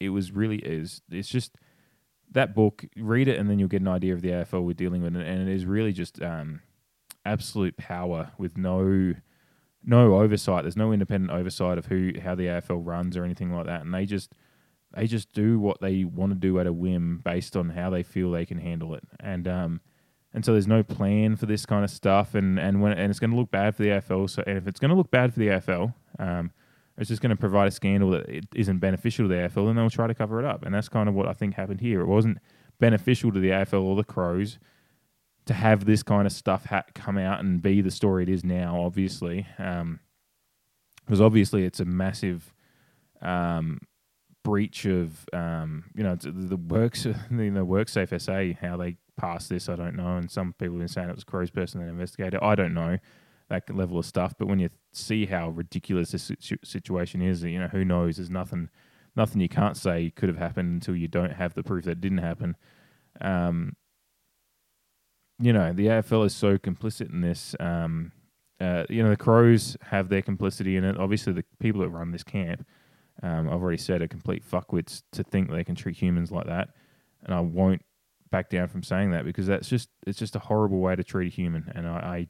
it 0.00 0.10
was 0.10 0.32
really 0.32 0.58
is 0.58 1.02
it's 1.10 1.28
just 1.28 1.56
that 2.30 2.54
book. 2.54 2.84
Read 2.96 3.28
it 3.28 3.38
and 3.38 3.48
then 3.48 3.58
you'll 3.58 3.68
get 3.68 3.80
an 3.80 3.88
idea 3.88 4.14
of 4.14 4.22
the 4.22 4.30
AFL 4.30 4.64
we're 4.64 4.74
dealing 4.74 5.02
with, 5.02 5.16
and 5.16 5.48
it 5.48 5.48
is 5.48 5.66
really 5.66 5.92
just 5.92 6.22
um, 6.22 6.60
absolute 7.24 7.76
power 7.76 8.32
with 8.38 8.56
no 8.56 9.14
no 9.84 10.16
oversight. 10.16 10.64
There's 10.64 10.76
no 10.76 10.92
independent 10.92 11.32
oversight 11.32 11.78
of 11.78 11.86
who 11.86 12.12
how 12.22 12.34
the 12.34 12.46
AFL 12.46 12.84
runs 12.84 13.16
or 13.16 13.24
anything 13.24 13.52
like 13.52 13.66
that, 13.66 13.82
and 13.82 13.94
they 13.94 14.06
just 14.06 14.34
they 14.94 15.06
just 15.06 15.32
do 15.32 15.58
what 15.58 15.80
they 15.80 16.04
want 16.04 16.32
to 16.32 16.38
do 16.38 16.58
at 16.58 16.66
a 16.66 16.72
whim 16.72 17.20
based 17.24 17.56
on 17.56 17.70
how 17.70 17.90
they 17.90 18.02
feel 18.02 18.30
they 18.30 18.46
can 18.46 18.58
handle 18.58 18.94
it. 18.94 19.04
And 19.20 19.46
um, 19.46 19.80
and 20.32 20.44
so 20.44 20.52
there's 20.52 20.66
no 20.66 20.82
plan 20.82 21.36
for 21.36 21.46
this 21.46 21.66
kind 21.66 21.84
of 21.84 21.90
stuff, 21.90 22.34
and 22.34 22.58
and 22.58 22.82
when 22.82 22.92
and 22.92 23.10
it's 23.10 23.18
going 23.18 23.30
to 23.30 23.36
look 23.36 23.50
bad 23.50 23.74
for 23.74 23.82
the 23.82 23.90
AFL. 23.90 24.28
So 24.30 24.42
and 24.46 24.58
if 24.58 24.66
it's 24.66 24.80
going 24.80 24.90
to 24.90 24.96
look 24.96 25.10
bad 25.10 25.32
for 25.32 25.40
the 25.40 25.48
AFL, 25.48 25.94
um, 26.18 26.50
it's 26.98 27.08
just 27.08 27.22
going 27.22 27.30
to 27.30 27.36
provide 27.36 27.68
a 27.68 27.70
scandal 27.70 28.10
that 28.10 28.28
it 28.28 28.46
isn't 28.54 28.78
beneficial 28.78 29.24
to 29.24 29.28
the 29.28 29.34
AFL, 29.48 29.68
and 29.68 29.78
they'll 29.78 29.88
try 29.88 30.06
to 30.06 30.14
cover 30.14 30.38
it 30.40 30.44
up. 30.44 30.64
And 30.64 30.74
that's 30.74 30.88
kind 30.88 31.08
of 31.08 31.14
what 31.14 31.28
I 31.28 31.32
think 31.32 31.54
happened 31.54 31.80
here. 31.80 32.00
It 32.00 32.06
wasn't 32.06 32.38
beneficial 32.78 33.32
to 33.32 33.40
the 33.40 33.50
AFL 33.50 33.82
or 33.82 33.96
the 33.96 34.04
Crows 34.04 34.58
to 35.46 35.54
have 35.54 35.84
this 35.84 36.02
kind 36.02 36.26
of 36.26 36.32
stuff 36.32 36.66
ha- 36.66 36.84
come 36.94 37.16
out 37.16 37.40
and 37.40 37.62
be 37.62 37.80
the 37.80 37.90
story 37.90 38.24
it 38.24 38.28
is 38.28 38.44
now. 38.44 38.80
Obviously, 38.80 39.46
because 39.56 39.80
um, 39.80 40.00
obviously 41.22 41.64
it's 41.64 41.80
a 41.80 41.84
massive 41.84 42.52
um, 43.22 43.80
breach 44.44 44.84
of 44.86 45.26
um, 45.32 45.84
you 45.94 46.02
know 46.02 46.16
the 46.16 46.56
works 46.56 47.02
the 47.04 47.14
WorkSafe 47.30 48.20
SA 48.20 48.66
how 48.66 48.76
they 48.76 48.96
passed 49.16 49.48
this 49.48 49.68
I 49.68 49.76
don't 49.76 49.96
know 49.96 50.16
and 50.16 50.30
some 50.30 50.54
people 50.54 50.74
have 50.74 50.80
been 50.80 50.88
saying 50.88 51.10
it 51.10 51.14
was 51.14 51.24
Crow's 51.24 51.50
person 51.50 51.80
that 51.80 51.88
investigated 51.88 52.40
I 52.40 52.54
don't 52.54 52.72
know 52.72 52.98
that 53.48 53.74
level 53.74 53.98
of 53.98 54.06
stuff 54.06 54.34
but 54.38 54.46
when 54.46 54.58
you 54.58 54.68
see 54.92 55.26
how 55.26 55.48
ridiculous 55.50 56.10
this 56.10 56.30
situation 56.64 57.22
is 57.22 57.42
you 57.42 57.58
know 57.58 57.68
who 57.68 57.84
knows? 57.84 58.16
There's 58.16 58.30
nothing 58.30 58.68
nothing 59.16 59.40
you 59.40 59.48
can't 59.48 59.76
say 59.76 60.10
could 60.10 60.28
have 60.28 60.38
happened 60.38 60.72
until 60.72 60.96
you 60.96 61.08
don't 61.08 61.32
have 61.32 61.54
the 61.54 61.62
proof 61.62 61.84
that 61.84 61.92
it 61.92 62.00
didn't 62.00 62.18
happen. 62.18 62.56
Um, 63.20 63.76
you 65.40 65.52
know 65.52 65.72
the 65.72 65.86
AFL 65.86 66.26
is 66.26 66.34
so 66.34 66.58
complicit 66.58 67.10
in 67.12 67.20
this 67.20 67.54
um, 67.60 68.12
uh, 68.60 68.84
you 68.88 69.02
know 69.02 69.10
the 69.10 69.16
Crows 69.16 69.76
have 69.82 70.08
their 70.08 70.22
complicity 70.22 70.76
in 70.76 70.84
it. 70.84 70.98
Obviously 70.98 71.32
the 71.32 71.44
people 71.58 71.80
that 71.80 71.90
run 71.90 72.10
this 72.10 72.24
camp 72.24 72.66
um, 73.22 73.48
I've 73.48 73.62
already 73.62 73.78
said 73.78 74.02
a 74.02 74.08
complete 74.08 74.48
fuckwits 74.48 75.02
to 75.12 75.24
think 75.24 75.50
they 75.50 75.64
can 75.64 75.74
treat 75.74 75.96
humans 75.96 76.30
like 76.30 76.46
that, 76.46 76.70
and 77.24 77.34
I 77.34 77.40
won't 77.40 77.82
back 78.30 78.50
down 78.50 78.68
from 78.68 78.82
saying 78.82 79.10
that 79.10 79.24
because 79.24 79.46
that's 79.46 79.68
just 79.68 79.88
it's 80.06 80.18
just 80.18 80.36
a 80.36 80.40
horrible 80.40 80.78
way 80.78 80.94
to 80.94 81.02
treat 81.02 81.32
a 81.32 81.34
human, 81.34 81.70
and 81.74 81.88
I 81.88 81.92
I, 81.92 82.28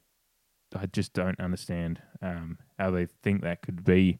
I 0.75 0.85
just 0.85 1.13
don't 1.13 1.39
understand 1.39 2.01
um, 2.21 2.57
how 2.77 2.91
they 2.91 3.05
think 3.05 3.41
that 3.41 3.61
could 3.61 3.83
be. 3.83 4.19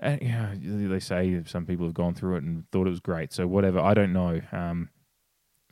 Uh, 0.00 0.16
they 0.20 1.00
say 1.00 1.42
some 1.46 1.66
people 1.66 1.86
have 1.86 1.94
gone 1.94 2.14
through 2.14 2.36
it 2.36 2.44
and 2.44 2.70
thought 2.70 2.86
it 2.86 2.90
was 2.90 3.00
great, 3.00 3.32
so 3.32 3.46
whatever. 3.46 3.80
I 3.80 3.94
don't 3.94 4.12
know. 4.12 4.40
Um, 4.52 4.90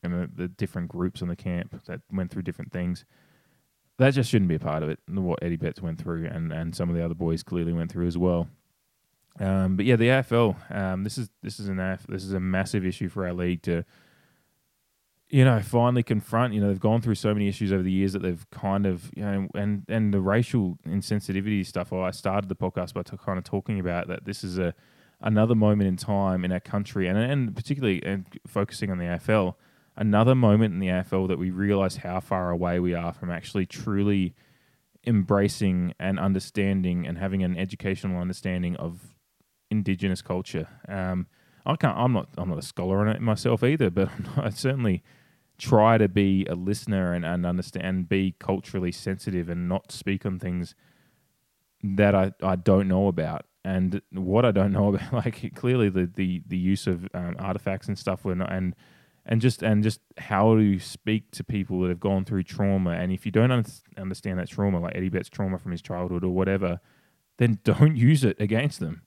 and 0.03 0.12
the, 0.12 0.42
the 0.42 0.49
different 0.49 0.88
groups 0.88 1.23
in 1.23 1.29
the 1.29 1.37
camp 1.37 1.85
that 1.87 2.01
went 2.12 2.31
through 2.31 2.42
different 2.42 2.73
things. 2.73 3.05
That 3.99 4.11
just 4.11 4.31
shouldn't 4.31 4.49
be 4.49 4.57
a 4.57 4.61
part 4.61 4.83
of 4.83 4.88
it. 4.88 4.99
What 5.09 5.42
Eddie 5.42 5.57
Betts 5.57 5.81
went 5.81 5.99
through, 5.99 6.27
and, 6.27 6.53
and 6.53 6.75
some 6.77 6.90
of 6.90 6.97
the 6.97 7.05
other 7.05 7.14
boys 7.14 7.42
clearly 7.42 7.73
went 7.73 7.90
through 7.90 8.07
as 8.07 8.19
well. 8.19 8.49
Um, 9.40 9.77
but 9.77 9.87
yeah, 9.87 9.97
the 9.97 10.09
AFL. 10.09 10.75
Um, 10.75 11.05
this 11.05 11.19
is 11.19 11.31
this 11.42 11.61
is 11.61 11.69
an 11.69 11.79
AF, 11.79 12.07
this 12.07 12.25
is 12.25 12.33
a 12.33 12.40
massive 12.40 12.85
issue 12.85 13.09
for 13.09 13.27
our 13.27 13.33
league 13.33 13.62
to, 13.62 13.85
you 15.29 15.45
know, 15.45 15.61
finally 15.61 16.03
confront. 16.03 16.55
You 16.55 16.61
know, 16.61 16.69
they've 16.69 16.81
gone 16.81 17.01
through 17.01 17.17
so 17.17 17.35
many 17.35 17.49
issues 17.49 17.73
over 17.73 17.83
the 17.83 17.91
years 17.91 18.12
that 18.12 18.23
they've 18.23 18.49
kind 18.51 18.87
of, 18.87 19.11
you 19.17 19.25
know, 19.25 19.49
and 19.55 19.85
and 19.89 20.15
the 20.15 20.21
racial 20.21 20.79
insensitivity 20.87 21.67
stuff. 21.67 21.93
I 21.93 22.11
started 22.12 22.49
the 22.49 22.55
podcast 22.55 22.95
by 22.95 23.03
t- 23.03 23.17
kind 23.17 23.39
of 23.39 23.45
talking 23.45 23.81
about 23.81 24.09
that. 24.09 24.25
This 24.25 24.45
is 24.45 24.59
a 24.59 24.75
another 25.21 25.55
moment 25.55 25.89
in 25.89 25.97
time 25.97 26.45
in 26.45 26.53
our 26.53 26.61
country, 26.61 27.09
and 27.09 27.19
and 27.19 27.57
particularly 27.57 28.03
and 28.05 28.27
focusing 28.47 28.91
on 28.91 28.99
the 28.99 29.05
AFL, 29.05 29.55
another 29.97 30.35
moment 30.35 30.75
in 30.75 30.81
the 30.81 30.89
AFL 30.89 31.29
that 31.29 31.39
we 31.39 31.51
realise 31.51 31.97
how 31.97 32.21
far 32.21 32.51
away 32.51 32.79
we 32.79 32.95
are 32.95 33.12
from 33.12 33.31
actually 33.31 33.67
truly 33.67 34.35
embracing 35.07 35.95
and 35.99 36.19
understanding 36.19 37.07
and 37.07 37.19
having 37.19 37.43
an 37.43 37.57
educational 37.57 38.21
understanding 38.21 38.77
of 38.77 39.15
indigenous 39.71 40.23
culture. 40.23 40.69
Um, 40.89 41.27
I 41.66 41.76
can't. 41.76 41.98
I'm 41.98 42.12
not. 42.12 42.29
I'm 42.38 42.48
not 42.48 42.59
a 42.59 42.62
scholar 42.62 43.00
on 43.00 43.09
it 43.09 43.20
myself 43.20 43.62
either, 43.64 43.90
but 43.90 44.09
I 44.37 44.50
certainly 44.50 45.02
try 45.59 45.98
to 45.98 46.09
be 46.09 46.46
a 46.46 46.55
listener 46.55 47.12
and, 47.12 47.24
and 47.24 47.44
understand 47.44 47.87
and 47.87 48.09
be 48.09 48.35
culturally 48.38 48.92
sensitive 48.92 49.48
and 49.48 49.68
not 49.68 49.90
speak 49.90 50.27
on 50.27 50.38
things 50.38 50.75
that 51.83 52.14
I, 52.14 52.33
I 52.42 52.56
don't 52.56 52.88
know 52.88 53.08
about. 53.08 53.46
And 53.64 54.00
what 54.12 54.44
I 54.44 54.52
don't 54.52 54.73
know 54.73 54.88
about, 54.94 55.12
like 55.12 55.54
clearly 55.54 55.88
the 55.88 56.10
the, 56.14 56.42
the 56.46 56.56
use 56.58 56.87
of 56.87 57.08
um, 57.14 57.37
artifacts 57.38 57.88
and 57.88 57.98
stuff, 57.98 58.25
not, 58.25 58.52
and 58.52 58.77
and 59.25 59.40
just 59.40 59.62
and 59.62 59.83
just 59.83 60.00
how 60.19 60.56
to 60.56 60.79
speak 60.79 61.33
to 61.33 61.42
people 61.42 61.81
that 61.81 61.88
have 61.88 62.00
gone 62.00 62.25
through 62.25 62.44
trauma. 62.44 62.90
And 62.90 63.10
if 63.10 63.27
you 63.27 63.33
don't 63.33 63.50
un- 63.50 63.67
understand 63.98 64.38
that 64.38 64.48
trauma, 64.48 64.79
like 64.79 64.94
Eddie 64.94 65.08
Betts' 65.08 65.29
trauma 65.29 65.58
from 65.58 65.73
his 65.73 65.83
childhood 65.83 66.23
or 66.23 66.31
whatever, 66.31 66.79
then 67.38 67.58
don't 67.64 67.96
use 67.96 68.23
it 68.23 68.40
against 68.40 68.79
them 68.79 69.02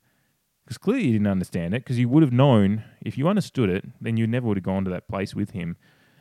because 0.70 0.78
clearly 0.78 1.06
you 1.06 1.14
didn't 1.14 1.26
understand 1.26 1.74
it 1.74 1.84
because 1.84 1.98
you 1.98 2.08
would 2.08 2.22
have 2.22 2.32
known 2.32 2.84
if 3.02 3.18
you 3.18 3.28
understood 3.28 3.72
it, 3.72 3.84
then 4.00 4.18
you 4.18 4.28
never 4.28 4.46
would 4.46 4.58
have 4.58 4.64
gone 4.64 4.86
to 4.86 4.92
that 4.92 5.08
place 5.08 5.34
with 5.34 5.50
him. 5.50 5.76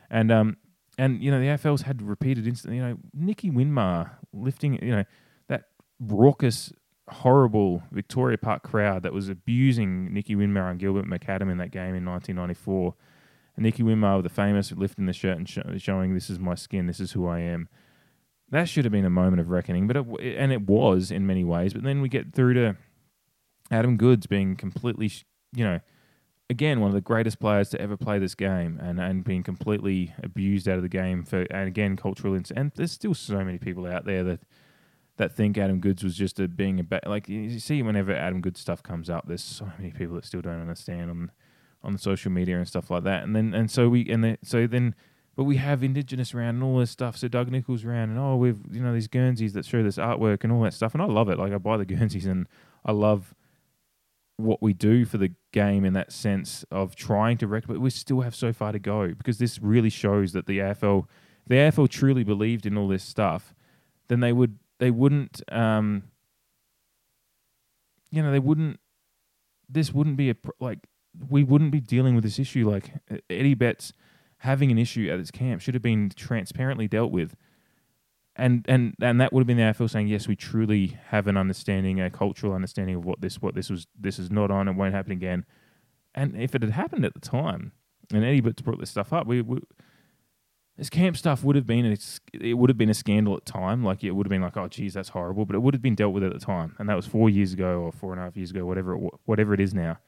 And 0.09 0.31
um 0.31 0.57
and 0.97 1.23
you 1.23 1.29
know 1.29 1.39
the 1.39 1.45
AFL's 1.45 1.83
had 1.83 2.01
repeated 2.01 2.47
incidents. 2.47 2.75
You 2.75 2.81
know 2.81 2.97
Nicky 3.13 3.51
Winmar 3.51 4.09
lifting 4.33 4.83
you 4.83 4.89
know 4.89 5.03
that 5.49 5.65
raucous, 5.99 6.73
horrible 7.09 7.83
Victoria 7.91 8.39
Park 8.39 8.63
crowd 8.63 9.03
that 9.03 9.13
was 9.13 9.29
abusing 9.29 10.11
Nicky 10.11 10.35
Winmar 10.35 10.71
and 10.71 10.79
Gilbert 10.79 11.05
McAdam 11.05 11.51
in 11.51 11.59
that 11.59 11.69
game 11.69 11.93
in 11.93 12.03
1994. 12.03 12.95
And 13.55 13.63
Nicky 13.63 13.83
Winmar 13.83 14.15
with 14.15 14.23
the 14.23 14.29
famous 14.29 14.71
lifting 14.71 15.05
the 15.05 15.13
shirt 15.13 15.37
and 15.37 15.47
sh- 15.47 15.59
showing 15.77 16.15
this 16.15 16.31
is 16.31 16.39
my 16.39 16.55
skin, 16.55 16.87
this 16.87 16.99
is 16.99 17.11
who 17.11 17.27
I 17.27 17.39
am. 17.41 17.69
that 18.49 18.67
should 18.67 18.83
have 18.83 18.91
been 18.91 19.05
a 19.05 19.11
moment 19.11 19.41
of 19.41 19.51
reckoning, 19.51 19.85
but 19.85 19.95
it, 19.95 20.07
and 20.39 20.51
it 20.51 20.67
was 20.67 21.11
in 21.11 21.27
many 21.27 21.43
ways. 21.43 21.73
But 21.73 21.83
then 21.83 22.01
we 22.01 22.09
get 22.09 22.33
through 22.33 22.55
to 22.55 22.77
Adam 23.71 23.97
Goodes 23.97 24.27
being 24.27 24.55
completely, 24.55 25.11
you 25.53 25.63
know, 25.63 25.79
again 26.49 26.79
one 26.79 26.89
of 26.89 26.95
the 26.95 27.01
greatest 27.01 27.39
players 27.39 27.69
to 27.69 27.79
ever 27.81 27.95
play 27.95 28.19
this 28.19 28.35
game, 28.35 28.79
and 28.81 28.99
and 28.99 29.23
being 29.23 29.43
completely 29.43 30.13
abused 30.23 30.67
out 30.67 30.77
of 30.77 30.81
the 30.83 30.89
game 30.89 31.23
for 31.23 31.41
and 31.51 31.67
again 31.67 31.95
cultural 31.95 32.33
ins- 32.33 32.51
and 32.51 32.71
there's 32.75 32.91
still 32.91 33.13
so 33.13 33.43
many 33.43 33.57
people 33.57 33.85
out 33.85 34.05
there 34.05 34.23
that 34.23 34.41
that 35.17 35.35
think 35.35 35.57
Adam 35.57 35.79
Goodes 35.79 36.03
was 36.03 36.15
just 36.15 36.39
a 36.39 36.47
being 36.47 36.79
a 36.79 36.83
ba- 36.83 37.01
like 37.05 37.29
you 37.29 37.59
see 37.59 37.81
whenever 37.81 38.13
Adam 38.13 38.41
Goodes 38.41 38.59
stuff 38.59 38.81
comes 38.81 39.09
up, 39.09 39.27
there's 39.27 39.43
so 39.43 39.69
many 39.77 39.91
people 39.91 40.15
that 40.15 40.25
still 40.25 40.41
don't 40.41 40.61
understand 40.61 41.09
on 41.09 41.31
on 41.83 41.93
the 41.93 41.99
social 41.99 42.31
media 42.31 42.57
and 42.57 42.67
stuff 42.67 42.89
like 42.89 43.03
that, 43.03 43.23
and 43.23 43.35
then 43.35 43.53
and 43.53 43.69
so 43.69 43.89
we 43.89 44.09
and 44.09 44.23
the, 44.23 44.37
so 44.43 44.65
then. 44.67 44.95
But 45.35 45.45
we 45.45 45.55
have 45.55 45.83
Indigenous 45.83 46.33
around 46.33 46.55
and 46.55 46.63
all 46.63 46.79
this 46.79 46.91
stuff. 46.91 47.15
So 47.15 47.29
Doug 47.29 47.49
Nicholls 47.49 47.85
around 47.85 48.09
and 48.09 48.19
oh, 48.19 48.35
we've 48.35 48.59
you 48.69 48.81
know 48.81 48.93
these 48.93 49.07
Guernseys 49.07 49.53
that 49.53 49.65
show 49.65 49.81
this 49.81 49.95
artwork 49.95 50.43
and 50.43 50.51
all 50.51 50.61
that 50.63 50.73
stuff, 50.73 50.93
and 50.93 51.01
I 51.01 51.05
love 51.05 51.29
it. 51.29 51.37
Like 51.37 51.53
I 51.53 51.57
buy 51.57 51.77
the 51.77 51.85
Guernseys 51.95 52.25
and 52.25 52.45
I 52.83 52.91
love 52.91 53.33
what 54.39 54.61
we 54.61 54.73
do 54.73 55.05
for 55.05 55.17
the 55.17 55.33
game 55.51 55.83
in 55.83 55.93
that 55.93 56.11
sense 56.11 56.63
of 56.71 56.95
trying 56.95 57.37
to 57.37 57.47
rec, 57.47 57.67
but 57.67 57.79
we 57.79 57.89
still 57.89 58.21
have 58.21 58.33
so 58.33 58.53
far 58.53 58.71
to 58.71 58.79
go 58.79 59.09
because 59.09 59.37
this 59.37 59.59
really 59.61 59.89
shows 59.89 60.31
that 60.33 60.45
the 60.45 60.59
AFL, 60.59 61.05
the 61.47 61.55
AFL 61.55 61.89
truly 61.89 62.23
believed 62.23 62.65
in 62.65 62.77
all 62.77 62.87
this 62.87 63.03
stuff, 63.03 63.53
then 64.07 64.21
they 64.21 64.33
would 64.33 64.59
they 64.79 64.91
wouldn't 64.91 65.41
um, 65.51 66.03
you 68.11 68.23
know 68.23 68.31
they 68.31 68.39
wouldn't 68.39 68.79
this 69.67 69.93
wouldn't 69.93 70.17
be 70.17 70.29
a 70.29 70.35
like 70.59 70.79
we 71.29 71.43
wouldn't 71.43 71.71
be 71.71 71.81
dealing 71.81 72.15
with 72.15 72.23
this 72.23 72.39
issue 72.39 72.69
like 72.69 72.93
Eddie 73.29 73.53
Betts 73.53 73.93
having 74.39 74.71
an 74.71 74.77
issue 74.77 75.09
at 75.11 75.19
his 75.19 75.31
camp 75.31 75.61
should 75.61 75.73
have 75.73 75.83
been 75.83 76.09
transparently 76.15 76.87
dealt 76.87 77.11
with. 77.11 77.35
And, 78.39 78.65
and 78.69 78.95
and 79.01 79.19
that 79.19 79.33
would 79.33 79.41
have 79.41 79.47
been 79.47 79.57
the 79.57 79.63
AFL 79.63 79.89
saying 79.89 80.07
yes, 80.07 80.27
we 80.27 80.35
truly 80.35 80.97
have 81.07 81.27
an 81.27 81.35
understanding, 81.35 81.99
a 81.99 82.09
cultural 82.09 82.53
understanding 82.53 82.95
of 82.95 83.05
what 83.05 83.19
this 83.19 83.41
what 83.41 83.53
this 83.53 83.69
was 83.69 83.85
this 83.99 84.17
is 84.17 84.31
not 84.31 84.49
on, 84.49 84.67
it 84.67 84.75
won't 84.75 84.93
happen 84.93 85.11
again. 85.11 85.45
And 86.15 86.35
if 86.41 86.55
it 86.55 86.61
had 86.61 86.71
happened 86.71 87.05
at 87.05 87.13
the 87.13 87.19
time, 87.19 87.73
and 88.13 88.23
Eddie 88.23 88.41
Betts 88.41 88.61
brought 88.61 88.79
this 88.79 88.89
stuff 88.89 89.11
up, 89.11 89.27
we, 89.27 89.41
we 89.41 89.59
this 90.77 90.89
camp 90.89 91.17
stuff 91.17 91.43
would 91.43 91.57
have 91.57 91.67
been 91.67 91.85
a, 91.85 91.97
it 92.33 92.53
would 92.53 92.69
have 92.69 92.77
been 92.77 92.89
a 92.89 92.93
scandal 92.93 93.35
at 93.35 93.43
the 93.43 93.51
time. 93.51 93.83
Like 93.83 94.03
it 94.03 94.11
would 94.11 94.25
have 94.25 94.29
been 94.29 94.41
like, 94.41 94.55
oh, 94.55 94.69
geez, 94.69 94.93
that's 94.93 95.09
horrible. 95.09 95.45
But 95.45 95.55
it 95.55 95.59
would 95.59 95.73
have 95.73 95.81
been 95.81 95.95
dealt 95.95 96.13
with 96.13 96.23
at 96.23 96.31
the 96.31 96.39
time, 96.39 96.75
and 96.79 96.87
that 96.87 96.95
was 96.95 97.05
four 97.05 97.29
years 97.29 97.51
ago 97.51 97.81
or 97.81 97.91
four 97.91 98.13
and 98.13 98.21
a 98.21 98.23
half 98.23 98.37
years 98.37 98.51
ago, 98.51 98.65
whatever 98.65 98.95
it, 98.95 99.13
whatever 99.25 99.53
it 99.53 99.59
is 99.59 99.73
now. 99.73 99.99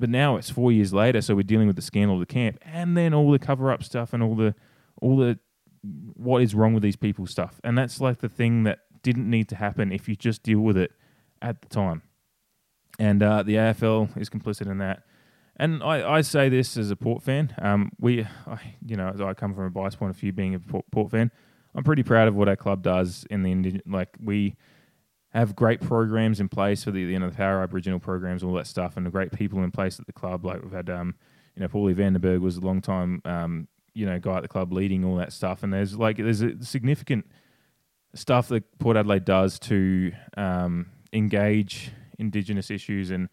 But 0.00 0.08
now 0.08 0.36
it's 0.36 0.50
four 0.50 0.72
years 0.72 0.94
later, 0.94 1.20
so 1.20 1.34
we're 1.34 1.42
dealing 1.42 1.66
with 1.66 1.76
the 1.76 1.82
scandal 1.82 2.16
of 2.16 2.20
the 2.20 2.32
camp, 2.32 2.58
and 2.62 2.96
then 2.96 3.12
all 3.12 3.30
the 3.30 3.38
cover 3.38 3.70
up 3.70 3.82
stuff 3.82 4.14
and 4.14 4.22
all 4.22 4.34
the 4.34 4.54
all 5.02 5.18
the 5.18 5.38
what 6.14 6.42
is 6.42 6.54
wrong 6.54 6.74
with 6.74 6.82
these 6.82 6.96
people 6.96 7.26
stuff, 7.26 7.60
and 7.64 7.76
that's 7.76 8.00
like 8.00 8.18
the 8.18 8.28
thing 8.28 8.64
that 8.64 8.80
didn't 9.02 9.28
need 9.28 9.48
to 9.48 9.56
happen 9.56 9.92
if 9.92 10.08
you 10.08 10.16
just 10.16 10.42
deal 10.42 10.60
with 10.60 10.76
it 10.76 10.92
at 11.40 11.62
the 11.62 11.68
time. 11.68 12.02
And 12.98 13.22
uh, 13.22 13.42
the 13.42 13.54
AFL 13.54 14.16
is 14.18 14.30
complicit 14.30 14.70
in 14.70 14.78
that. 14.78 15.02
And 15.58 15.82
I, 15.82 16.16
I 16.16 16.20
say 16.20 16.48
this 16.48 16.76
as 16.76 16.90
a 16.90 16.96
Port 16.96 17.22
fan. 17.22 17.54
Um, 17.60 17.90
we, 17.98 18.24
I, 18.46 18.58
you 18.84 18.96
know, 18.96 19.14
I 19.20 19.34
come 19.34 19.54
from 19.54 19.64
a 19.64 19.70
bias 19.70 19.96
point 19.96 20.10
of 20.10 20.16
view, 20.16 20.32
being 20.32 20.54
a 20.54 20.60
Port, 20.60 20.84
Port 20.90 21.10
fan. 21.10 21.30
I'm 21.74 21.84
pretty 21.84 22.02
proud 22.02 22.28
of 22.28 22.34
what 22.34 22.48
our 22.48 22.56
club 22.56 22.82
does 22.82 23.26
in 23.30 23.42
the 23.42 23.80
like 23.86 24.08
we 24.22 24.56
have 25.32 25.54
great 25.54 25.82
programs 25.82 26.40
in 26.40 26.48
place 26.48 26.84
for 26.84 26.90
the 26.90 27.00
you 27.00 27.18
know 27.18 27.28
the 27.28 27.36
Power 27.36 27.62
Aboriginal 27.62 28.00
programs, 28.00 28.42
all 28.42 28.54
that 28.54 28.66
stuff, 28.66 28.96
and 28.96 29.04
the 29.04 29.10
great 29.10 29.32
people 29.32 29.62
in 29.62 29.70
place 29.70 30.00
at 30.00 30.06
the 30.06 30.12
club. 30.12 30.44
Like 30.44 30.62
we've 30.62 30.72
had, 30.72 30.88
um, 30.88 31.14
you 31.54 31.62
know, 31.62 31.68
Paulie 31.68 31.94
Vandenberg 31.94 32.40
was 32.40 32.56
a 32.56 32.60
long 32.60 32.80
time, 32.80 33.20
um, 33.26 33.68
you 33.96 34.04
know, 34.04 34.18
guy 34.18 34.36
at 34.36 34.42
the 34.42 34.48
club 34.48 34.72
leading 34.72 35.04
all 35.04 35.16
that 35.16 35.32
stuff. 35.32 35.62
And 35.62 35.72
there's 35.72 35.96
like 35.96 36.18
there's 36.18 36.42
a 36.42 36.62
significant 36.62 37.26
stuff 38.14 38.48
that 38.48 38.78
Port 38.78 38.96
Adelaide 38.96 39.24
does 39.24 39.58
to 39.60 40.12
um, 40.36 40.86
engage 41.12 41.90
Indigenous 42.18 42.70
issues 42.70 43.10
and 43.10 43.28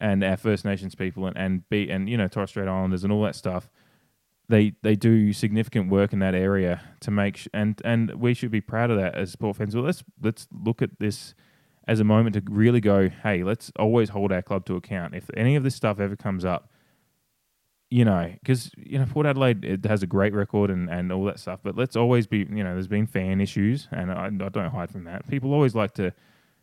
and 0.00 0.22
our 0.22 0.36
First 0.36 0.64
Nations 0.64 0.94
people 0.94 1.26
and 1.26 1.36
and 1.36 1.68
be 1.68 1.90
and 1.90 2.08
you 2.08 2.16
know 2.16 2.28
Torres 2.28 2.50
Strait 2.50 2.68
Islanders 2.68 3.02
and 3.02 3.12
all 3.12 3.22
that 3.22 3.34
stuff. 3.34 3.68
They 4.48 4.74
they 4.82 4.94
do 4.94 5.32
significant 5.32 5.90
work 5.90 6.12
in 6.12 6.20
that 6.20 6.34
area 6.34 6.80
to 7.00 7.10
make 7.10 7.36
sh- 7.36 7.48
and 7.52 7.80
and 7.84 8.14
we 8.14 8.34
should 8.34 8.50
be 8.50 8.60
proud 8.60 8.90
of 8.90 8.98
that 8.98 9.16
as 9.16 9.34
Port 9.34 9.56
fans. 9.56 9.74
Well, 9.74 9.84
let's 9.84 10.04
let's 10.22 10.46
look 10.52 10.80
at 10.80 10.98
this 11.00 11.34
as 11.86 12.00
a 12.00 12.04
moment 12.04 12.34
to 12.34 12.42
really 12.48 12.80
go, 12.80 13.08
hey, 13.08 13.42
let's 13.42 13.70
always 13.78 14.10
hold 14.10 14.32
our 14.32 14.42
club 14.42 14.64
to 14.66 14.76
account. 14.76 15.14
If 15.14 15.28
any 15.34 15.56
of 15.56 15.64
this 15.64 15.74
stuff 15.74 16.00
ever 16.00 16.16
comes 16.16 16.44
up, 16.44 16.70
you 17.94 18.04
know, 18.04 18.28
because 18.40 18.72
you 18.76 18.98
know 18.98 19.06
Port 19.06 19.24
Adelaide 19.24 19.64
it 19.64 19.84
has 19.84 20.02
a 20.02 20.06
great 20.08 20.34
record 20.34 20.68
and, 20.68 20.90
and 20.90 21.12
all 21.12 21.22
that 21.26 21.38
stuff, 21.38 21.60
but 21.62 21.76
let's 21.76 21.94
always 21.94 22.26
be, 22.26 22.38
you 22.38 22.64
know, 22.64 22.72
there's 22.72 22.88
been 22.88 23.06
fan 23.06 23.40
issues, 23.40 23.86
and 23.92 24.10
I, 24.10 24.26
I 24.26 24.48
don't 24.48 24.72
hide 24.72 24.90
from 24.90 25.04
that. 25.04 25.28
People 25.28 25.52
always 25.52 25.76
like 25.76 25.94
to. 25.94 26.12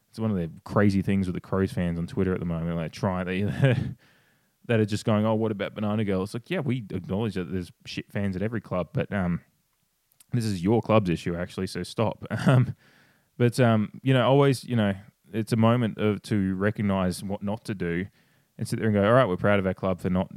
It's 0.10 0.20
one 0.20 0.30
of 0.30 0.36
the 0.36 0.52
crazy 0.66 1.02
things 1.02 1.28
with 1.28 1.36
the 1.36 1.40
Crows 1.40 1.72
fans 1.72 1.98
on 1.98 2.06
Twitter 2.06 2.34
at 2.34 2.42
the 2.42 2.46
moment. 2.46 2.76
Like 2.76 2.92
try 2.92 3.24
they 3.24 3.44
that 4.66 4.82
are 4.82 4.86
just 4.86 5.06
going, 5.06 5.26
oh, 5.26 5.36
what 5.36 5.54
about 5.54 5.74
Banana 5.74 6.04
Girl? 6.04 6.22
It's 6.22 6.34
like, 6.34 6.50
yeah, 6.50 6.60
we 6.60 6.84
acknowledge 6.92 7.36
that 7.36 7.50
there's 7.50 7.72
shit 7.86 8.12
fans 8.12 8.36
at 8.36 8.42
every 8.42 8.60
club, 8.60 8.90
but 8.92 9.10
um, 9.14 9.40
this 10.34 10.44
is 10.44 10.62
your 10.62 10.82
club's 10.82 11.10
issue 11.10 11.38
actually, 11.38 11.68
so 11.68 11.82
stop. 11.82 12.26
Um, 12.46 12.76
but 13.38 13.58
um, 13.58 14.02
you 14.04 14.14
know, 14.14 14.28
always, 14.28 14.66
you 14.66 14.76
know, 14.76 14.94
it's 15.32 15.54
a 15.54 15.56
moment 15.56 15.98
of 15.98 16.22
to 16.24 16.56
recognise 16.56 17.24
what 17.24 17.42
not 17.42 17.64
to 17.66 17.74
do 17.74 18.08
and 18.62 18.68
sit 18.68 18.78
there 18.78 18.90
and 18.90 18.96
go, 18.96 19.04
all 19.04 19.14
right, 19.14 19.28
we're 19.28 19.38
proud 19.38 19.58
of 19.58 19.66
our 19.66 19.74
club 19.74 20.00
for 20.00 20.12
not 20.12 20.30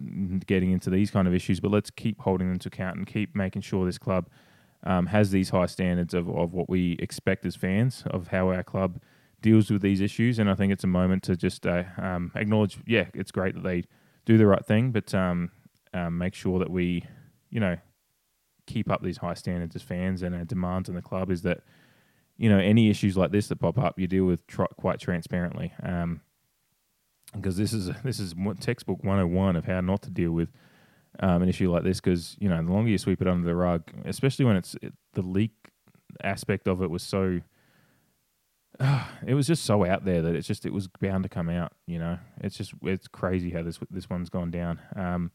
getting 0.47 0.71
into 0.71 0.89
these 0.89 1.11
kind 1.11 1.29
of 1.29 1.35
issues, 1.35 1.61
but 1.61 1.71
let's 1.71 1.91
keep 1.91 2.19
holding 2.23 2.49
them 2.49 2.59
to 2.59 2.69
account 2.69 2.97
and 2.97 3.07
keep 3.07 3.37
making 3.37 3.61
sure 3.61 3.85
this 3.85 3.99
club 3.99 4.31
um, 4.85 5.05
has 5.05 5.31
these 5.31 5.51
high 5.51 5.67
standards 5.67 6.15
of, 6.15 6.27
of 6.31 6.55
what 6.55 6.71
we 6.71 6.93
expect 7.01 7.45
as 7.45 7.55
fans 7.55 8.03
of 8.07 8.29
how 8.29 8.49
our 8.49 8.63
club 8.63 8.99
deals 9.43 9.71
with 9.71 9.83
these 9.83 10.01
issues. 10.01 10.39
And 10.39 10.49
I 10.49 10.55
think 10.55 10.73
it's 10.73 10.85
a 10.85 10.87
moment 10.87 11.23
to 11.25 11.37
just 11.37 11.67
uh, 11.67 11.85
um, 11.99 12.33
acknowledge, 12.35 12.79
yeah, 12.87 13.09
it's 13.13 13.31
great 13.31 13.57
that 13.57 13.63
they 13.63 13.85
do 14.25 14.39
the 14.39 14.47
right 14.47 14.65
thing, 14.65 14.91
but 14.91 15.15
um, 15.15 15.51
um 15.93 16.17
make 16.17 16.35
sure 16.35 16.59
that 16.61 16.71
we, 16.71 17.05
you 17.51 17.61
know, 17.61 17.77
keep 18.67 18.91
up 18.91 19.03
these 19.03 19.19
high 19.19 19.35
standards 19.35 19.77
as 19.77 19.83
fans 19.83 20.23
and 20.23 20.35
our 20.35 20.47
demands 20.47 20.89
on 20.89 20.95
the 20.95 21.03
club 21.03 21.31
is 21.31 21.43
that 21.43 21.61
you 22.39 22.49
know, 22.49 22.59
any 22.59 22.89
issues 22.89 23.19
like 23.19 23.33
this 23.33 23.49
that 23.49 23.57
pop 23.57 23.79
up, 23.79 23.99
you 23.99 24.07
deal 24.07 24.25
with 24.25 24.47
tr- 24.47 24.65
quite 24.77 24.99
transparently. 24.99 25.73
Um, 25.83 26.23
because 27.35 27.57
this 27.57 27.73
is 27.73 27.91
this 28.03 28.21
is 28.21 28.35
textbook 28.61 29.03
101 29.03 29.57
of 29.57 29.65
how 29.65 29.81
not 29.81 30.03
to 30.03 30.11
deal 30.11 30.33
with 30.33 30.51
um, 31.21 31.43
an 31.43 31.49
issue 31.49 31.71
like 31.71 31.85
this. 31.85 32.01
Because 32.01 32.37
you 32.39 32.49
know, 32.49 32.63
the 32.63 32.73
longer 32.73 32.91
you 32.91 32.99
sweep 32.99 33.21
it 33.21 33.29
under 33.29 33.47
the 33.47 33.55
rug, 33.55 33.91
especially 34.05 34.45
when 34.45 34.57
it's 34.57 34.77
it, 34.83 34.95
the 35.13 35.23
leak 35.23 35.53
aspect 36.23 36.69
of 36.69 36.83
it 36.83 36.91
was 36.91 37.03
so, 37.03 37.41
uh, 38.81 39.05
it 39.27 39.35
was 39.35 39.47
just 39.47 39.65
so 39.65 39.85
out 39.85 40.05
there 40.05 40.23
that 40.23 40.35
it's 40.35 40.47
just 40.47 40.67
it 40.67 40.73
was 40.73 40.89
bound 40.89 41.23
to 41.25 41.29
come 41.29 41.49
out. 41.49 41.73
You 41.87 41.99
know, 41.99 42.19
it's 42.41 42.57
just 42.57 42.73
it's 42.83 43.09
crazy 43.09 43.51
how 43.51 43.63
this 43.63 43.79
this 43.91 44.09
one's 44.09 44.31
gone 44.31 44.51
down. 44.51 44.81
Um, 44.97 45.31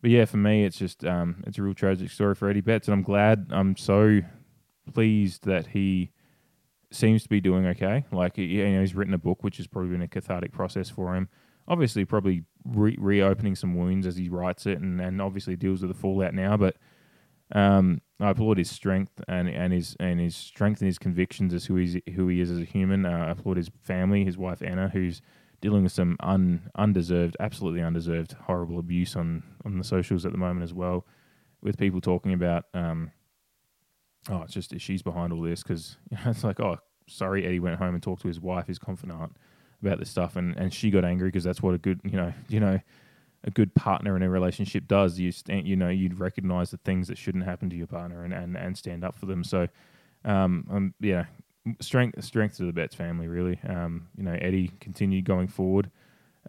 but 0.00 0.10
yeah, 0.10 0.26
for 0.26 0.36
me, 0.36 0.64
it's 0.64 0.78
just 0.78 1.04
um, 1.04 1.42
it's 1.46 1.58
a 1.58 1.62
real 1.62 1.74
tragic 1.74 2.10
story 2.10 2.34
for 2.34 2.48
Eddie 2.48 2.60
Betts, 2.60 2.88
and 2.88 2.92
I'm 2.92 3.02
glad 3.02 3.46
I'm 3.50 3.76
so 3.76 4.20
pleased 4.92 5.46
that 5.46 5.68
he 5.68 6.10
seems 6.94 7.22
to 7.22 7.28
be 7.28 7.40
doing 7.40 7.66
okay. 7.66 8.04
Like 8.12 8.38
you 8.38 8.68
know, 8.70 8.80
he's 8.80 8.94
written 8.94 9.14
a 9.14 9.18
book, 9.18 9.42
which 9.42 9.56
has 9.58 9.66
probably 9.66 9.90
been 9.90 10.02
a 10.02 10.08
cathartic 10.08 10.52
process 10.52 10.88
for 10.88 11.14
him. 11.14 11.28
Obviously, 11.66 12.04
probably 12.04 12.44
re- 12.64 12.96
reopening 12.98 13.54
some 13.54 13.74
wounds 13.74 14.06
as 14.06 14.16
he 14.16 14.28
writes 14.28 14.66
it, 14.66 14.80
and, 14.80 15.00
and 15.00 15.20
obviously 15.20 15.56
deals 15.56 15.80
with 15.82 15.90
the 15.90 15.98
fallout 15.98 16.34
now. 16.34 16.56
But 16.56 16.76
um, 17.52 18.00
I 18.20 18.30
applaud 18.30 18.58
his 18.58 18.70
strength 18.70 19.12
and, 19.28 19.48
and 19.48 19.72
his 19.72 19.96
and 20.00 20.20
his 20.20 20.36
strength 20.36 20.80
and 20.80 20.86
his 20.86 20.98
convictions 20.98 21.52
as 21.54 21.66
who 21.66 21.76
he's 21.76 21.96
who 22.14 22.28
he 22.28 22.40
is 22.40 22.50
as 22.50 22.58
a 22.58 22.64
human. 22.64 23.04
Uh, 23.06 23.26
I 23.28 23.30
applaud 23.30 23.56
his 23.56 23.70
family, 23.82 24.24
his 24.24 24.38
wife 24.38 24.62
Anna, 24.62 24.88
who's 24.88 25.20
dealing 25.60 25.82
with 25.82 25.92
some 25.92 26.16
un, 26.20 26.70
undeserved, 26.76 27.36
absolutely 27.40 27.82
undeserved, 27.82 28.32
horrible 28.32 28.78
abuse 28.78 29.16
on 29.16 29.42
on 29.64 29.78
the 29.78 29.84
socials 29.84 30.26
at 30.26 30.32
the 30.32 30.38
moment 30.38 30.62
as 30.62 30.74
well, 30.74 31.06
with 31.62 31.78
people 31.78 32.00
talking 32.00 32.32
about. 32.32 32.66
Um, 32.74 33.10
oh, 34.30 34.42
it's 34.42 34.52
just 34.52 34.78
she's 34.80 35.02
behind 35.02 35.32
all 35.32 35.40
this 35.40 35.62
because 35.62 35.96
you 36.10 36.18
know, 36.24 36.30
it's 36.30 36.44
like, 36.44 36.60
oh, 36.60 36.78
sorry, 37.06 37.44
Eddie 37.44 37.60
went 37.60 37.78
home 37.78 37.94
and 37.94 38.02
talked 38.02 38.22
to 38.22 38.28
his 38.28 38.40
wife, 38.40 38.66
his 38.66 38.78
confidant, 38.78 39.36
about 39.82 39.98
this 39.98 40.10
stuff, 40.10 40.36
and, 40.36 40.56
and 40.56 40.72
she 40.72 40.90
got 40.90 41.04
angry 41.04 41.28
because 41.28 41.44
that's 41.44 41.62
what 41.62 41.74
a 41.74 41.78
good, 41.78 42.00
you 42.04 42.16
know, 42.16 42.32
you 42.48 42.60
know, 42.60 42.80
a 43.44 43.50
good 43.50 43.74
partner 43.74 44.16
in 44.16 44.22
a 44.22 44.28
relationship 44.30 44.88
does. 44.88 45.18
You 45.18 45.30
stand, 45.30 45.68
you 45.68 45.76
know, 45.76 45.90
you'd 45.90 46.18
recognize 46.18 46.70
the 46.70 46.78
things 46.78 47.08
that 47.08 47.18
shouldn't 47.18 47.44
happen 47.44 47.68
to 47.70 47.76
your 47.76 47.86
partner 47.86 48.24
and, 48.24 48.32
and, 48.32 48.56
and 48.56 48.76
stand 48.76 49.04
up 49.04 49.14
for 49.14 49.26
them. 49.26 49.44
So, 49.44 49.68
um, 50.24 50.66
um, 50.70 50.94
yeah, 51.00 51.26
strength 51.80 52.22
strength 52.24 52.56
to 52.56 52.64
the 52.64 52.72
Betts 52.72 52.94
family, 52.94 53.28
really. 53.28 53.60
Um, 53.68 54.08
you 54.16 54.24
know, 54.24 54.36
Eddie 54.40 54.70
continued 54.80 55.24
going 55.24 55.48
forward. 55.48 55.90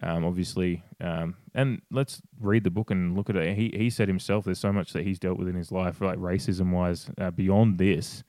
Um, 0.02 0.26
obviously, 0.26 0.84
um, 1.02 1.36
and 1.56 1.82
let's 1.90 2.22
read 2.40 2.66
the 2.66 2.70
book 2.70 2.92
and 2.92 3.16
look 3.16 3.30
at 3.30 3.38
it. 3.38 3.58
He 3.58 3.74
he 3.76 3.90
said 3.90 4.08
himself, 4.08 4.46
there's 4.46 4.60
so 4.60 4.74
much 4.74 4.94
that 4.94 5.04
he's 5.04 5.18
dealt 5.18 5.40
with 5.40 5.48
in 5.48 5.56
his 5.56 5.72
life, 5.72 6.02
like 6.02 6.20
racism 6.20 6.72
wise, 6.72 7.10
uh, 7.18 7.32
beyond 7.32 7.78
this, 7.78 8.24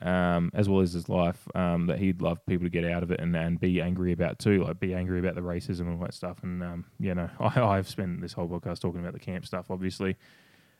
um, 0.00 0.50
as 0.54 0.68
well 0.68 0.80
as 0.80 0.92
his 0.92 1.08
life, 1.08 1.48
um, 1.56 1.88
that 1.88 1.98
he'd 1.98 2.22
love 2.22 2.38
people 2.46 2.64
to 2.64 2.70
get 2.70 2.84
out 2.84 3.02
of 3.02 3.10
it 3.10 3.20
and, 3.20 3.36
and 3.36 3.60
be 3.60 3.80
angry 3.82 4.12
about 4.12 4.38
too, 4.38 4.62
like 4.62 4.78
be 4.78 4.94
angry 4.94 5.18
about 5.18 5.34
the 5.34 5.40
racism 5.40 5.80
and 5.80 5.98
all 5.98 6.06
that 6.06 6.14
stuff. 6.14 6.38
And 6.44 6.62
um, 6.62 6.84
you 7.00 7.14
know, 7.14 7.28
I, 7.40 7.60
I've 7.60 7.88
spent 7.88 8.20
this 8.20 8.32
whole 8.32 8.48
podcast 8.48 8.80
talking 8.80 9.00
about 9.00 9.12
the 9.12 9.18
camp 9.18 9.44
stuff, 9.44 9.66
obviously, 9.68 10.16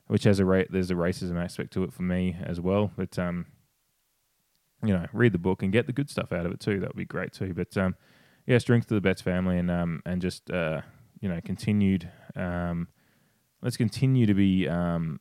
which 0.07 0.22
has 0.22 0.39
a 0.39 0.45
ra- 0.45 0.62
there's 0.70 0.93
a 0.93 0.95
racism 0.95 1.43
aspect 1.43 1.72
to 1.72 1.83
it 1.83 1.93
for 1.93 2.03
me 2.03 2.37
as 2.45 2.61
well, 2.61 2.93
but 2.97 3.18
um, 3.18 3.47
you 4.85 4.93
know, 4.93 5.07
read 5.12 5.33
the 5.33 5.39
book 5.39 5.64
and 5.64 5.72
get 5.72 5.87
the 5.87 5.93
good 5.93 6.11
stuff 6.11 6.33
out 6.33 6.47
of 6.47 6.53
it 6.53 6.61
too. 6.61 6.78
That 6.78 6.91
would 6.91 6.97
be 6.97 7.05
great 7.05 7.33
too. 7.33 7.55
But 7.55 7.76
um, 7.76 7.97
yeah, 8.47 8.59
strength 8.59 8.87
to 8.89 8.95
the 8.95 9.01
Betts 9.01 9.22
family 9.22 9.59
and 9.59 9.68
um, 9.68 10.01
and 10.07 10.22
just 10.22 10.49
uh, 10.49 10.83
you 11.23 11.29
know, 11.31 11.41
continued. 11.43 12.11
Um, 12.37 12.89
let's 13.62 13.79
continue 13.79 14.27
to 14.27 14.35
be 14.35 14.68
um, 14.68 15.20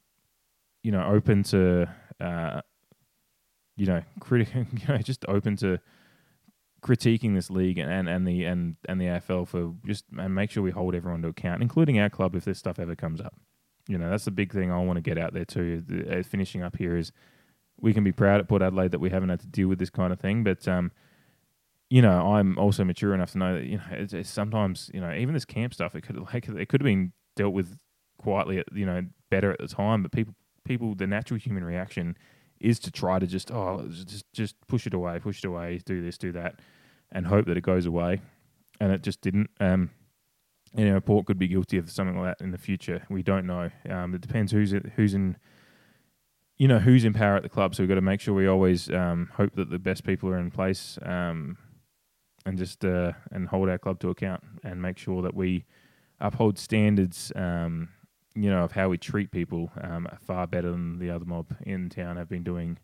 you 0.83 0.91
know, 0.91 1.05
open 1.05 1.43
to 1.43 1.87
uh, 2.19 2.61
you 3.77 3.85
know, 3.85 4.03
criti- 4.19 4.53
you 4.87 4.93
know, 4.93 4.97
just 4.97 5.23
open 5.27 5.55
to 5.57 5.79
critiquing 6.81 7.35
this 7.35 7.49
league 7.51 7.77
and, 7.77 7.91
and, 7.91 8.09
and 8.09 8.27
the 8.27 8.43
and, 8.43 8.75
and 8.89 8.99
the 8.99 9.05
AFL 9.05 9.47
for 9.47 9.73
just 9.85 10.05
and 10.17 10.33
make 10.33 10.51
sure 10.51 10.63
we 10.63 10.71
hold 10.71 10.95
everyone 10.95 11.21
to 11.21 11.29
account, 11.29 11.61
including 11.61 11.99
our 11.99 12.09
club 12.09 12.35
if 12.35 12.43
this 12.43 12.59
stuff 12.59 12.79
ever 12.79 12.95
comes 12.95 13.21
up. 13.21 13.35
You 13.87 13.97
know, 13.97 14.09
that's 14.09 14.25
the 14.25 14.31
big 14.31 14.51
thing 14.51 14.71
I 14.71 14.79
want 14.83 14.97
to 14.97 15.01
get 15.01 15.17
out 15.17 15.33
there 15.33 15.45
too. 15.45 15.83
The, 15.85 16.19
uh, 16.19 16.23
finishing 16.23 16.63
up 16.63 16.77
here 16.77 16.97
is 16.97 17.11
we 17.79 17.93
can 17.93 18.03
be 18.03 18.11
proud 18.11 18.39
at 18.39 18.47
Port 18.47 18.61
Adelaide 18.61 18.91
that 18.91 18.99
we 18.99 19.09
haven't 19.09 19.29
had 19.29 19.39
to 19.41 19.47
deal 19.47 19.67
with 19.67 19.79
this 19.79 19.89
kind 19.89 20.13
of 20.13 20.19
thing, 20.19 20.43
but 20.43 20.67
um, 20.67 20.91
you 21.91 22.01
know, 22.01 22.33
I'm 22.35 22.57
also 22.57 22.85
mature 22.85 23.13
enough 23.13 23.33
to 23.33 23.37
know 23.37 23.55
that 23.55 23.65
you 23.65 23.75
know 23.75 23.83
it's, 23.91 24.13
it's 24.13 24.29
sometimes 24.29 24.89
you 24.93 25.01
know 25.01 25.13
even 25.13 25.33
this 25.33 25.43
camp 25.43 25.73
stuff 25.73 25.93
it 25.93 26.01
could 26.01 26.17
like 26.17 26.47
it 26.47 26.69
could 26.69 26.79
have 26.79 26.85
been 26.85 27.11
dealt 27.35 27.53
with 27.53 27.77
quietly, 28.17 28.59
at, 28.59 28.65
you 28.71 28.85
know, 28.85 29.03
better 29.29 29.51
at 29.51 29.59
the 29.59 29.67
time, 29.67 30.01
but 30.01 30.13
people 30.13 30.33
people 30.63 30.95
the 30.95 31.05
natural 31.05 31.37
human 31.37 31.65
reaction 31.65 32.15
is 32.61 32.79
to 32.79 32.91
try 32.91 33.19
to 33.19 33.27
just 33.27 33.51
oh 33.51 33.85
just 33.89 34.23
just 34.31 34.55
push 34.67 34.87
it 34.87 34.93
away, 34.93 35.19
push 35.19 35.39
it 35.39 35.47
away, 35.47 35.81
do 35.85 36.01
this, 36.01 36.17
do 36.17 36.31
that, 36.31 36.61
and 37.11 37.27
hope 37.27 37.45
that 37.45 37.57
it 37.57 37.61
goes 37.61 37.85
away, 37.85 38.21
and 38.79 38.93
it 38.93 39.03
just 39.03 39.19
didn't. 39.19 39.49
Um, 39.59 39.89
you 40.73 40.85
know, 40.85 41.01
Port 41.01 41.25
could 41.25 41.37
be 41.37 41.49
guilty 41.49 41.77
of 41.77 41.91
something 41.91 42.17
like 42.17 42.37
that 42.37 42.43
in 42.45 42.51
the 42.51 42.57
future. 42.57 43.05
We 43.09 43.21
don't 43.21 43.45
know. 43.45 43.69
Um, 43.89 44.15
it 44.15 44.21
depends 44.21 44.53
who's 44.53 44.73
who's 44.95 45.13
in. 45.13 45.35
You 46.57 46.69
know 46.69 46.79
who's 46.79 47.03
in 47.03 47.13
power 47.13 47.35
at 47.35 47.43
the 47.43 47.49
club, 47.49 47.75
so 47.75 47.83
we've 47.83 47.89
got 47.89 47.95
to 47.95 48.01
make 48.01 48.21
sure 48.21 48.33
we 48.33 48.47
always 48.47 48.89
um, 48.91 49.29
hope 49.33 49.55
that 49.55 49.71
the 49.71 49.79
best 49.79 50.05
people 50.05 50.29
are 50.29 50.37
in 50.37 50.51
place, 50.51 50.97
um, 51.01 51.57
and 52.45 52.57
just 52.57 52.83
uh, 52.83 53.13
and 53.31 53.47
hold 53.47 53.69
our 53.69 53.77
club 53.77 53.99
to 53.99 54.09
account, 54.09 54.43
and 54.63 54.81
make 54.81 54.97
sure 54.97 55.21
that 55.21 55.35
we 55.35 55.65
uphold 56.19 56.57
standards 56.59 57.31
um, 57.35 57.89
you 58.35 58.49
know, 58.49 58.63
of 58.63 58.71
how 58.71 58.89
we 58.89 58.97
treat 58.97 59.31
people 59.31 59.71
um, 59.81 60.07
far 60.25 60.47
better 60.47 60.71
than 60.71 60.99
the 60.99 61.09
other 61.09 61.25
mob 61.25 61.55
in 61.65 61.89
town 61.89 62.17
have 62.17 62.29
been 62.29 62.43
doing 62.43 62.77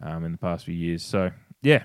um, 0.00 0.24
in 0.24 0.32
the 0.32 0.38
past 0.38 0.64
few 0.64 0.74
years. 0.74 1.02
So, 1.02 1.30
yeah, 1.62 1.82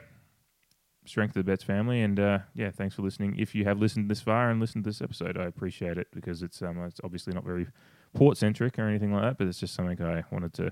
strength 1.06 1.36
of 1.36 1.46
the 1.46 1.52
Betts 1.52 1.64
family, 1.64 2.02
and 2.02 2.20
uh, 2.20 2.40
yeah, 2.54 2.70
thanks 2.70 2.96
for 2.96 3.02
listening. 3.02 3.36
If 3.38 3.56
you 3.56 3.64
have 3.66 3.80
listened 3.80 4.10
this 4.10 4.22
far 4.22 4.50
and 4.50 4.60
listened 4.60 4.84
to 4.84 4.90
this 4.90 5.02
episode, 5.02 5.38
I 5.38 5.46
appreciate 5.46 5.98
it 5.98 6.08
because 6.14 6.44
it's 6.44 6.62
um, 6.62 6.84
it's 6.84 7.02
obviously 7.04 7.34
not 7.34 7.44
very 7.44 7.68
port 8.14 8.38
centric 8.38 8.78
or 8.78 8.88
anything 8.88 9.14
like 9.14 9.24
that, 9.24 9.38
but 9.38 9.48
it's 9.48 9.60
just 9.60 9.74
something 9.74 10.02
I 10.02 10.24
wanted 10.32 10.54
to 10.56 10.72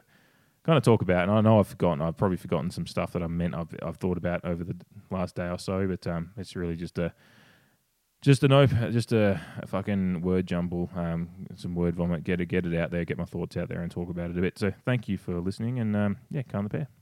kind 0.63 0.77
of 0.77 0.83
talk 0.83 1.01
about. 1.01 1.23
And 1.23 1.31
I 1.31 1.41
know 1.41 1.59
I've 1.59 1.67
forgotten, 1.67 2.01
I've 2.01 2.17
probably 2.17 2.37
forgotten 2.37 2.71
some 2.71 2.87
stuff 2.87 3.13
that 3.13 3.23
I 3.23 3.27
meant 3.27 3.55
I've 3.55 3.73
I've 3.81 3.97
thought 3.97 4.17
about 4.17 4.43
over 4.45 4.63
the 4.63 4.75
last 5.09 5.35
day 5.35 5.47
or 5.47 5.59
so, 5.59 5.87
but 5.87 6.05
um, 6.07 6.31
it's 6.37 6.55
really 6.55 6.75
just 6.75 6.97
a 6.97 7.13
just 8.21 8.43
an 8.43 8.51
open, 8.51 8.91
just 8.91 9.13
a, 9.13 9.39
a, 9.61 9.67
fucking 9.67 10.21
word 10.21 10.45
jumble, 10.45 10.89
um, 10.95 11.29
some 11.55 11.73
word 11.73 11.95
vomit. 11.95 12.23
Get 12.25 12.41
it, 12.41 12.47
get 12.47 12.65
it 12.65 12.77
out 12.77 12.91
there. 12.91 13.05
Get 13.05 13.17
my 13.17 13.25
thoughts 13.25 13.55
out 13.55 13.69
there 13.69 13.81
and 13.81 13.89
talk 13.89 14.09
about 14.09 14.29
it 14.29 14.37
a 14.37 14.41
bit. 14.41 14.59
So 14.59 14.73
thank 14.85 15.07
you 15.07 15.17
for 15.17 15.39
listening, 15.39 15.79
and 15.79 15.95
um, 15.95 16.17
yeah, 16.29 16.43
calm 16.43 16.65
the 16.65 16.69
pair. 16.69 16.98